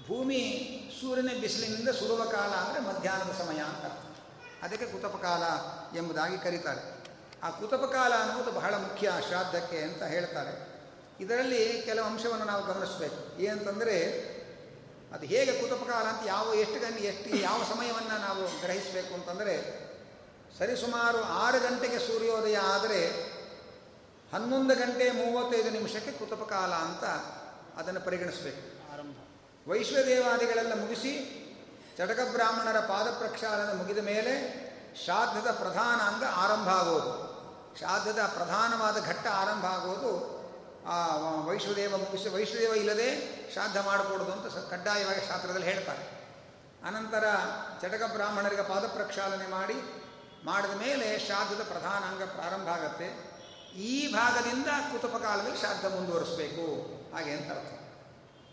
ಭೂಮಿ 0.08 0.66
ಸೂರ್ಯನ 1.02 1.30
ಬಿಸಿಲಿನಿಂದ 1.42 1.90
ಸುರುವ 1.90 2.26
ಕಾಲ 2.26 2.50
ಅಂದರೆ 2.50 2.82
ಮಧ್ಯಾಹ್ನದ 2.82 3.34
ಸಮಯ 3.34 3.60
ಅಂತ 3.60 3.86
ಅರ್ಥ. 3.86 4.18
ಅದಕ್ಕೆ 4.64 4.86
ಕುತಪಕಾಲ 4.86 5.44
ಎಂಬುದಾಗಿ 5.98 6.38
ಕರೀತಾರೆ. 6.38 7.00
ಆ 7.44 7.50
ಕುತಪಕಾಲ 7.50 8.14
ಅನ್ನೋದು 8.14 8.52
ಬಹಳ 8.52 8.74
ಮುಖ್ಯ 8.74 9.12
ಶ್ರಾದ್ದಕ್ಕೆ 9.28 9.82
ಅಂತ 9.82 10.04
ಹೇಳ್ತಾರೆ. 10.04 10.70
ಇದರಲ್ಲಿ 11.20 11.82
ಕೆಲವು 11.82 12.06
ಅಂಶವನ್ನು 12.06 12.46
ನಾವು 12.46 12.66
ಗಮನಿಸಬೇಕು. 12.66 13.42
ಏನಂತಂದರೆ, 13.42 14.30
ಅದು 15.14 15.26
ಹೇಗೆ 15.26 15.62
ಕುತಪಕಾಲ 15.62 16.06
ಅಂತ 16.06 16.28
ಯಾವ 16.28 16.54
ಎಷ್ಟು 16.54 16.80
ಗಂಟೆ, 16.80 17.04
ಎಷ್ಟು, 17.04 17.38
ಯಾವ 17.38 17.64
ಸಮಯವನ್ನು 17.64 18.22
ನಾವು 18.22 18.62
ಗ್ರಹಿಸಬೇಕು 18.62 19.14
ಅಂತಂದರೆ 19.14 19.89
ಸರಿಸುಮಾರು 20.58 21.24
ಆರು 21.24 21.60
ಗಂಟೆಗೆ 21.60 22.00
ಸೂರ್ಯೋದಯ 22.00 22.58
ಆದರೆ 22.58 23.02
ಹನ್ನೊಂದು 24.34 24.76
ಗಂಟೆ 24.76 25.12
ಮೂವತ್ತೈದು 25.12 25.70
ನಿಮಿಷಕ್ಕೆ 25.70 26.12
ಕೃತಪಕಾಲ 26.12 26.74
ಅಂತ 26.74 27.04
ಅದನ್ನು 27.80 28.02
ಪರಿಗಣಿಸಬೇಕು. 28.02 28.80
ವೈಶ್ವದೇವಾದಿಗಳೆಲ್ಲ 29.70 30.74
ಮುಗಿಸಿ 30.74 31.36
ಚಟಕ 31.98 32.20
ಬ್ರಾಹ್ಮಣರ 32.32 32.80
ಪಾದ 32.80 33.08
ಪ್ರಕ್ಷಾಲನ 33.12 33.78
ಮುಗಿದ 33.78 33.98
ಮೇಲೆ 33.98 34.34
ಶ್ರಾದ್ದದ 35.04 35.52
ಪ್ರಧಾನ 35.52 36.00
ಅಂಗ 36.02 36.24
ಆರಂಭ 36.36 36.70
ಆಗೋದು. 36.70 37.12
ಶ್ರಾದ್ದದ 37.78 38.22
ಪ್ರಧಾನವಾದ 38.36 39.06
ಘಟ್ಟ 39.06 39.28
ಆರಂಭ 39.28 39.66
ಆಗೋದು 39.66 40.40
ಆ 40.88 41.16
ವೈಶ್ವದೇವ 41.46 41.98
ಮುಗಿಸಿ 41.98 42.30
ವೈಶ್ವದೇವ 42.30 42.74
ಇಲ್ಲದೆ 42.74 43.10
ಶ್ರಾದ್ದ 43.54 43.78
ಮಾಡಕೂಡದು 43.78 44.32
ಅಂತ 44.32 44.70
ಕಡ್ಡಾಯವಾಗಿ 44.70 45.28
ಶಾಸ್ತ್ರದಲ್ಲಿ 45.28 45.68
ಹೇಳ್ತಾರೆ. 45.68 46.04
ಅನಂತರ 46.88 47.24
ಚಟಕ 47.82 48.04
ಬ್ರಾಹ್ಮಣರಿಗೆ 48.14 48.62
ಪಾದ 48.62 48.88
ಪ್ರಕ್ಷಾಲನೆ 48.88 49.48
ಮಾಡಿ 49.48 49.99
ಮಾಡಿದ 50.46 50.72
ಮೇಲೆ 50.72 51.20
ಶ್ರಾದ್ದದ 51.20 51.64
ಪ್ರಧಾನ 51.64 52.04
ಅಂಗ 52.04 52.24
ಪ್ರಾರಂಭ 52.24 52.68
ಆಗುತ್ತೆ. 52.68 53.30
ಈ 53.78 54.14
ಭಾಗದಿಂದ 54.14 54.66
ಕುತುಪ 54.66 55.16
ಕಾಲದಲ್ಲಿ 55.16 55.58
ಶ್ರಾದ್ದ 55.58 55.86
ಮುಂದುವರಿಸಬೇಕು. 55.86 56.64
ಹಾಗೆ 57.16 57.32
ಅಂತ 57.32 57.52
ಅರ್ಥ. 57.52 57.74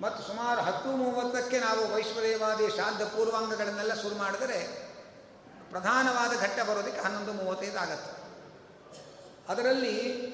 ಮತ್ತು 0.01 0.22
ಸುಮಾರು 0.22 0.61
ಹತ್ತು 0.61 0.89
ಮೂವತ್ತಕ್ಕೆ 0.89 1.59
ನಾವು 1.59 1.95
ವೈಶ್ವದೇವಾದಿ 1.95 2.70
ಶ್ರಾದ್ದ 2.70 3.03
ಪೂರ್ವಾಂಗಗಳನ್ನೆಲ್ಲ 3.03 4.03
ಶುರು 4.03 4.16
ಮಾಡಿದರೆ 4.16 4.87
ಪ್ರಧಾನವಾದ 5.70 6.41
ಘಟ್ಟ 6.41 6.70
ಬರೋದಕ್ಕೆ 6.70 7.01
ಹನ್ನೊಂದು 7.01 7.32
ಮೂವತ್ತೈದು 7.32 7.78
ಆಗತ್ತೆ. 7.78 8.16
ಅದರಲ್ಲಿ 9.53 10.26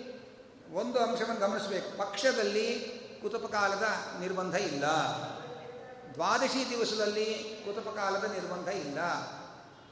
ಒಂದು 0.75 0.99
ಅಂಶವನ್ನು 0.99 1.41
ಗಮನಿಸಬೇಕು. 1.41 1.99
ಪಕ್ಷದಲ್ಲಿ 1.99 2.93
ಕುತುಪಕಾಲದ 3.23 3.85
ನಿರ್ಬಂಧ 4.21 4.55
ಇಲ್ಲ. 4.55 4.85
ದ್ವಾದಶಿ 6.15 6.71
ದಿವಸದಲ್ಲಿ 6.71 7.63
ಕುತುಪಕಾಲದ 7.65 8.25
ನಿರ್ಬಂಧ 8.25 8.69
ಇಲ್ಲ. 8.69 8.99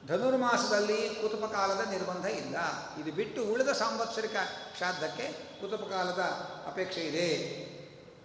ಧನುರ್ಮಾಸದಲ್ಲಿ 0.08 1.08
ಕುತುಪಕಾಲದ 1.22 1.90
ನಿರ್ಬಂಧ 1.90 2.24
ಇಲ್ಲ. 2.24 2.56
ಇದು 3.00 3.12
ಬಿಟ್ಟು 3.12 3.44
ಉಳಿದ 3.44 3.68
ಸಾಂವತ್ಸರಿಕ 3.68 4.36
ಶ್ರಾದ್ದಕ್ಕೆ 4.76 5.26
ಕುತುಪಕಾಲದ 5.60 6.18
ಅಪೇಕ್ಷೆ 6.66 7.00
ಇದೆ. 7.00 7.28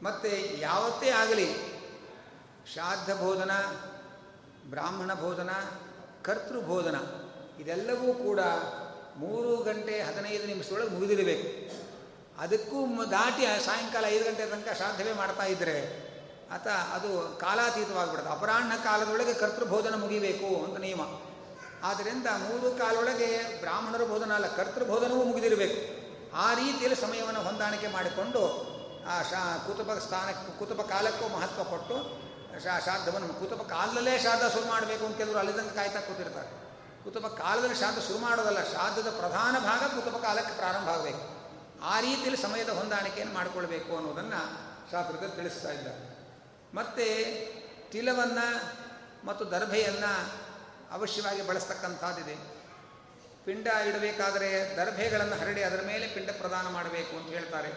ಮತ್ತು 0.03 0.59
ಯಾವತ್ತೇ 0.59 1.09
ಆಗಲಿ 1.09 1.47
ಶ್ರಾದ್ದ 2.73 3.09
ಬೋಧನ 3.09 3.51
ಬ್ರಾಹ್ಮಣ 4.69 5.13
ಬೋಧನ 5.13 5.49
ಕರ್ತೃ 6.21 6.61
ಬೋಧನ 6.61 6.95
ಇದೆಲ್ಲವೂ 7.61 8.13
ಕೂಡ 8.13 8.39
ಮೂರು 9.15 9.63
ಗಂಟೆ 9.63 10.01
ಹದಿನೈದು 10.01 10.45
ನಿಮಿಷದೊಳಗೆ 10.45 10.89
ಮುಗಿದಿರಬೇಕು. 10.89 11.75
ಅದಕ್ಕೂ 12.39 13.05
ದಾಟಿ 13.11 13.65
ಸಾಯಂಕಾಲ 13.65 14.05
ಐದು 14.05 14.25
ಗಂಟೆ 14.25 14.45
ತನಕ 14.45 14.73
ಶ್ರಾದ್ದವೇ 14.77 15.13
ಮಾಡ್ತಾ 15.13 15.43
ಇದ್ದರೆ 15.43 16.05
ಆತ 16.51 16.67
ಅದು 16.67 17.37
ಕಾಲಾತೀತವಾಗಿಬಿಡುತ್ತೆ. 17.39 18.33
ಅಪರಾಹ್ನ 18.33 18.71
ಕಾಲದೊಳಗೆ 18.83 19.33
ಕರ್ತೃಬೋಧನ 19.33 19.95
ಮುಗಿಬೇಕು 19.99 20.63
ಅಂತ 20.63 20.77
ನಿಯಮ. 20.77 21.01
ಆದ್ದರಿಂದ 21.85 22.27
ಮೂರು 22.27 22.77
ಕಾಲೊಳಗೆ 22.77 23.59
ಬ್ರಾಹ್ಮಣರ 23.59 24.03
ಬೋಧನ 24.03 24.33
ಅಲ್ಲ 24.33 24.47
ಕರ್ತೃಬೋಧನವೂ 24.55 25.23
ಮುಗಿದಿರಬೇಕು. 25.23 26.05
ಆ 26.35 26.53
ರೀತಿಯಲ್ಲಿ 26.53 27.01
ಸಮಯವನ್ನು 27.01 27.41
ಹೊಂದಾಣಿಕೆ 27.41 27.87
ಮಾಡಿಕೊಂಡು, 27.87 28.41
ಆ 29.09 29.21
ಶಾ 29.21 29.63
ಕುತುಬ 29.67 29.93
ಸ್ಥಾನಕ್ಕೆ 29.93 30.59
ಕುತುಬ 30.59 30.81
ಕಾಲಕ್ಕೂ 30.81 31.27
ಮಹತ್ವ 31.27 31.63
ಕೊಟ್ಟು, 31.63 31.95
ಶಾ 32.63 32.79
ಶ್ರಾದ್ದವನ್ನು 32.79 33.27
ಕುತುಬ 33.27 33.61
ಕಾಲದಲ್ಲೇ 33.61 34.19
ಶ್ರಾದ್ದ 34.19 34.53
ಶುರು 34.53 34.67
ಮಾಡಬೇಕು 34.67 35.05
ಅಂತ 35.05 35.17
ಕೆಲವರು 35.17 35.39
ಅಲ್ಲಿದ್ದಂಗೆ 35.39 35.75
ಕಾಯ್ತಾ 35.75 35.99
ಕೂತಿರ್ತಾರೆ. 35.99 36.49
ಕುತುಬ 37.03 37.27
ಕಾಲದಲ್ಲಿ 37.27 37.75
ಶ್ರಾದ್ದ 37.75 37.99
ಶುರು 37.99 38.19
ಮಾಡೋದಲ್ಲ 38.19 38.63
ಶ್ರಾದ್ದದ 38.63 39.09
ಪ್ರಧಾನ 39.09 39.59
ಭಾಗ 39.59 39.79
ಕುತುಬ 39.79 40.17
ಕಾಲಕ್ಕೆ 40.17 40.55
ಪ್ರಾರಂಭ 40.55 40.89
ಆಗಬೇಕು. 40.89 41.35
ಆ 41.85 41.99
ರೀತಿಯಲ್ಲಿ 41.99 42.41
ಸಮಯದ 42.41 42.69
ಹೊಂದಾಣಿಕೆಯನ್ನು 42.69 43.33
ಮಾಡಿಕೊಳ್ಬೇಕು 43.33 43.97
ಅನ್ನೋದನ್ನು 43.97 44.41
ಶಾಸ್ತ್ರದಲ್ಲಿ 44.91 45.35
ತಿಳಿಸ್ತಾ 45.35 45.71
ಇದ್ದಾರೆ. 45.71 46.17
ಮತ್ತು, 46.75 47.05
ತಿಲವನ್ನು 47.91 48.47
ಮತ್ತು 49.27 49.51
ದರ್ಭೆಯನ್ನು 49.51 50.44
ಅವಶ್ಯವಾಗಿ 50.91 51.47
ಬಳಸ್ತಕ್ಕಂಥದ್ದಿದೆ. 51.47 52.35
ಪಿಂಡ 53.45 53.67
ಇಡಬೇಕಾದರೆ 53.67 54.49
ದರ್ಭೆಗಳನ್ನು 54.77 55.35
ಹರಡಿ 55.35 55.63
ಅದರ 55.63 55.81
ಮೇಲೆ 55.85 56.07
ಪಿಂಡ 56.07 56.29
ಪ್ರದಾನ 56.29 56.67
ಮಾಡಬೇಕು 56.67 57.17
ಅಂತ 57.17 57.27
ಹೇಳ್ತಾರೆ. 57.27 57.71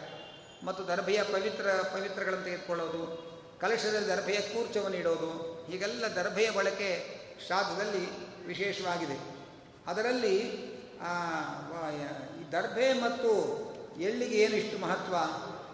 ಮತ್ತು 0.64 0.86
ದರ್ಭೆಯ 0.88 1.22
ಪವಿತ್ರ 1.22 1.66
ಪವಿತ್ರಗಳನ್ನು 1.92 2.44
ತೆಗೆದುಕೊಳ್ಳೋದು 2.44 3.02
ಕಲಶದಲ್ಲಿ 3.60 4.08
ದರ್ಭೆಯ 4.08 4.40
ಕೂರ್ಚವನ್ನು 4.40 4.96
ಇಡೋದು, 4.96 5.30
ಹೀಗೆಲ್ಲ 5.66 6.06
ದರ್ಭೆಯ 6.06 6.50
ಬಳಕೆ 6.50 6.90
ಶ್ರಾದ್ದದಲ್ಲಿ 7.46 8.04
ವಿಶೇಷವಾಗಿದೆ. 8.46 9.18
ಅದರಲ್ಲಿ 9.86 10.36
ಈ 12.38 12.42
ದರ್ಭೆ 12.52 12.92
ಮತ್ತು 12.92 13.30
ಎಳ್ಳಿಗೆ 14.00 14.36
ಏನು 14.36 14.54
ಇಷ್ಟು 14.54 14.78
ಮಹತ್ವ 14.78 15.16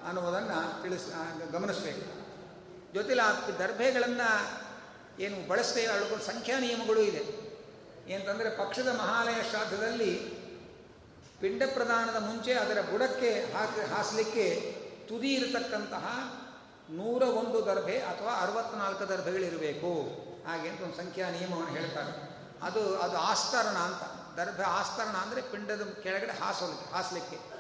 ಅನ್ನುವುದನ್ನು 0.09 0.82
ತಿಳಿಸ್, 0.82 1.07
ಗಮನಿಸಬೇಕು. 1.53 2.05
ಜೊತೆಲಿ 2.95 3.20
ಆ 3.20 3.32
ದರ್ಭೆಗಳನ್ನು 3.59 4.64
ಏನು 5.21 5.49
ಬಳಸ್ತೇವೆ 5.49 5.87
ಅವುಗಳು 5.87 6.19
ಸಂಖ್ಯಾ 6.19 6.59
ನಿಯಮಗಳು 6.59 7.01
ಇದೆ. 7.01 7.45
ಏನಂತಂದರೆ 8.11 8.51
ಪಕ್ಷದ 8.51 8.89
ಮಹಾಲಯ 8.89 9.51
ಶ್ರಾದ್ದದಲ್ಲಿ 9.51 10.45
ಪಿಂಡ 11.41 11.62
ಪ್ರದಾನದ 11.75 12.17
ಮುಂಚೆ 12.23 12.53
ಅದರ 12.53 12.81
ಬುಡಕ್ಕೆ 12.81 13.53
ಹಾಕಿ, 13.53 13.81
ಹಾಸಲಿಕ್ಕೆ 13.81 14.77
ತುದಿ 15.09 15.35
ಇರತಕ್ಕಂತಹ 15.35 16.35
ನೂರ 16.91 17.23
ಒಂದು 17.23 17.67
ದರ್ಭೆ 17.67 17.99
ಅಥವಾ 17.99 18.41
ಅರವತ್ನಾಲ್ಕು 18.41 19.09
ದರ್ಭೆಗಳಿರಬೇಕು. 19.09 20.25
ಹಾಗೆ 20.47 20.69
ಅಂತ 20.69 20.81
ಒಂದು 20.81 20.97
ಸಂಖ್ಯಾ 20.97 21.31
ನಿಯಮವನ್ನು 21.31 21.71
ಹೇಳ್ತಾರೆ. 21.71 22.35
ಅದು 22.62 22.97
ಅದು 22.97 23.17
ಆಸ್ತರಣ 23.17 23.77
ಅಂತ. 23.77 24.03
ದರ್ಭೆ 24.39 24.62
ಆಸ್ತರಣ 24.62 25.17
ಅಂದರೆ 25.17 25.41
ಪಿಂಡದ 25.41 25.99
ಕೆಳಗಡೆ 26.03 26.41
ಹಾಸಲಿಕ್ಕೆ 26.41 26.93
ಹಾಸಲಿಕ್ಕೆ. 26.93 27.55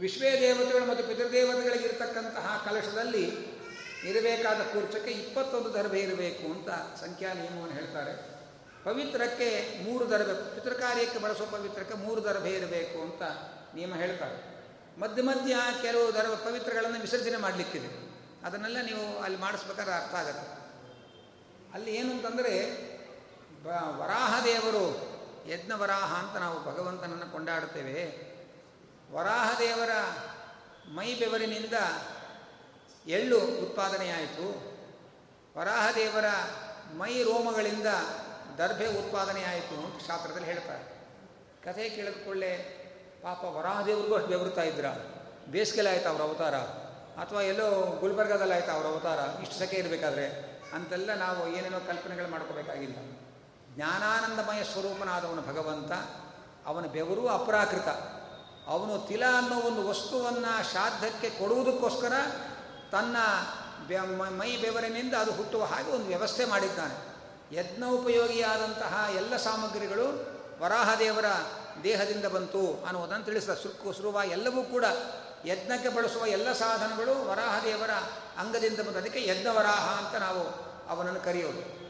ವಿಶ್ವೇ 0.00 0.40
ದೇವತೆಗಳು 0.40 0.86
ಮತ್ತು 0.90 1.06
ಪಿತೃದೇವತೆಗಳಿಗಿರ್ತಕ್ಕಂತಹ 1.06 2.62
ಕಲಶದಲ್ಲಿ 2.64 3.59
ಇರಬೇಕಾದ 4.04 4.56
ಕೂರ್ಚಕ್ಕೆ 4.56 5.10
ಇಪ್ಪತ್ತೊಂದು 5.10 5.74
ದರ್ಭೆ 5.74 6.00
ಇರಬೇಕು 6.00 6.52
ಅಂತ 6.52 7.00
ಸಂಖ್ಯಾ 7.00 7.32
ನಿಯಮವನ್ನು 7.32 7.74
ಹೇಳ್ತಾರೆ. 7.74 8.40
ಪವಿತ್ರಕ್ಕೆ 8.84 9.80
ಮೂರು 9.84 10.10
ದರ್ಭೆ 10.10 10.54
ಪಿತೃಕಾರ್ಯಕ್ಕೆ 10.54 11.18
ಬಳಸುವ 11.18 11.46
ಪವಿತ್ರಕ್ಕೆ 11.46 11.94
ಮೂರು 11.94 12.24
ದರ್ಭೆ 12.24 12.50
ಇರಬೇಕು 12.50 13.02
ಅಂತ 13.02 13.22
ನಿಯಮ 13.74 13.94
ಹೇಳ್ತಾರೆ. 13.94 14.50
ಮಧ್ಯ 15.00 15.22
ಮಧ್ಯ 15.22 15.56
ಕೆಲವು 15.82 16.14
ದರ್ಭ 16.14 16.30
ಪವಿತ್ರಗಳನ್ನು 16.30 17.00
ವಿಸರ್ಜನೆ 17.00 17.36
ಮಾಡಲಿಕ್ಕಿದೆ. 17.36 18.10
ಅದನ್ನೆಲ್ಲ 18.44 18.76
ನೀವು 18.80 19.18
ಅಲ್ಲಿ 19.18 19.38
ಮಾಡಿಸ್ಬೇಕಾದ್ರೆ 19.38 19.94
ಅರ್ಥ 19.94 20.14
ಆಗುತ್ತೆ. 20.14 20.60
ಅಲ್ಲಿ 21.74 21.94
ಏನು 21.94 22.10
ಅಂತಂದರೆ, 22.10 22.76
ಬ 23.62 23.66
ವರಾಹ 24.00 24.44
ದೇವರು 24.44 25.10
ಯಜ್ಞ 25.48 25.72
ವರಾಹ 25.72 26.26
ಅಂತ 26.26 26.36
ನಾವು 26.36 26.64
ಭಗವಂತನನ್ನು 26.64 27.32
ಕೊಂಡಾಡುತ್ತೇವೆ. 27.32 28.30
ವರಾಹ 29.12 29.58
ದೇವರ 29.58 29.90
ಮೈ 30.88 31.14
ಬೆವರಿನಿಂದ 31.14 31.74
ಎಳ್ಳು 33.06 33.38
ಉತ್ಪಾದನೆಯಾಯಿತು. 33.38 34.70
ವರಾಹದೇವರ 35.58 36.24
ಮೈ 36.96 37.22
ರೋಮಗಳಿಂದ 37.22 37.86
ದರ್ಭೆ 38.58 38.86
ಉತ್ಪಾದನೆಯಾಯಿತು 38.86 39.84
ಅಂತ 39.84 40.06
ಶಾಸ್ತ್ರದಲ್ಲಿ 40.06 40.46
ಹೇಳ್ತಾರೆ. 40.46 41.00
ಕಥೆ 41.64 41.88
ಕೇಳಿದ್ಕೊಳ್ಳೆ 41.88 42.56
ಪಾಪ 43.22 43.44
ವರಾಹದೇವ್ರಿಗೂ 43.44 44.14
ಅಷ್ಟು 44.14 44.28
ಬೆವರುತ್ತಾ 44.28 44.62
ಇದ್ರ. 44.62 44.84
ಬೇಸಿಗೆಲ್ಲ 45.48 45.88
ಆಯ್ತು 45.88 46.08
ಅವ್ರ 46.08 46.22
ಅವತಾರ? 46.22 46.54
ಅಥವಾ 47.20 47.42
ಎಲ್ಲೋ 47.42 47.96
ಗುಲ್ಬರ್ಗದಲ್ಲಿ 48.00 48.54
ಆಯ್ತು 48.54 48.70
ಅವ್ರ 48.70 48.86
ಅವತಾರ? 48.86 49.42
ಇಷ್ಟು 49.42 49.58
ಸಖೆ 49.58 49.76
ಇರಬೇಕಾದ್ರೆ? 49.76 50.26
ಅಂತೆಲ್ಲ 50.74 51.14
ನಾವು 51.14 51.48
ಏನೇನೋ 51.48 51.80
ಕಲ್ಪನೆಗಳು 51.80 52.28
ಮಾಡ್ಕೋಬೇಕಾಗಿಲ್ಲ. 52.28 52.96
ಜ್ಞಾನಾನಂದಮಯ 53.74 54.64
ಸ್ವರೂಪನಾದವನು 54.64 55.42
ಭಗವಂತ, 55.42 55.92
ಅವನ 56.66 56.86
ಬೆವರು 56.86 57.28
ಅಪ್ರಾಕೃತ. 57.28 57.88
ಅವನು 58.66 59.06
ತಿಲ 59.06 59.22
ಅನ್ನೋ 59.38 59.60
ಒಂದು 59.60 59.88
ವಸ್ತುವನ್ನು 59.88 60.70
ಶ್ರಾದ್ದಕ್ಕೆ 60.70 61.30
ಕೊಡುವುದಕ್ಕೋಸ್ಕರ 61.30 62.12
ತನ್ನ 62.92 63.16
ಮೈ 64.12 64.56
ಬೆವರಿನಿಂದ 64.56 65.14
ಅದು 65.14 65.32
ಹುಟ್ಟುವ 65.32 65.64
ಹಾಗೆ 65.64 65.90
ಒಂದು 65.90 66.06
ವ್ಯವಸ್ಥೆ 66.06 66.44
ಮಾಡಿದ್ದಾನೆ. 66.44 67.10
ಯಜ್ಞ 67.56 67.84
ಉಪಯೋಗಿಯಾದಂತಹ 67.84 69.08
ಎಲ್ಲ 69.14 69.36
ಸಾಮಗ್ರಿಗಳು 69.36 70.40
ವರಾಹದೇವರ 70.62 71.24
ದೇಹದಿಂದ 71.84 72.24
ಬಂತು 72.24 72.84
ಅನ್ನುವುದನ್ನು 72.84 73.24
ತಿಳಿಸಿದ 73.24 73.50
ಸುಕ್ಕು 73.50 73.92
ಸುರುವ 73.92 74.20
ಎಲ್ಲವೂ 74.24 74.62
ಕೂಡ 74.62 74.84
ಯಜ್ಞಕ್ಕೆ 75.46 75.88
ಬಳಸುವ 75.88 76.26
ಎಲ್ಲ 76.26 76.52
ಸಾಧನಗಳು 76.52 77.28
ವರಾಹದೇವರ 77.28 77.90
ಅಂಗದಿಂದ 78.38 78.80
ಬಂದ 78.80 78.96
ಅದಕ್ಕೆ 78.96 79.28
ಯಜ್ಞವರಾಹ 79.28 80.04
ಅಂತ 80.04 80.16
ನಾವು 80.16 80.70
ಅವನನ್ನು 80.88 81.20
ಕರೆಯೋದು. 81.20 81.80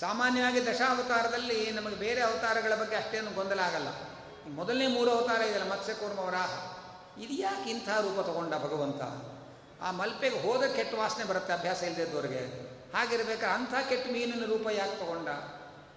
ಸಾಮಾನ್ಯವಾಗಿ 0.00 0.66
ದಶಾವತಾರದಲ್ಲಿ 0.66 1.70
ನಮಗೆ 1.70 1.96
ಬೇರೆ 1.96 2.22
ಅವತಾರಗಳ 2.22 2.74
ಬಗ್ಗೆ 2.74 2.96
ಅಷ್ಟೇನು 2.96 3.30
ಗೊಂದಲ 3.30 3.60
ಆಗಲ್ಲ. 3.60 3.88
ಮೊದಲನೇ 4.48 4.86
ಮೂರು 4.86 5.10
ಅವತಾರ 5.10 5.42
ಇದೆಯಲ್ಲ 5.42 5.72
ಮತ್ಸ್ಯಕೂರ್ಮ 5.72 6.18
ವರಾಹ. 6.18 6.76
ಇದು 7.20 7.32
ಯಾಕೆ 7.32 7.70
ಇಂಥ 7.70 7.88
ರೂಪ 7.88 8.26
ತಗೊಂಡ 8.26 8.54
ಭಗವಂತ? 8.54 9.02
ಆ 9.82 9.90
ಮಲ್ಪೆಗೆ 9.90 10.38
ಹೋದ 10.38 10.64
ಕೆಟ್ಟ 10.64 10.94
ವಾಸನೆ 10.94 11.24
ಬರುತ್ತೆ, 11.24 11.52
ಅಭ್ಯಾಸ 11.52 11.82
ಇಲ್ಲದಿದ್ದವ್ರಿಗೆ 11.82 12.70
ಹಾಗಿರ್ಬೇಕಾದ್ರೆ 12.94 13.50
ಅಂಥ 13.50 13.74
ಕೆಟ್ಟ 13.88 14.06
ಮೀನಿನ 14.12 14.44
ರೂಪ 14.44 14.66
ಯಾಕೆ 14.72 14.96
ತಗೊಂಡ? 15.00 15.28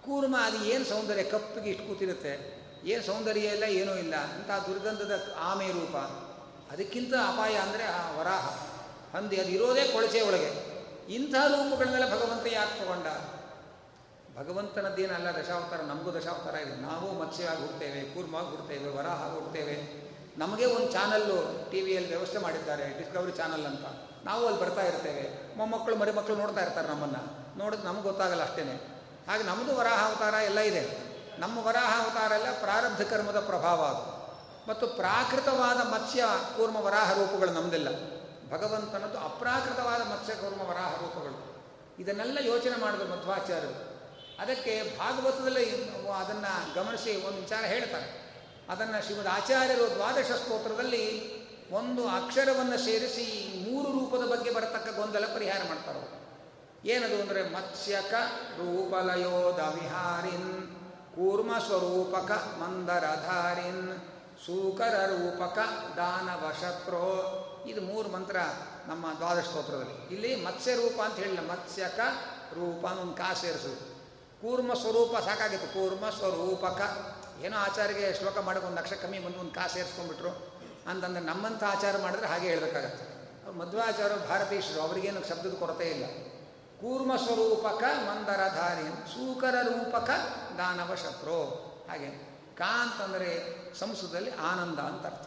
ಕೂರ್ಮ 0.04 0.36
ಅದು 0.44 0.64
ಏನು 0.64 0.84
ಸೌಂದರ್ಯ? 0.84 1.22
ಕಪ್ಪಿಗೆ 1.22 1.70
ಇಷ್ಟು 1.70 1.84
ಕೂತಿರುತ್ತೆ. 1.84 2.64
ಏನು 2.84 3.02
ಸೌಂದರ್ಯ 3.02 3.40
ಇಲ್ಲ, 3.40 3.62
ಏನೂ 3.62 3.94
ಇಲ್ಲ. 3.94 4.14
ಅಂಥ 4.16 4.50
ದುರ್ಗಂಧದ 4.68 5.34
ಆಮೆ 5.38 5.68
ರೂಪ. 5.68 5.96
ಅದಕ್ಕಿಂತ 6.72 7.14
ಅಪಾಯ 7.14 7.54
ಅಂದರೆ 7.54 7.84
ಆ 7.84 8.10
ವರಾಹ. 8.10 8.46
ಹಂದಿ, 9.16 9.40
ಅದು 9.40 9.48
ಇರೋದೇ 9.48 9.84
ಕೊಳಚೆ 9.92 10.20
ಒಳಗೆ. 10.20 10.50
ಇಂಥ 11.14 11.34
ರೂಪಗಳನ್ನೆಲ್ಲ 11.34 12.08
ಭಗವಂತ 12.10 12.46
ಯಾಕೆ 12.52 12.80
ತಗೊಂಡ? 12.80 13.06
ಭಗವಂತನದ್ದೇನಲ್ಲ 14.38 15.28
ದಶಾವತಾರ? 15.30 15.80
ನಮಗೂ 15.80 16.10
ದಶಾವತಾರ 16.10 16.54
ಇದೆ. 16.54 16.76
ನಾವು 16.76 17.18
ಮತ್ಸ್ಯವಾಗಿ 17.18 17.60
ಹುಡ್ತೇವೆ, 17.60 18.14
ಕೂರ್ಮವಾಗಿ 18.14 18.48
ಹುಡ್ತೇವೆ 18.48 18.88
ವರಾಹ 18.96 19.34
ಹುಡ್ತೇವೆ. 19.34 20.04
ನಮಗೆ 20.38 20.64
ಒಂದು 20.64 20.92
ಚಾನಲ್ಲು 20.92 21.70
ಟಿ 21.70 21.80
ವಿಯಲ್ಲಿ 21.80 22.08
ವ್ಯವಸ್ಥೆ 22.08 22.38
ಮಾಡಿದ್ದಾರೆ 22.38 22.98
ಡಿಸ್ಕವರಿ 22.98 23.32
ಚಾನಲ್ 23.32 23.66
ಅಂತ. 23.66 23.84
ನಾವು 24.24 24.46
ಅಲ್ಲಿ 24.46 24.60
ಬರ್ತಾ 24.60 24.82
ಇರ್ತೇವೆ. 24.82 25.56
ಮೊಮ್ಮಕ್ಕಳು 25.56 25.96
ಮರಿ 25.96 26.10
ಮಕ್ಕಳು 26.10 26.36
ನೋಡ್ತಾ 26.36 26.60
ಇರ್ತಾರೆ 26.60 26.88
ನಮ್ಮನ್ನು. 26.88 27.58
ನೋಡಿದ್ರೆ 27.58 27.86
ನಮ್ಗೆ 27.86 28.02
ಗೊತ್ತಾಗಲ್ಲ 28.02 28.42
ಅಷ್ಟೇ 28.42 28.62
ಹಾಗೆ 29.28 29.42
ನಮ್ಮದು 29.42 29.76
ವರಾಹ 29.76 30.06
ಅವತಾರ 30.06 30.34
ಎಲ್ಲ 30.34 30.58
ಇದೆ. 30.58 31.14
ನಮ್ಮ 31.38 31.58
ವರಾಹ 31.58 32.04
ಅವತಾರ 32.04 32.32
ಎಲ್ಲ 32.32 32.60
ಪ್ರಾರಬ್ಧ 32.60 33.02
ಕರ್ಮದ 33.02 33.40
ಪ್ರಭಾವ 33.40 33.84
ಅದು. 33.84 34.14
ಮತ್ತು 34.68 34.86
ಪ್ರಾಕೃತವಾದ 34.86 35.76
ಮತ್ಸ್ಯ, 35.76 36.24
ಕೂರ್ಮ, 36.56 36.76
ವರಾಹ 36.76 37.12
ರೂಪಗಳು 37.12 37.52
ನಮ್ದೆಲ್ಲ. 37.52 37.88
ಭಗವಂತನದ್ದು 38.50 39.18
ಅಪ್ರಾಕೃತವಾದ 39.18 40.00
ಮತ್ಸ್ಯ, 40.00 40.34
ಕೂರ್ಮ, 40.34 40.60
ವರಾಹ 40.60 40.92
ರೂಪಗಳು. 40.94 41.64
ಇದನ್ನೆಲ್ಲ 41.98 42.38
ಯೋಚನೆ 42.40 42.80
ಮಾಡಿದ್ರು 42.80 43.08
ಮಧ್ವಾಚಾರ್ಯರು. 43.08 43.94
ಅದಕ್ಕೆ 44.40 44.98
ಭಾಗವತದಲ್ಲಿ 44.98 45.90
ಅದನ್ನು 46.18 46.74
ಗಮನಿಸಿ 46.74 47.26
ಒಂದು 47.26 47.40
ವಿಚಾರ 47.40 47.64
ಹೇಳ್ತಾರೆ. 47.64 48.23
ಅದನ್ನು 48.68 49.06
ಶಿವದ 49.06 49.26
ಆಚಾರ್ಯರು 49.30 49.94
ದ್ವಾದಶ 49.94 50.30
ಸ್ತೋತ್ರದಲ್ಲಿ 50.32 51.34
ಒಂದು 51.70 52.08
ಅಕ್ಷರವನ್ನು 52.08 52.84
ಸೇರಿಸಿ 52.84 53.54
ಮೂರು 53.70 53.92
ರೂಪದ 53.92 54.26
ಬಗ್ಗೆ 54.30 54.50
ಬರತಕ್ಕ 54.50 54.96
ಗೊಂದಲ 54.96 55.24
ಪರಿಹಾರ 55.34 55.62
ಮಾಡ್ತಾರೆ 55.68 56.24
ಏನದು 56.88 57.22
ಅಂದರೆ 57.22 57.42
ಮತ್ಸ್ಯಕ 57.42 58.14
ರೂಪಲಯೋದ 58.58 59.58
ವಿಹಾರಿನ್ 59.74 60.76
ಕೂರ್ಮ 61.14 61.58
ಸ್ವರೂಪಕ 61.58 62.30
ಮಂದರಧಾರಿನ್ 62.30 63.98
ಸೂಕರ 64.46 65.06
ರೂಪಕ 65.06 65.58
ದಾನವ 65.96 66.50
ಇದು 67.68 67.80
ಮೂರು 67.80 68.08
ಮಂತ್ರ 68.08 68.36
ನಮ್ಮ 68.86 69.06
ದ್ವಾದಶ 69.18 69.44
ಸ್ತೋತ್ರದಲ್ಲಿ. 69.44 70.14
ಇಲ್ಲಿ 70.14 70.44
ಮತ್ಸ್ಯ 70.44 70.74
ರೂಪ 70.74 71.00
ಅಂತ 71.00 71.16
ಹೇಳಿಲ್ಲ, 71.16 71.50
ಮತ್ಸ್ಯಕ 71.50 72.00
ರೂಪ 72.54 72.84
ಒಂದು 72.84 73.14
ಕಾ 73.16 73.34
ಸೇರಿಸೋದು. 73.34 73.94
ಕೂರ್ಮ 74.40 74.74
ಸ್ವರೂಪ 74.74 75.16
ಸಾಕಾಗಿತ್ತು. 75.16 75.74
ಕೂರ್ಮ 75.74 76.10
ಸ್ವರೂಪಕ 76.10 76.80
ಏನೋ 77.40 77.58
ಆಚಾರಿಗೆ 77.58 78.14
ಶ್ಲೋಕ 78.14 78.38
ಮಾಡೋಕೆ 78.38 78.66
ಒಂದು 78.66 78.78
ಲಕ್ಷ 78.78 78.92
ಕಮ್ಮಿ 78.92 79.18
ಬಂದು 79.18 79.38
ಒಂದು 79.38 79.54
ಕಾ 79.54 79.66
ಸೇರಿಸ್ಕೊಂಡ್ಬಿಟ್ರು 79.66 80.54
ಅಂತಂದ್ರೆ 80.90 81.24
ನಮ್ಮಂಥ 81.24 81.64
ಆಚಾರ 81.64 81.98
ಮಾಡಿದ್ರೆ 82.02 82.26
ಹಾಗೆ 82.26 82.48
ಹೇಳ್ಬೇಕಾಗತ್ತೆ. 82.48 83.14
ಅವ್ರು 83.44 83.58
ಮಧ್ವಾಚಾರ್ಯ 83.58 84.28
ಭಾರತೀಶರು, 84.28 84.80
ಅವರಿಗೇನು 84.80 85.28
ಶಬ್ದದ 85.28 85.54
ಕೊರತೆ 85.58 85.84
ಇಲ್ಲ. 85.84 86.04
ಕೂರ್ಮ 86.80 87.16
ಸ್ವರೂಪಕ 87.16 87.82
ಮಂದರಧಾರಿ 87.82 89.10
ಸೂಕರ 89.12 89.54
ರೂಪಕ 89.62 90.10
ದಾನವ 90.58 90.94
ಶತ್ರು. 90.94 91.44
ಹಾಗೆ 91.90 92.34
ಕಾ 92.58 92.82
ಅಂತಂದರೆ 92.82 93.54
ಸಂಸ್ಕೃತದಲ್ಲಿ 93.78 94.36
ಆನಂದ 94.36 94.78
ಅಂತ 94.78 95.06
ಅರ್ಥ. 95.06 95.26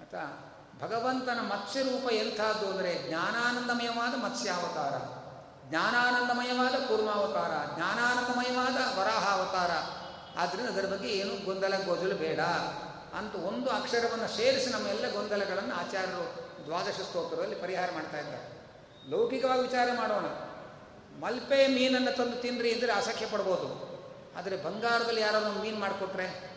ಆಯ್ತಾ? 0.00 0.50
ಭಗವಂತನ 0.80 1.38
ಮತ್ಸ್ಯ 1.40 1.82
ರೂಪ 1.82 2.12
ಎಂಥದ್ದು 2.12 2.70
ಅಂದರೆ 2.70 3.08
ಜ್ಞಾನಾನಂದಮಯವಾದ 3.08 4.22
ಮತ್ಸ್ಯಾವತಾರ. 4.22 5.24
ಜ್ಞಾನಾನಂದಮಯವಾದ 5.68 6.74
ಕೂರ್ಮಾವತಾರ. 6.74 7.74
ಜ್ಞಾನಾನಂದಮಯವಾದ 7.74 8.98
ವರಾಹಾವತಾರ. 8.98 9.93
ಆದ್ದರಿಂದ 10.36 10.68
ಅದರ 10.68 10.86
ಬಗ್ಗೆ 10.86 11.08
ಏನು 11.08 11.44
ಗೊಂದಲ 11.44 11.74
ಗೋಜಲು 11.84 12.14
ಬೇಡ 12.14 12.40
ಅಂತ 13.18 13.34
ಒಂದು 13.34 13.70
ಅಕ್ಷರವನ್ನು 13.70 14.36
ಸೇರಿಸಿ 14.36 14.70
ನಮ್ಮ 14.70 14.86
ಎಲ್ಲ 14.86 15.12
ಗೊಂದಲಗಳನ್ನು 15.12 15.74
ಆಚಾರ್ಯರು 15.74 16.44
ದ್ವಾದಶ 16.64 17.00
ಸ್ತೋತ್ರದಲ್ಲಿ 17.00 17.54
ಪರಿಹಾರ 17.54 17.90
ಮಾಡ್ತಾ 17.94 18.18
ಇದ್ದಾರೆ. 18.18 18.64
ಲೌಕಿಕವಾಗಿ 19.10 19.62
ವಿಚಾರ 19.62 19.88
ಮಾಡೋಣ. 19.94 20.24
ಮಲ್ಪೆ 21.20 21.66
ಮೀನನ್ನು 21.66 22.16
ತಂದು 22.16 22.36
ತಿನ್ರಿ 22.36 22.72
ಅಂದರೆ 22.72 22.92
ಅಸಖ್ಯ 22.92 23.26
ಪಡ್ಬೋದು. 23.26 23.94
ಆದರೆ 24.38 24.56
ಬಂಗಾರದಲ್ಲಿ 24.56 25.20
ಯಾರೋ 25.20 25.38
ಒಂದು 25.38 25.62
ಮೀನು 25.62 25.78
ಮಾಡಿಕೊಟ್ರೆ 25.78 26.54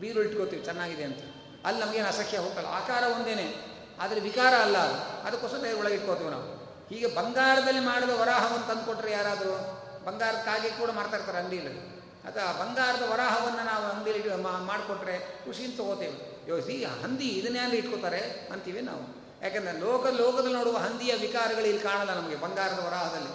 ಬೀರು 0.00 0.22
ಇಟ್ಕೋತೀವಿ, 0.22 0.62
ಚೆನ್ನಾಗಿದೆ 0.62 1.04
ಅಂತ. 1.04 1.18
ಅಲ್ಲಿ 1.64 1.80
ನಮಗೇನು 1.80 2.08
ಅಸಖ್ಯ 2.08 2.38
ಹೋಗಲ್ಲ 2.38 2.66
ಆಕಾರ 2.66 3.02
ಒಂದೇನೆ. 3.02 3.74
ಆದರೆ 4.00 4.20
ವಿಕಾರ 4.20 4.54
ಅಲ್ಲ 4.54 4.78
ಅದು. 4.78 5.26
ಅದಕ್ಕೋಸ್ಕರ 5.26 5.78
ಒಳಗೆ 5.78 5.94
ಇಟ್ಕೋತೀವಿ 5.94 6.30
ನಾವು. 6.30 6.64
ಹೀಗೆ 6.88 7.06
ಬಂಗಾರದಲ್ಲಿ 7.06 7.80
ಮಾಡಿದ 7.80 8.10
ವರಾಹವನ್ನು 8.10 8.66
ತಂದುಕೊಟ್ರೆ 8.66 9.12
ಯಾರಾದರೂ 9.12 9.80
ಬಂಗಾರದ 10.04 10.78
ಕೂಡ 10.78 10.90
ಮಾಡ್ತಾ 10.90 11.16
ಇರ್ತಾರೆ 11.16 11.38
ಅಂಗಡಿಯಲ್ಲಿ 11.38 11.93
ಅಥವಾ 12.28 12.52
ಬಂಗಾರದ 12.52 13.02
ವರಾಹವನ್ನು 13.02 13.64
ನಾವು 13.64 13.84
ಅಂಗಡಿಯಲ್ಲಿ 13.84 14.42
ಮಾಡಿಕೊಟ್ರೆ 14.42 15.16
ಖುಷಿಯಿಂದ 15.44 15.76
ತಗೋತೇವೆ. 15.76 16.16
ಯೋಸಿ 16.48 16.84
ಹಂದಿ 16.84 17.28
ಇದನ್ನೆಲ್ಲ 17.28 17.74
ಇಟ್ಕೋತಾರೆ 17.74 18.48
ಅಂತೀವಿ 18.52 18.80
ನಾವು. 18.80 19.04
ಯಾಕಂದರೆ 19.42 19.80
ಲೋಕ 19.80 20.06
ಲೋಕದಲ್ಲಿ 20.06 20.56
ನೋಡುವ 20.56 20.76
ಹಂದಿಯ 20.76 21.14
ವಿಕಾರಗಳು 21.14 21.64
ಇಲ್ಲಿ 21.64 21.82
ಕಾಣಲ್ಲ 21.82 22.14
ನಮಗೆ, 22.14 22.36
ಬಂಗಾರದ 22.36 22.78
ವರಾಹದಲ್ಲಿ. 22.78 23.32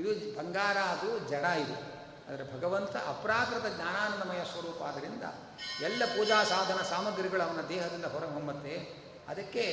ಇದು 0.00 0.38
ಬಂಗಾರ, 0.38 0.76
ಅದು 0.76 1.18
ಜಡ 1.18 1.44
ಇದು. 1.44 1.76
ಆದರೆ 2.28 2.44
ಭಗವಂತ 2.56 2.96
ಅಪ್ರಾಕೃತ 2.96 3.66
ಜ್ಞಾನಾನಂದಮಯ 3.76 4.40
ಸ್ವರೂಪ 4.44 4.82
ಆದ್ದರಿಂದ 4.82 5.22
ಎಲ್ಲ 5.80 6.04
ಪೂಜಾ 6.04 6.44
ಸಾಧನ 6.44 6.80
ಸಾಮಗ್ರಿಗಳು 6.82 7.42
ಅವನ 7.42 7.60
ದೇಹದಿಂದ 7.68 8.04
ಹೊರಹೊಮ್ಮತ್ತೆ. 8.04 8.74
ಅದಕ್ಕೆ 9.28 9.64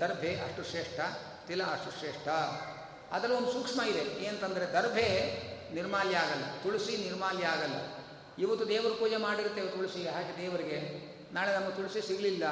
ದರ್ಭೆ 0.00 0.30
ಅಷ್ಟು 0.36 0.62
ಶ್ರೇಷ್ಠ, 0.64 1.00
ತಿಲ 1.48 1.62
ಅಷ್ಟು 1.64 1.90
ಶ್ರೇಷ್ಠ. 1.98 2.28
ಅದರಲ್ಲಿ 3.14 3.36
ಒಂದು 3.36 3.52
ಸೂಕ್ಷ್ಮ 3.52 3.82
ಇದೆ. 3.82 4.02
ಏನಂತಂದರೆ 4.24 4.66
ದರ್ಭೆ 4.66 5.06
ನಿರ್ಮಾಲ್ಯ 5.74 6.16
ಆಗಲ್ಲ, 6.16 6.44
ತುಳಸಿ 6.62 6.96
ನಿರ್ಮಾಲ್ಯ 6.96 7.46
ಆಗಲ್ಲ. 7.46 7.76
ಇವತ್ತು 8.38 8.68
ದೇವರ 8.68 8.92
ಪೂಜೆ 8.92 9.16
ಮಾಡಿರ್ತೇವೆ 9.16 9.68
ತುಳಸಿ. 9.68 10.08
ಹಾಗೆ 10.08 10.42
ದೇವರಿಗೆ 10.42 10.78
ನಾಳೆ 11.32 11.54
ನಮ್ಮ 11.54 11.68
ತುಳಸಿ 11.68 12.06
ಸಿಗಲಿಲ್ಲ. 12.06 12.44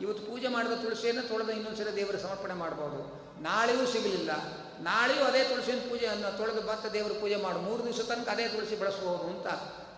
ಇವತ್ತು 0.00 0.26
ಪೂಜೆ 0.26 0.48
ಮಾಡಿದ 0.48 0.72
ತುಳಸಿಯನ್ನು 0.72 1.22
ತೊಳೆದ 1.22 1.48
ಇನ್ನೊಂದ್ಸಲ 1.48 1.88
ದೇವರಿಗೆ 1.96 2.22
ಸಮರ್ಪಣೆ 2.22 2.54
ಮಾಡ್ಬೋದು. 2.54 3.24
ನಾಳೆಯೂ 3.42 3.86
ಸಿಗಲಿಲ್ಲ. 3.86 4.30
ನಾಳೆಯೂ 4.80 5.24
ಅದೇ 5.24 5.44
ತುಳಸಿನ 5.44 5.78
ಪೂಜೆಯನ್ನು 5.78 6.38
ತೊಳೆದು 6.38 6.62
ಬತ್ತ 6.62 6.86
ದೇವರ 6.86 7.12
ಪೂಜೆ 7.12 7.36
ಮಾಡು. 7.36 7.58
ಮೂರು 7.58 7.84
ದಿವಸ 7.84 8.00
ತನಕ 8.00 8.28
ಅದೇ 8.28 8.48
ತುಳಸಿ 8.48 8.76
ಬಳಸಬಹುದು 8.76 9.24
ಅಂತ 9.24 9.46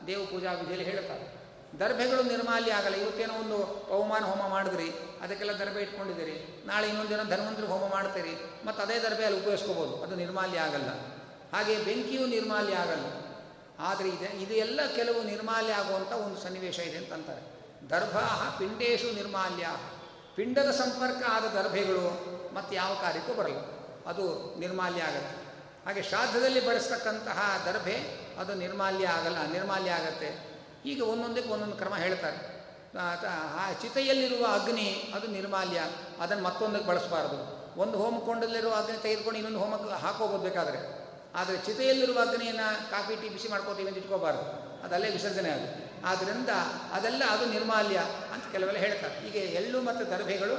ದೇವ 0.07 0.25
ಪೂಜಾ 0.25 0.53
ವಿಧಿಯಲ್ಲಿ 0.53 0.85
ಹೇಳ್ತಾರೆ. 0.85 1.37
ದರ್ಭೆಗಳು 1.79 2.23
ನಿರ್ಮಾಲ್ಯ 2.23 2.73
ಆಗಲ್ಲ. 2.73 2.97
ಇವತ್ತೇನೋ 2.97 3.35
ಒಂದು 3.35 3.87
ಪವಮಾನ 3.89 4.25
ಹೋಮ 4.25 4.49
ಮಾಡಿದ್ರಿ. 4.49 4.91
ಅದಕ್ಕೆಲ್ಲ 5.21 5.53
ದರ್ಭೆ 5.53 5.83
ಇಟ್ಕೊಂಡಿದ್ದೀರಿ. 5.83 6.65
ನಾಳೆ 6.67 6.89
ಇನ್ನೊಂದು 6.89 7.11
ದಿನ 7.11 7.23
ಧನ್ವಂತರಿಗೆ 7.23 7.73
ಹೋಮ 7.73 7.91
ಮಾಡ್ತೀರಿ. 7.91 8.67
ಮತ್ತು 8.67 8.83
ಅದೇ 8.83 8.99
ದರ್ಭೆ 8.99 9.25
ಅಲ್ಲಿ 9.25 9.41
ಉಪಯೋಗಿಸ್ಕೋಬೋದು. 9.41 10.03
ಅದು 10.03 10.15
ನಿರ್ಮಾಲ್ಯ 10.15 10.59
ಆಗಲ್ಲ. 10.59 10.89
ಹಾಗೆ 11.57 11.79
ಬೆಂಕಿಯೂ 11.79 12.27
ನಿರ್ಮಾಲ್ಯ 12.27 12.75
ಆಗಲ್ಲ. 12.75 13.26
ಆದರೆ 13.81 14.09
ಇದೆ, 14.09 14.29
ಇದು 14.43 14.55
ಎಲ್ಲ 14.55 14.81
ಕೆಲವು 14.97 15.23
ನಿರ್ಮಾಲ್ಯ 15.23 15.73
ಆಗುವಂಥ 15.73 16.13
ಒಂದು 16.13 16.39
ಸನ್ನಿವೇಶ 16.43 16.79
ಇದೆ 16.79 16.97
ಅಂತಂತಾರೆ 16.97 17.43
ದರ್ಭಾಹ 17.91 18.41
ದರ್ಭಾ 18.41 18.59
ಪಿಂಡೇಶು 18.59 19.15
ನಿರ್ಮಾಲ್ಯ. 19.15 19.67
ಪಿಂಡದ 20.37 20.71
ಸಂಪರ್ಕ 20.71 21.23
ಆದ 21.29 21.45
ದರ್ಭೆಗಳು 21.45 22.07
ಮತ್ತು 22.55 22.75
ಯಾವ 22.75 22.95
ಕಾರ್ಯಕ್ಕೂ 22.95 23.35
ಬರಲ್ಲ. 23.35 23.59
ಅದು 24.07 24.55
ನಿರ್ಮಾಲ್ಯ 24.61 25.03
ಆಗುತ್ತೆ. 25.03 25.37
ಹಾಗೆ 25.87 26.03
ಶ್ರಾದ್ದದಲ್ಲಿ 26.03 26.67
ಬಳಸ್ತಕ್ಕಂತಹ 26.67 27.63
ದರ್ಭೆ 27.67 27.97
ಅದು 28.39 28.55
ನಿರ್ಮಾಲ್ಯ 28.55 29.07
ಆಗಲ್ಲ, 29.07 29.39
ನಿರ್ಮಾಲ್ಯ 29.53 29.91
ಆಗತ್ತೆ. 29.91 30.57
ಈಗ 30.85 31.03
ಒಂದೊಂದಕ್ಕೆ 31.03 31.53
ಒಂದೊಂದು 31.53 31.77
ಕ್ರಮ 31.77 31.95
ಹೇಳ್ತಾರೆ. 31.97 32.39
ಆ 33.59 33.73
ಚಿತೆಯಲ್ಲಿರುವ 33.73 34.47
ಅಗ್ನಿ 34.47 35.13
ಅದು 35.15 35.27
ನಿರ್ಮಾಲ್ಯ. 35.27 35.81
ಅದನ್ನು 36.21 36.45
ಮತ್ತೊಂದಕ್ಕೆ 36.45 36.89
ಬಳಸಬಾರ್ದು. 36.89 37.57
ಒಂದು 37.81 37.99
ಹೋಮಕೊಂಡಲ್ಲಿರುವ 37.99 38.75
ಅಗ್ನಿ 38.75 39.03
ತೆಗೆದುಕೊಂಡು 39.03 39.39
ಇನ್ನೊಂದು 39.39 39.59
ಹೋಮಕ್ಕೆ 39.59 40.01
ಹಾಕೋಬೋದು 40.01 40.43
ಬೇಕಾದರೆ. 40.43 41.06
ಆದರೆ 41.37 41.57
ಚಿತೆಯಲ್ಲಿರುವ 41.57 42.19
ಅಗ್ನಿಯನ್ನು 42.21 42.91
ಕಾಫಿ, 42.91 43.17
ಟೀ, 43.17 43.29
ಬಿಸಿ 43.29 43.49
ಮಾಡ್ಕೋತೀವಿ 43.49 43.89
ಅಂತ 43.89 43.99
ಇಟ್ಕೋಬಾರ್ದು. 43.99 44.45
ಅದಲ್ಲೇ 44.85 45.11
ವಿಸರ್ಜನೆ 45.11 45.51
ಅದು 45.51 45.67
ಆದ್ದರಿಂದ 46.07 46.49
ಅದೆಲ್ಲ 46.93 47.23
ಅದು 47.31 47.45
ನಿರ್ಮಾಲ್ಯ 47.47 47.99
ಅಂತ 48.33 48.45
ಕೆಲವೆಲ್ಲ 48.53 48.79
ಹೇಳ್ತಾರೆ. 48.79 49.15
ಹೀಗೆ 49.21 49.39
ಎಳ್ಳು 49.39 49.81
ಮತ್ತು 49.81 50.11
ದರ್ಭೆಗಳು 50.11 50.57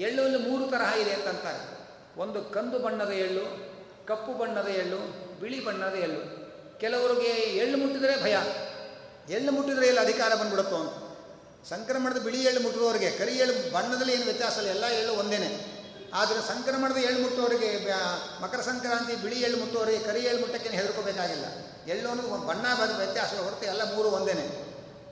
ಎಳ್ಳುವಲ್ಲಿ 0.00 0.38
ಮೂರು 0.38 0.70
ತರಹ 0.70 1.00
ಇದೆ 1.00 1.12
ಅಂತಂತಾರೆ 1.12 1.62
ಒಂದು 2.20 2.44
ಕಂದು 2.44 2.78
ಬಣ್ಣದ 2.78 3.10
ಎಳ್ಳು, 3.10 3.44
ಕಪ್ಪು 4.06 4.32
ಬಣ್ಣದ 4.32 4.68
ಎಳ್ಳು, 4.68 5.00
ಬಿಳಿ 5.40 5.64
ಬಣ್ಣದ 5.64 5.94
ಎಳ್ಳು. 5.94 6.22
ಕೆಲವರಿಗೆ 6.78 7.30
ಎಳ್ಳು 7.30 7.78
ಮುಟ್ಟಿದರೆ 7.78 8.22
ಭಯ. 8.22 8.36
ಎಳ್ಳು 9.32 9.52
ಮುಟ್ಟಿದರೆ 9.52 9.86
ಎಲ್ಲ 9.86 10.00
ಅಧಿಕಾರ 10.00 10.34
ಬಂದ್ಬಿಡುತ್ತೋ 10.34 10.76
ಅಂತ. 10.76 10.94
ಸಂಕ್ರಮಣದ 11.68 12.16
ಬಿಳಿ 12.16 12.44
ಎಳ್ಳು 12.44 12.60
ಮುಟ್ಟುವವರಿಗೆ 12.60 13.10
ಕರಿ 13.10 13.32
ಎಳ್ಳು 13.32 13.72
ಬಣ್ಣದಲ್ಲಿ 13.74 14.12
ಏನು 14.12 14.24
ವ್ಯತ್ಯಾಸ 14.24 14.58
ಇಲ್ಲ, 14.58 14.68
ಎಲ್ಲ 14.68 14.84
ಎಳ್ಳು 14.84 15.12
ಒಂದೇನೆ. 15.12 15.79
ಆದರೆ 16.14 16.40
ಸಂಕ್ರಮಣದ 16.40 16.96
ಎಳ್ಳು 16.96 17.20
ಮುಟ್ಟೋರಿಗೆ 17.20 17.92
ಮಕರ 18.42 18.60
ಸಂಕ್ರಾಂತಿ, 18.60 19.16
ಬಿಳಿ 19.16 19.40
ಎಳ್ಳು 19.40 19.58
ಮುಟ್ಟುವವರಿಗೆ 19.58 20.04
ಕರಿ 20.04 20.20
ಎಳ್ಳು 20.20 20.40
ಮುಟ್ಟಕ್ಕೆ 20.40 20.68
ಹೆದರ್ಕೋಬೇಕಾಗಿಲ್ಲ. 20.68 21.44
ಎಳ್ಳು 21.90 22.08
ಅನ್ನೋದು 22.08 22.28
ಒಂದು 22.28 22.46
ಬಣ್ಣ 22.46 22.74
ಬದ 22.74 22.96
ವ್ಯತ್ಯಾಸ 22.96 23.34
ಹೊರತು 23.34 23.66
ಎಲ್ಲ 23.66 23.94
ಮೂರು 23.94 24.08
ಒಂದೇನೆ. 24.08 24.70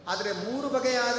ಆದರೆ 0.08 0.32
ಮೂರು 0.32 0.68
ಬಗೆಯಾದ 0.68 1.18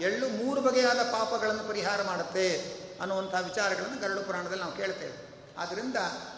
ಎಳ್ಳು 0.00 0.28
ಮೂರು 0.28 0.60
ಬಗೆಯಾದ 0.60 0.98
ಪಾಪಗಳನ್ನು 0.98 1.68
ಪರಿಹಾರ 1.68 2.02
ಮಾಡುತ್ತೆ 2.02 2.76
ಅನ್ನುವಂಥ 3.00 3.34
ವಿಚಾರಗಳನ್ನು 3.34 4.00
ಗರುಡು 4.00 4.22
ಪುರಾಣದಲ್ಲಿ 4.22 4.60
ನಾವು 4.60 4.76
ಕೇಳ್ತೇವೆ. 4.76 5.26
ಆದ್ದರಿಂದ 5.58 5.96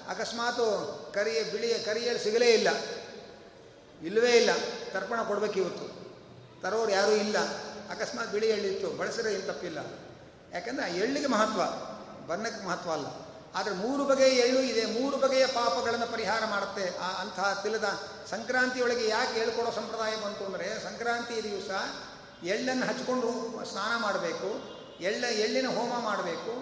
ಅಕಸ್ಮಾತು 0.08 1.10
ಕರಿಯ, 1.14 1.42
ಬಿಳಿಯ 1.42 1.78
ಕರಿಯೇಳು 1.78 2.18
ಸಿಗಲೇ 2.18 2.46
ಇಲ್ಲ. 2.46 2.68
ಇಲ್ಲವೇ 4.04 4.30
ಇಲ್ಲ. 4.30 4.50
ತರ್ಪಣ 4.92 5.22
ಕೊಡಬೇಕು 5.22 5.54
ಇವತ್ತು. 5.54 6.14
ತರೋರು 6.62 6.90
ಯಾರೂ 6.90 7.12
ಇಲ್ಲ. 7.12 7.38
ಅಕಸ್ಮಾತ್ 7.90 8.30
ಬಿಳಿ 8.30 8.48
ಎಳ್ಳಿತ್ತು 8.48 8.90
ಬಳಸಿದ್ರೆ 8.90 9.34
ಏನು 9.34 9.46
ತಪ್ಪಿಲ್ಲ. 9.46 9.78
ಯಾಕೆಂದರೆ 10.52 10.84
ಆ 10.84 10.88
ಎಳ್ಳಿಗೆ 10.88 11.26
ಮಹತ್ವ. 11.26 11.60
ಬಣ್ಣಕ್ಕೆ 12.28 12.60
ಮಹತ್ವ 12.66 12.90
ಅಲ್ಲ. 12.96 13.08
ಆದರೆ 13.58 13.74
ಮೂರು 13.82 14.02
ಬಗೆಯ 14.08 14.32
ಎಳ್ಳು 14.44 14.60
ಇದೆ, 14.70 14.82
ಮೂರು 14.96 15.16
ಬಗೆಯ 15.22 15.44
ಪಾಪಗಳನ್ನು 15.58 16.08
ಪರಿಹಾರ 16.14 16.42
ಮಾಡುತ್ತೆ. 16.54 16.84
ಆ 17.04 17.08
ಅಂತಹ 17.22 17.46
ತಿಲದ 17.62 17.88
ಸಂಕ್ರಾಂತಿಯೊಳಗೆ 18.30 19.04
ಯಾಕೆ 19.08 19.32
ಹೇಳ್ಕೊಡೋ 19.40 19.70
ಸಂಪ್ರದಾಯ 19.78 20.14
ಬಂತು 20.24 20.42
ಅಂದರೆ 20.48 20.66
ಸಂಕ್ರಾಂತಿ 20.86 21.36
ದಿವಸ 21.48 21.70
ಎಳ್ಳನ್ನು 22.52 22.84
ಹಚ್ಕೊಂಡು 22.90 23.30
ಸ್ನಾನ 23.70 23.92
ಮಾಡಬೇಕು, 24.02 24.50
ಎಳ್ಳ, 25.08 25.24
ಎಳ್ಳಿನ 25.44 25.68
ಹೋಮ 25.76 25.92
ಮಾಡಬೇಕು, 26.08 26.52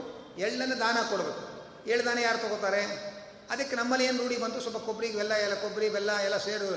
ಎಳ್ಳನ್ನು 0.47 0.77
ದಾನ 0.85 0.99
ಕೊಡಬೇಕು. 1.11 1.45
ಎಳ್ಳು 1.91 2.05
ದಾನ 2.07 2.19
ಯಾರು 2.19 2.39
ತಗೋತಾರೆ? 2.45 2.83
ಅದಕ್ಕೆ 3.53 3.75
ನಮ್ಮಲ್ಲಿ 3.77 4.05
ಏನು 4.07 4.19
ರೂಢಿ 4.23 4.37
ಬಂತು? 4.45 4.61
ಸ್ವಲ್ಪ 4.61 4.79
ಕೊಬ್ಬರಿ, 4.87 5.09
ಬೆಲ್ಲ, 5.19 5.35
ಎಲ್ಲ 5.47 5.57
ಕೊಬ್ಬರಿ, 5.65 5.89
ಬೆಲ್ಲ 5.97 6.13
ಎಲ್ಲ 6.27 6.39
ಸೇರು 6.47 6.69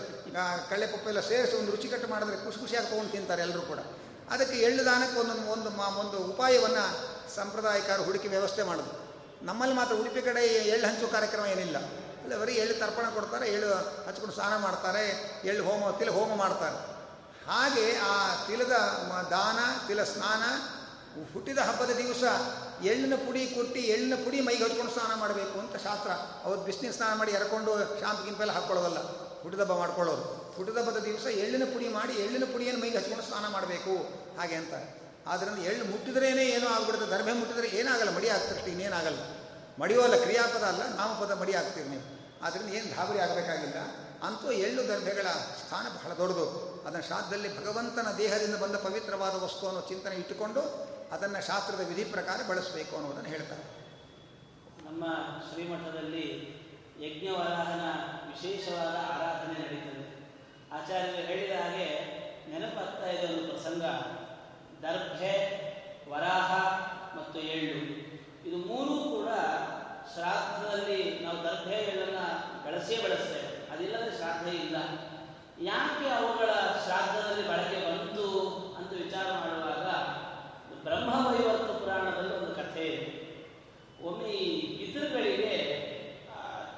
ಕಳ್ಳೆ 0.72 0.88
ಪಪ್ಪು 0.88 1.08
ಎಲ್ಲ 1.12 1.22
ಸೇರಿಸಿ 1.30 1.56
ಒಂದು 1.60 1.72
ರುಚಿಕಟ್ಟು 1.76 2.08
ಮಾಡಿದ್ರೆ 2.08 2.38
ಖುಷಿ 2.44 2.60
ಖುಷಿಯಾಗಿ 2.64 2.88
ತೊಗೊಂಡು 2.90 3.12
ತಿಂತಾರೆ 3.12 3.42
ಎಲ್ಲರೂ 3.42 3.64
ಕೂಡ. 3.72 3.80
ಅದಕ್ಕೆ 4.34 4.58
ಎಳ್ಳು 4.68 4.82
ದಾನಕ್ಕೆ 4.86 5.18
ಒಂದೊಂದು, 5.20 5.46
ಒಂದು 5.54 5.70
ಒಂದು 6.04 6.18
ಉಪಾಯವನ್ನು 6.32 6.86
ಸಂಪ್ರದಾಯಕಾರ 7.36 8.00
ಹುಡುಕಿ 8.00 8.28
ವ್ಯವಸ್ಥೆ 8.28 8.64
ಮಾಡೋದು. 8.64 9.10
ನಮ್ಮಲ್ಲಿ 9.46 9.76
ಮಾತ್ರ 9.76 9.96
ಉಡುಪಿ 9.96 10.22
ಕಡೆ 10.22 10.42
ಎಳ್ಳು 10.46 10.88
ಹಂಚು 10.88 11.08
ಕಾರ್ಯಕ್ರಮ 11.08 11.46
ಏನಿಲ್ಲ. 11.46 11.78
ಅಲ್ಲ 12.24 12.42
ಬರೀ 12.42 12.54
ಎಳ್ಳು 12.54 12.80
ತರ್ಪಣ 12.80 13.10
ಕೊಡ್ತಾರೆ, 13.10 13.50
ಎಳ್ಳು 13.50 13.70
ಹಚ್ಕೊಂಡು 14.08 14.36
ಸ್ನಾನ 14.36 14.58
ಮಾಡ್ತಾರೆ, 14.58 15.04
ಎಳ್ಳು 15.46 15.64
ಹೋಮ, 15.64 15.92
ತಿಲ 15.92 16.10
ಹೋಮ 16.10 16.36
ಮಾಡ್ತಾರೆ. 16.36 17.00
ಹಾಗೆ 17.48 17.98
ಆ 17.98 18.46
ತಿಲದ 18.48 18.76
ದಾನ, 19.32 19.88
ತಿಲ 19.88 20.04
ಸ್ನಾನ, 20.04 20.44
ಹುಟ್ಟಿದ 21.34 21.58
ಹಬ್ಬದ 21.58 21.92
ದಿವಸ 21.98 22.24
ಎಳ್ಳಿನ 22.84 23.16
ಪುಡಿ 23.16 23.48
ಕೊಟ್ಟು 23.48 23.80
ಎಳ್ಳಿನ 23.80 24.16
ಪುಡಿ 24.16 24.42
ಮೈಗೆ 24.42 24.64
ಹಚ್ಕೊಂಡು 24.64 24.92
ಸ್ನಾನ 24.92 25.20
ಮಾಡಬೇಕು 25.20 25.60
ಅಂತ 25.60 25.76
ಶಾಸ್ತ್ರ. 25.76 26.12
ಅವ್ರು 26.44 26.62
ಬಿಸಿನೀರು 26.62 26.94
ಸ್ನಾನ 26.94 27.18
ಮಾಡಿ 27.18 27.32
ಎರಕೊಂಡು 27.32 28.00
ಶಾಂತಿ 28.00 28.26
ಗಿಂಪೆಲ್ಲ 28.26 28.52
ಹಾಕ್ಕೊಳ್ಳೋದಲ್ಲ 28.52 29.00
ಹುಟ್ಟಿದಬ್ಬ 29.42 29.74
ಮಾಡ್ಕೊಳ್ಳೋದು. 29.74 30.54
ಹುಟ್ಟಿದಬ್ಬದ 30.56 30.98
ದಿವಸ 30.98 31.26
ಎಳ್ಳಿನ 31.26 31.64
ಪುಡಿ 31.64 31.88
ಮಾಡಿ 31.88 32.14
ಎಳ್ಳಿನ 32.14 32.44
ಪುಡಿಯನ್ನು 32.44 32.82
ಮೈಗೆ 32.82 32.98
ಹಚ್ಕೊಂಡು 32.98 33.24
ಸ್ನಾನ 33.24 33.48
ಮಾಡಬೇಕು. 33.48 33.96
ಹಾಗೆ 34.40 34.56
ಅಂತ 34.56 34.74
ಆದ್ದರಿಂದ 35.30 35.66
ಎಳ್ಳು 35.66 35.86
ಮುಟ್ಟಿದ್ರೇನೆ 35.86 36.46
ಏನೋ 36.46 36.68
ಆಗ್ಬಿಡುತ್ತೆ 36.68 37.08
ದರ್ಭೆ 37.08 37.34
ಮುಟ್ಟಿದ್ರೆ 37.34 37.68
ಏನಾಗಲ್ಲ, 37.68 38.16
ಮಡಿ 38.16 38.30
ಆಗ್ತಿರ್ತೀವಿ 38.30 38.72
ಇನ್ನೇನಾಗಲ್ಲ. 38.72 39.20
ಮಡಿಯೋಲ್ಲ 39.80 40.16
ಕ್ರಿಯಾಪದ 40.16 40.64
ಅಲ್ಲ, 40.64 40.96
ನಾಮಪದ 40.96 41.32
ಮಡಿ 41.32 41.54
ಆಗ್ತೀರಿ 41.54 41.90
ನೀವು. 41.90 42.20
ಆದ್ದರಿಂದ 42.46 42.70
ಏನು 42.74 42.96
ಧಾಬರಿ 42.96 43.20
ಆಗಬೇಕಾಗಿಲ್ಲ? 43.20 43.76
ಅಂತೂ 44.24 44.52
ಎಳ್ಳು 44.52 44.88
ದರ್ಭೆಗಳ 44.88 45.28
ಸ್ಥಾನ 45.32 45.86
ಬಹಳ 45.88 46.14
ದೊಡ್ಡದು. 46.18 46.46
ಅದನ್ನು 46.88 47.10
ಶಾಸ್ತ್ರದಲ್ಲಿ 47.10 47.60
ಭಗವಂತನ 47.60 48.08
ದೇಹದಿಂದ 48.18 48.56
ಬಂದ 48.56 48.76
ಪವಿತ್ರವಾದ 48.76 49.44
ವಸ್ತು 49.44 49.68
ಅನ್ನೋ 49.68 49.82
ಚಿಂತನೆ 49.82 50.16
ಇಟ್ಟುಕೊಂಡು 50.16 50.62
ಅದನ್ನು 51.12 51.48
ಶಾಸ್ತ್ರದ 51.48 51.80
ವಿಧಿ 51.80 52.04
ಪ್ರಕಾರ 52.04 52.40
ಬಳಸಬೇಕು 52.50 52.96
ಅನ್ನೋದನ್ನು 52.96 53.30
ಹೇಳ್ತಾರೆ. 53.30 53.64
ನಮ್ಮ 54.86 55.04
ಶ್ರೀಮಠದಲ್ಲಿ 55.52 56.26
ಯಜ್ಞವರಾಹನ 57.00 57.86
ವಿಶೇಷವಾದ 58.28 58.96
ಆರಾಧನೆ 58.96 59.60
ನಡೀತದೆ. 59.60 60.06
ಆಚಾರ್ಯರು 60.72 61.28
ಹೇಳಿದ 61.28 61.52
ಹಾಗೆ 61.52 61.88
ನೆನಪಾಗ್ತಾ 62.52 63.10
ಇದೆ 63.10 63.34
ಒಂದು 63.34 63.54
ಪ್ರಸಂಗ. 63.54 63.84
ದರ್ಭೆ, 64.84 65.34
ವರಾಹ 66.10 66.52
ಮತ್ತು 67.18 67.40
ಎಳ್ಳು 67.40 67.80
ಇದು 68.48 68.58
ಮೂರೂ 68.68 68.96
ಕೂಡ 69.14 69.30
ಶ್ರಾದ್ದದಲ್ಲಿ 70.14 71.00
ನಾವು 71.24 71.38
ದರ್ಭೆ 71.44 71.76
ಎಳ್ಳನ್ನ 71.90 72.22
ಬಳಸೇ 72.66 72.96
ಬಳಸ್ತೇವೆ. 73.04 73.50
ಅದಿಲ್ಲದೆ 73.74 74.12
ಶ್ರಾದ್ದ 74.18 74.48
ಇಲ್ಲ. 74.64 74.78
ಯಾಕೆ 75.72 76.08
ಅವುಗಳ 76.18 76.52
ಶ್ರಾದ್ದದಲ್ಲಿ 76.84 77.44
ಬಳಕೆ 77.50 77.80
ಬಂತು 77.88 78.28
ಅಂತ 78.78 78.92
ವಿಚಾರ 79.04 79.28
ಮಾಡುವಾಗ 79.42 79.86
ಬ್ರಹ್ಮವೈವರ್ತ 80.84 81.72
ಪುರಾಣದಲ್ಲಿ 81.82 82.34
ಒಂದು 82.38 82.52
ಕಥೆ 82.56 82.84
ಇದೆ. 82.92 83.08
ಒಮ್ಮೆ 84.08 84.30
ಈ 84.44 84.50
ಪಿತೃಗಳಿಗೆ 84.78 85.54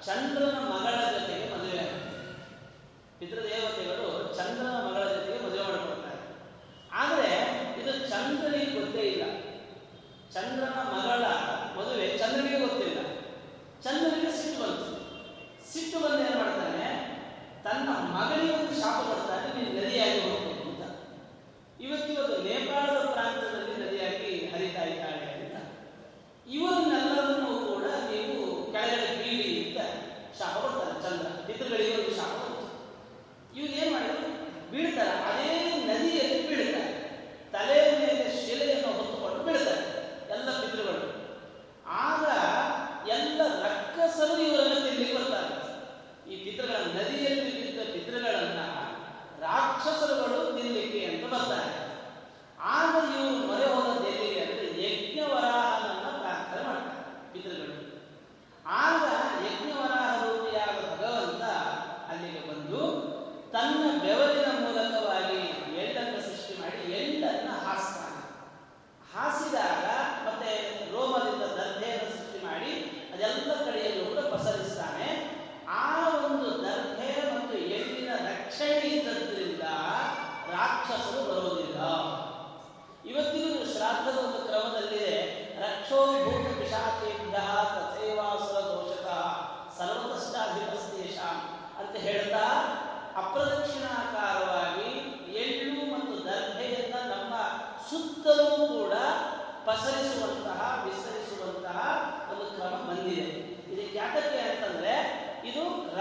ಚಂದ್ರನ 0.06 0.58
ಮಗಳ 0.74 0.96
ಜೊತೆಗೆ 1.14 1.46
ಮದುವೆ 1.54 1.78
ಆಗುತ್ತೆ. 1.84 2.18
ಪಿತೃದೇವತೆಗಳು 3.20 4.08
ಚಂದ್ರನ 4.38 4.71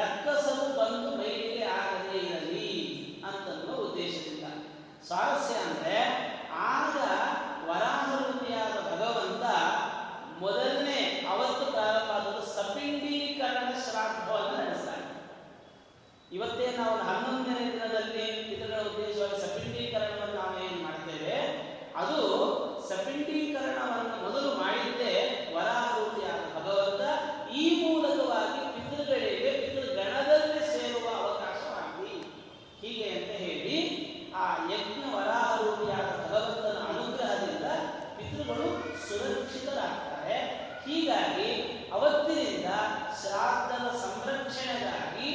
ರಕ್ಕಸರು 0.00 0.66
ಬಂದು 0.78 1.10
ಮೈಲಿಗೆ 1.18 1.64
ಆಗದೆ 1.76 2.18
ಇರಲಿ 2.26 2.68
ಅಂತನ್ನುವ 3.28 3.78
ಉದ್ದೇಶದಿಂದ. 3.86 4.46
ಸ್ವಾರಸ್ಯ 5.08 5.56
ಅಂದ್ರೆ 5.66 5.96
ಆಗ 6.70 6.96
ವರಾಹರೂಪಿಯಾದ 7.68 8.76
ಭಗವಂತ 8.90 9.44
ಮೊದಲನೇ 10.42 11.00
ಅವತ್ತು 11.32 11.64
ಪ್ರಾರಂಭ 11.72 12.10
ಆದದ್ದು 12.12 12.44
ಸಪಿಂಡೀಕರಣ 12.54 13.66
ಶ್ರಾದ್ದವನ್ನು 13.84 14.54
ನಡೆಸ್ತಾರೆ. 14.60 15.06
ಇವತ್ತೇ 16.32 16.66
ನಾವು 16.78 16.96
ಹನ್ನೊಂದನೇ 17.08 17.64
ದಿನದಲ್ಲಿ 17.70 18.24
ಇದರ 18.54 18.74
ಉದ್ದೇಶವಾಗಿ 18.88 19.38
ಸಪಿಂಡೀಕರಣವನ್ನು 19.44 20.36
ನಾವು 20.36 20.54
ಏನು 20.66 20.78
ಮಾಡ್ತೇವೆ 20.84 21.36
ಅದು 22.02 22.18
ಸಪಿಂಡೀಕರಣವನ್ನು 22.90 24.16
ಮೊದಲು 24.24 24.50
ಮಾಡಿದ್ದೇ 24.60 25.14
ವರಾಹರೂಪಿಯಾದ 25.54 26.44
ಭಗವಂತ 26.56 27.02
ಈ 27.60 27.64
ಮೂಲಕವಾಗಿ 27.82 28.60
ಪಿತೃಗಳಿಗೆ 28.74 29.50
ಪಿತೃಗಣದಲ್ಲಿ 29.62 30.62
ಸೇರುವ 30.72 31.06
ಅವಕಾಶವಾಗಲಿ 31.22 32.16
ಹೀಗೆ 32.82 33.08
ಅಂತ 33.16 33.32
ಹೇಳಿ 33.42 33.76
ಆ 34.36 34.46
ಯಜ್ಞ 34.72 35.02
ವರಾಹರೂಪಿಯಾದ 35.16 36.10
ಭಗವಂತನ 36.24 36.78
ಅನುಗ್ರಹದಿಂದ 36.90 37.66
ಪಿತೃಗಳು 38.18 38.68
ಸುರಕ್ಷಿತರಾಗ್ತಾರೆ 39.06 40.38
ಹೀಗಾಗಿ 40.86 41.50
ಅವತ್ತಿನಿಂದ 41.92 42.70
ಶ್ರಾದ್ದದ 43.20 43.88
ಸಂರಕ್ಷಣೆಗಾಗಿ 44.04 45.30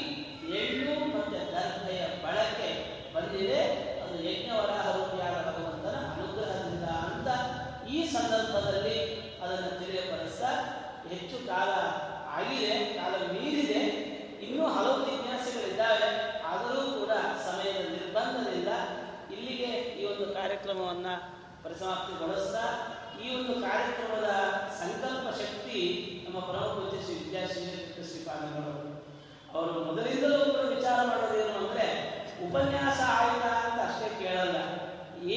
ಎಳ್ಳು 0.57 0.93
ಮತ್ತು 1.11 1.37
ದರ್ಭೆಯ 1.53 2.01
ಬಳಕೆ 2.23 2.69
ಬಂದಿದೆ 3.13 3.61
ಅದು 4.01 4.15
ಯಜ್ಞ 4.27 4.49
ವರಾಹರೂಪಿಯಾದ 4.57 5.37
ಭಗವಂತನ 5.47 5.97
ಅನುಗ್ರಹದಿಂದ 6.11 6.87
ಅಂತ 7.05 7.29
ಈ 7.89 7.99
ಸಂದರ್ಭದಲ್ಲಿ 8.13 8.97
ಅದನ್ನು 9.43 9.71
ತಿಳಿಯಪಡಿಸ್ತಾ 9.79 10.51
ಹೆಚ್ಚು 11.09 11.37
ಕಾಲ 11.47 11.69
ಆಗಿದೆ 12.37 12.75
ಕಾಲ 12.95 13.13
ಮೀರಿದೆ 13.33 13.81
ಇನ್ನೂ 14.45 14.65
ಹಲವು 14.75 14.99
ಜಿಜ್ಞಾಸೆಗಳಿದ್ದಾವೆ 15.07 16.09
ಆದರೂ 16.51 16.83
ಕೂಡ 16.97 17.11
ಸಮಯದ 17.45 17.83
ನಿರ್ಬಂಧದಿಂದ 17.93 18.71
ಇಲ್ಲಿಗೆ 19.35 19.69
ಈ 19.99 20.05
ಒಂದು 20.05 20.27
ಕಾರ್ಯಕ್ರಮವನ್ನು 20.33 21.15
ಪರಿಸಮಾಪ್ತಿಗೊಳಿಸ್ತಾ 21.75 22.65
ಈ 23.21 23.25
ಒಂದು 23.37 23.53
ಕಾರ್ಯಕ್ರಮದ 23.65 24.29
ಸಂಕಲ್ಪ 24.81 25.25
ಶಕ್ತಿ 25.39 25.79
ನಮ್ಮ 26.25 26.37
ಪರಮಪೂಜ್ಯ 26.49 26.99
ಶ್ರೀ 27.05 27.15
ವಿದ್ಯಾಶ್ರೀ 27.21 27.63
ಶ್ರೀಪಾದಗಳು 28.09 28.73
ಅವರು 29.55 29.73
ಮೊದಲಿಂದಲೂ 29.87 30.37
ಕೂಡ 30.45 30.61
ವಿಚಾರ 30.75 30.97
ಮಾಡೋದೇನು 31.09 31.53
ಅಂದ್ರೆ, 31.63 31.87
ಉಪನ್ಯಾಸ 32.47 32.99
ಆಯ್ತಾ 33.17 33.51
ಅಂತ 33.65 33.79
ಅಷ್ಟೇ 33.87 34.07
ಕೇಳಲ್ಲ. 34.23 34.57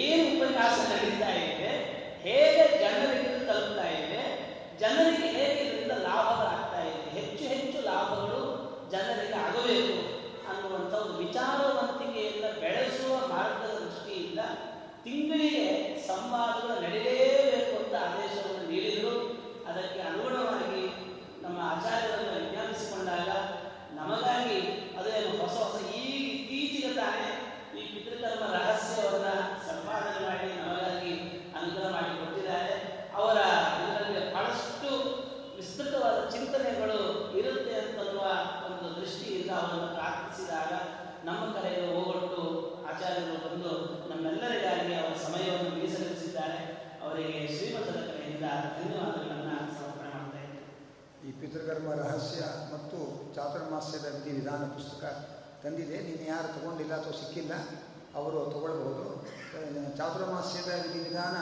ಏನು 0.02 0.24
ಉಪನ್ಯಾಸ 0.34 0.78
ನಡೀತಾ 0.92 1.30
ಇದೆ, 1.42 1.72
ಹೇಗೆ 2.26 2.64
ಜನರಿಗೆ 2.82 3.32
ತಲುಪ್ತಾ 3.50 3.86
ಇದೆ, 3.98 4.22
ಜನರಿಗೆ 4.82 5.28
ಹೇಗೆ 5.38 5.60
ಇದರಿಂದ 5.64 5.96
ಲಾಭಗಳಾಗ್ತಾ 6.08 6.80
ಇದೆ, 6.90 7.04
ಹೆಚ್ಚು 7.18 7.44
ಹೆಚ್ಚು 7.54 7.80
ಲಾಭಗಳು 7.90 8.42
ಜನರಿಗೆ 8.94 9.38
ಆಗಬೇಕು 9.44 9.96
ಅನ್ನುವಂಥ 10.50 10.94
ಒಂದು 11.04 11.18
ವಿಚಾರವಂತಿಕೆಯಿಂದ 11.26 12.46
ಬೆಳೆಸುವ 12.64 13.14
ಮಾರ್ಗದ 13.34 13.74
ದೃಷ್ಟಿಯಿಂದ 13.84 14.40
ತಿಂಗಳಿಗೆ 15.04 15.66
ಸಂವಾದಗಳು 16.08 16.74
ನಡೆಯಲೇಬೇಕು 16.84 17.72
ಅಂತ 17.80 17.94
ಆದೇಶವನ್ನು 18.06 18.64
ನೀಡಿದರು. 18.70 19.14
ಅದಕ್ಕೆ 19.68 20.00
ಅನುಗುಣವಾಗಿ 20.08 20.82
ನಮ್ಮ 21.42 21.58
ಆಚಾರ್ಯರನ್ನು 21.70 22.32
ವಿಜ್ಞಾಪಿಸಿಕೊಂಡಾಗ 22.36 23.28
ನಮಗಾಗಿ 23.98 24.58
ಅದೇನು 24.98 25.30
ಹೊಸ 25.38 25.56
ಹೊಸ 25.62 25.76
ಈ 25.96 26.04
ಇತ್ತೀಚೆಗೆ 26.30 26.92
ತಾನೇ 26.96 27.26
ಈ 27.74 27.84
ಪಿತೃಕರ್ಮ 27.94 28.44
ರಹಸ್ಯವನ್ನ 28.56 29.30
ಸಂಪಾದನೆ 29.68 30.20
ಮಾಡಿ 30.26 30.48
ನಮಗಾಗಿ 30.58 31.12
ಅನುಗ್ರಹ 31.56 31.90
ಮಾಡಿ 31.96 32.12
ಕೊಟ್ಟಿದ್ದಾರೆ 32.20 32.74
ಅವರ 33.16 33.38
ಇದರಲ್ಲಿ 33.80 34.22
ಬಹಳಷ್ಟು 34.28 34.90
ವಿಸ್ತೃತವಾದ 35.58 36.18
ಚಿಂತನೆಗಳು 36.32 36.98
ಇರುತ್ತೆ 37.40 37.74
ಅಂತನ್ನುವ 37.80 38.26
ಒಂದು 38.68 38.88
ದೃಷ್ಟಿಯಿಂದ 38.98 39.50
ಅವರನ್ನು 39.58 39.88
ಪ್ರಾರ್ಥಿಸಿದಾಗ 39.96 40.72
ನಮ್ಮ 41.24 41.42
ಕರೆಗೆ 41.54 41.84
ಹೋಗೊಟ್ಟು 41.88 42.42
ಆಚಾರ್ಯರು 42.88 43.36
ಬಂದು 43.46 43.72
ನಮ್ಮೆಲ್ಲರಿಗಾಗಿ 44.10 44.92
ಅವರ 44.98 45.14
ಸಮಯವನ್ನು 45.24 45.72
ಮೀಸಲಿರಿಸಿದ್ದಾರೆ 45.76 46.60
ಅವರಿಗೆ 47.02 47.40
ಶ್ರೀಮಂತರ 47.54 47.98
ಕಡೆಯಿಂದ 48.08 48.46
ಧನ್ಯವಾದಗಳನ್ನು 48.76 49.44
ಸಮರ್ಪಣೆ 49.72 50.10
ಮಾಡ್ತಾ 50.14 50.38
ಇದ್ದೇನೆ 50.38 50.62
ಈ 51.24 51.32
ಪಿತೃಕರ್ಮ 51.40 51.90
ರಹಸ್ಯ 52.00 52.42
ಮತ್ತು 52.72 52.98
ಚಾತುರ್ಮಾಸ್ಯದ 53.36 54.06
ವಿಧಿ 54.14 54.32
ವಿಧಾನ 54.36 54.62
ಪುಸ್ತಕ 54.76 55.02
ತಂದಿದೆ 55.62 55.96
ನೀನು 56.04 56.24
ಯಾರು 56.26 56.48
ತಗೊಂಡಿಲ್ಲ 56.54 56.92
ಅಥವಾ 56.98 57.14
ಸಿಕ್ಕಿಲ್ಲ 57.20 57.54
ಅವರು 58.14 58.38
ತಗೊಳ್ಬಹುದು 58.52 59.04
ಅಹ್, 59.54 59.66
ಚಾತುರ್ಮಾಸ್ಯದ 59.98 60.70
ವಿಧಿ 60.84 61.00
ವಿಧಾನ 61.06 61.36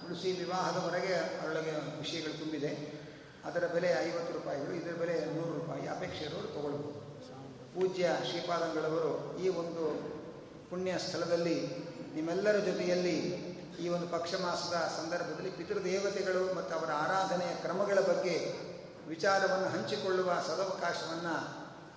ತುಳಸಿ 0.00 0.30
ವಿವಾಹದವರೆಗೆ 0.40 1.14
ಅದರೊಳಗೆ 1.30 1.72
ವಿಷಯಗಳು 1.98 2.34
ತುಂಬಿದೆ 2.40 2.70
ಅದರ 3.44 3.64
ಬೆಲೆ 3.72 3.88
ಐವತ್ತು 4.02 4.32
ರೂಪಾಯಿಗಳು 4.36 4.72
ಇದರ 4.76 4.94
ಬೆಲೆ 5.00 5.14
ನೂರು 5.28 5.52
ರೂಪಾಯಿ 5.56 5.84
ಅಪೇಕ್ಷೆ 5.94 6.22
ಇರೋರು 6.26 6.48
ತಗೊಳ್ಬೋದು 6.54 7.00
ಪೂಜ್ಯ 7.74 8.08
ಶ್ರೀಪಾದಂಗಳವರು 8.28 9.10
ಈ 9.38 9.48
ಒಂದು 9.60 9.84
ಪುಣ್ಯ 10.68 10.92
ಸ್ಥಳದಲ್ಲಿ 11.04 11.56
ನಿಮ್ಮೆಲ್ಲರ 12.14 12.58
ಜೊತೆಯಲ್ಲಿ 12.68 13.16
ಈ 13.80 13.88
ಒಂದು 13.90 14.06
ಪಕ್ಷ 14.12 14.34
ಮಾಸದ 14.42 14.76
ಸಂದರ್ಭದಲ್ಲಿ 14.96 15.52
ಪಿತೃದೇವತೆಗಳು 15.58 16.42
ಮತ್ತು 16.54 16.72
ಅವರ 16.78 16.90
ಆರಾಧನೆಯ 17.02 17.52
ಕ್ರಮಗಳ 17.62 18.00
ಬಗ್ಗೆ 18.10 18.36
ವಿಚಾರವನ್ನು 19.24 19.68
ಹಂಚಿಕೊಳ್ಳುವ 19.68 20.30
ಸದವಕಾಶವನ್ನು 20.46 21.34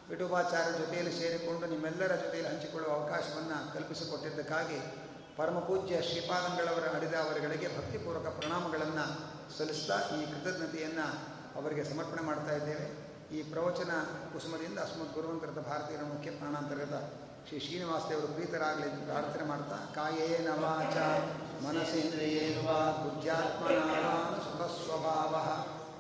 ವಿಠೋಬಾಚಾರ್ಯ 0.09 0.71
ಜೊತೆಯಲ್ಲಿ 0.77 1.11
ಸೇರಿಕೊಂಡು 1.11 1.65
ನಿಮ್ಮೆಲ್ಲರ 1.67 2.13
ಜೊತೆಯಲ್ಲಿ 2.15 2.49
ಹಂಚಿಕೊಳ್ಳುವ 2.51 2.91
ಅವಕಾಶವನ್ನು 2.93 3.73
ಕಲ್ಪಿಸಿಕೊಟ್ಟಿದ್ದಕ್ಕಾಗಿ 3.73 4.77
ಪರಮಪೂಜ್ಯ 5.37 5.95
ಶ್ರೀಪಾದಂಗಳವರ 6.01 6.85
ಶ್ರೀಪಾದಂಗಳವರ 6.85 6.85
ಅಡಿದಾವರುಗಳಿಗೆ 6.95 7.67
ಭಕ್ತಿಪೂರ್ವಕ 7.77 8.27
ಪ್ರಣಾಮಗಳನ್ನು 8.27 9.05
ಸಲ್ಲಿಸ್ತಾ 9.57 9.97
ಈ 10.17 10.23
ಕೃತಜ್ಞತೆಯನ್ನು 10.25 11.07
ಅವರಿಗೆ 11.59 11.83
ಸಮರ್ಪಣೆ 11.83 12.21
ಮಾಡ್ತಾ 12.21 12.55
ಇದ್ದೇವೆ. 12.55 12.87
ಈ 13.37 13.41
ಪ್ರವಚನ 13.43 13.91
ಕುಸುಮದಿಂದ 14.33 14.79
ಅಸ್ಮತ್ 14.79 15.13
ಗುರುವಂತರದ 15.13 15.61
ಭಾರತೀಯರ 15.69 16.03
ಮುಖ್ಯ 16.03 16.31
ಪ್ರಾಣಾಂತರದ 16.31 16.97
ಶ್ರೀ 17.47 17.59
ಶ್ರೀನಿವಾಸ 17.59 18.03
ದೇವರು 18.09 18.27
ಪ್ರೀತರಾಗಲಿ 18.27 18.87
ಎಂದು 18.89 19.05
ಪ್ರಾರ್ಥನೆ 19.11 19.43
ಮಾಡ್ತಾ 19.43 19.77
ಕಾಯೇನ 19.95 20.49
ವಾಚ 20.63 20.97
ಮನಸೇಂದ್ರಿಯೇವ 21.65 22.67
ಸುಖ 24.43 24.61
ಸ್ವಭಾವ 24.77 25.33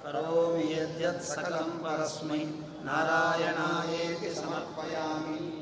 करोमि 0.07 0.73
यद्यत् 0.73 1.21
सकलं 1.21 1.69
परस्मै। 1.83 2.37
नारायणायेति 2.85 4.29
समर्पयामि। 4.35 5.56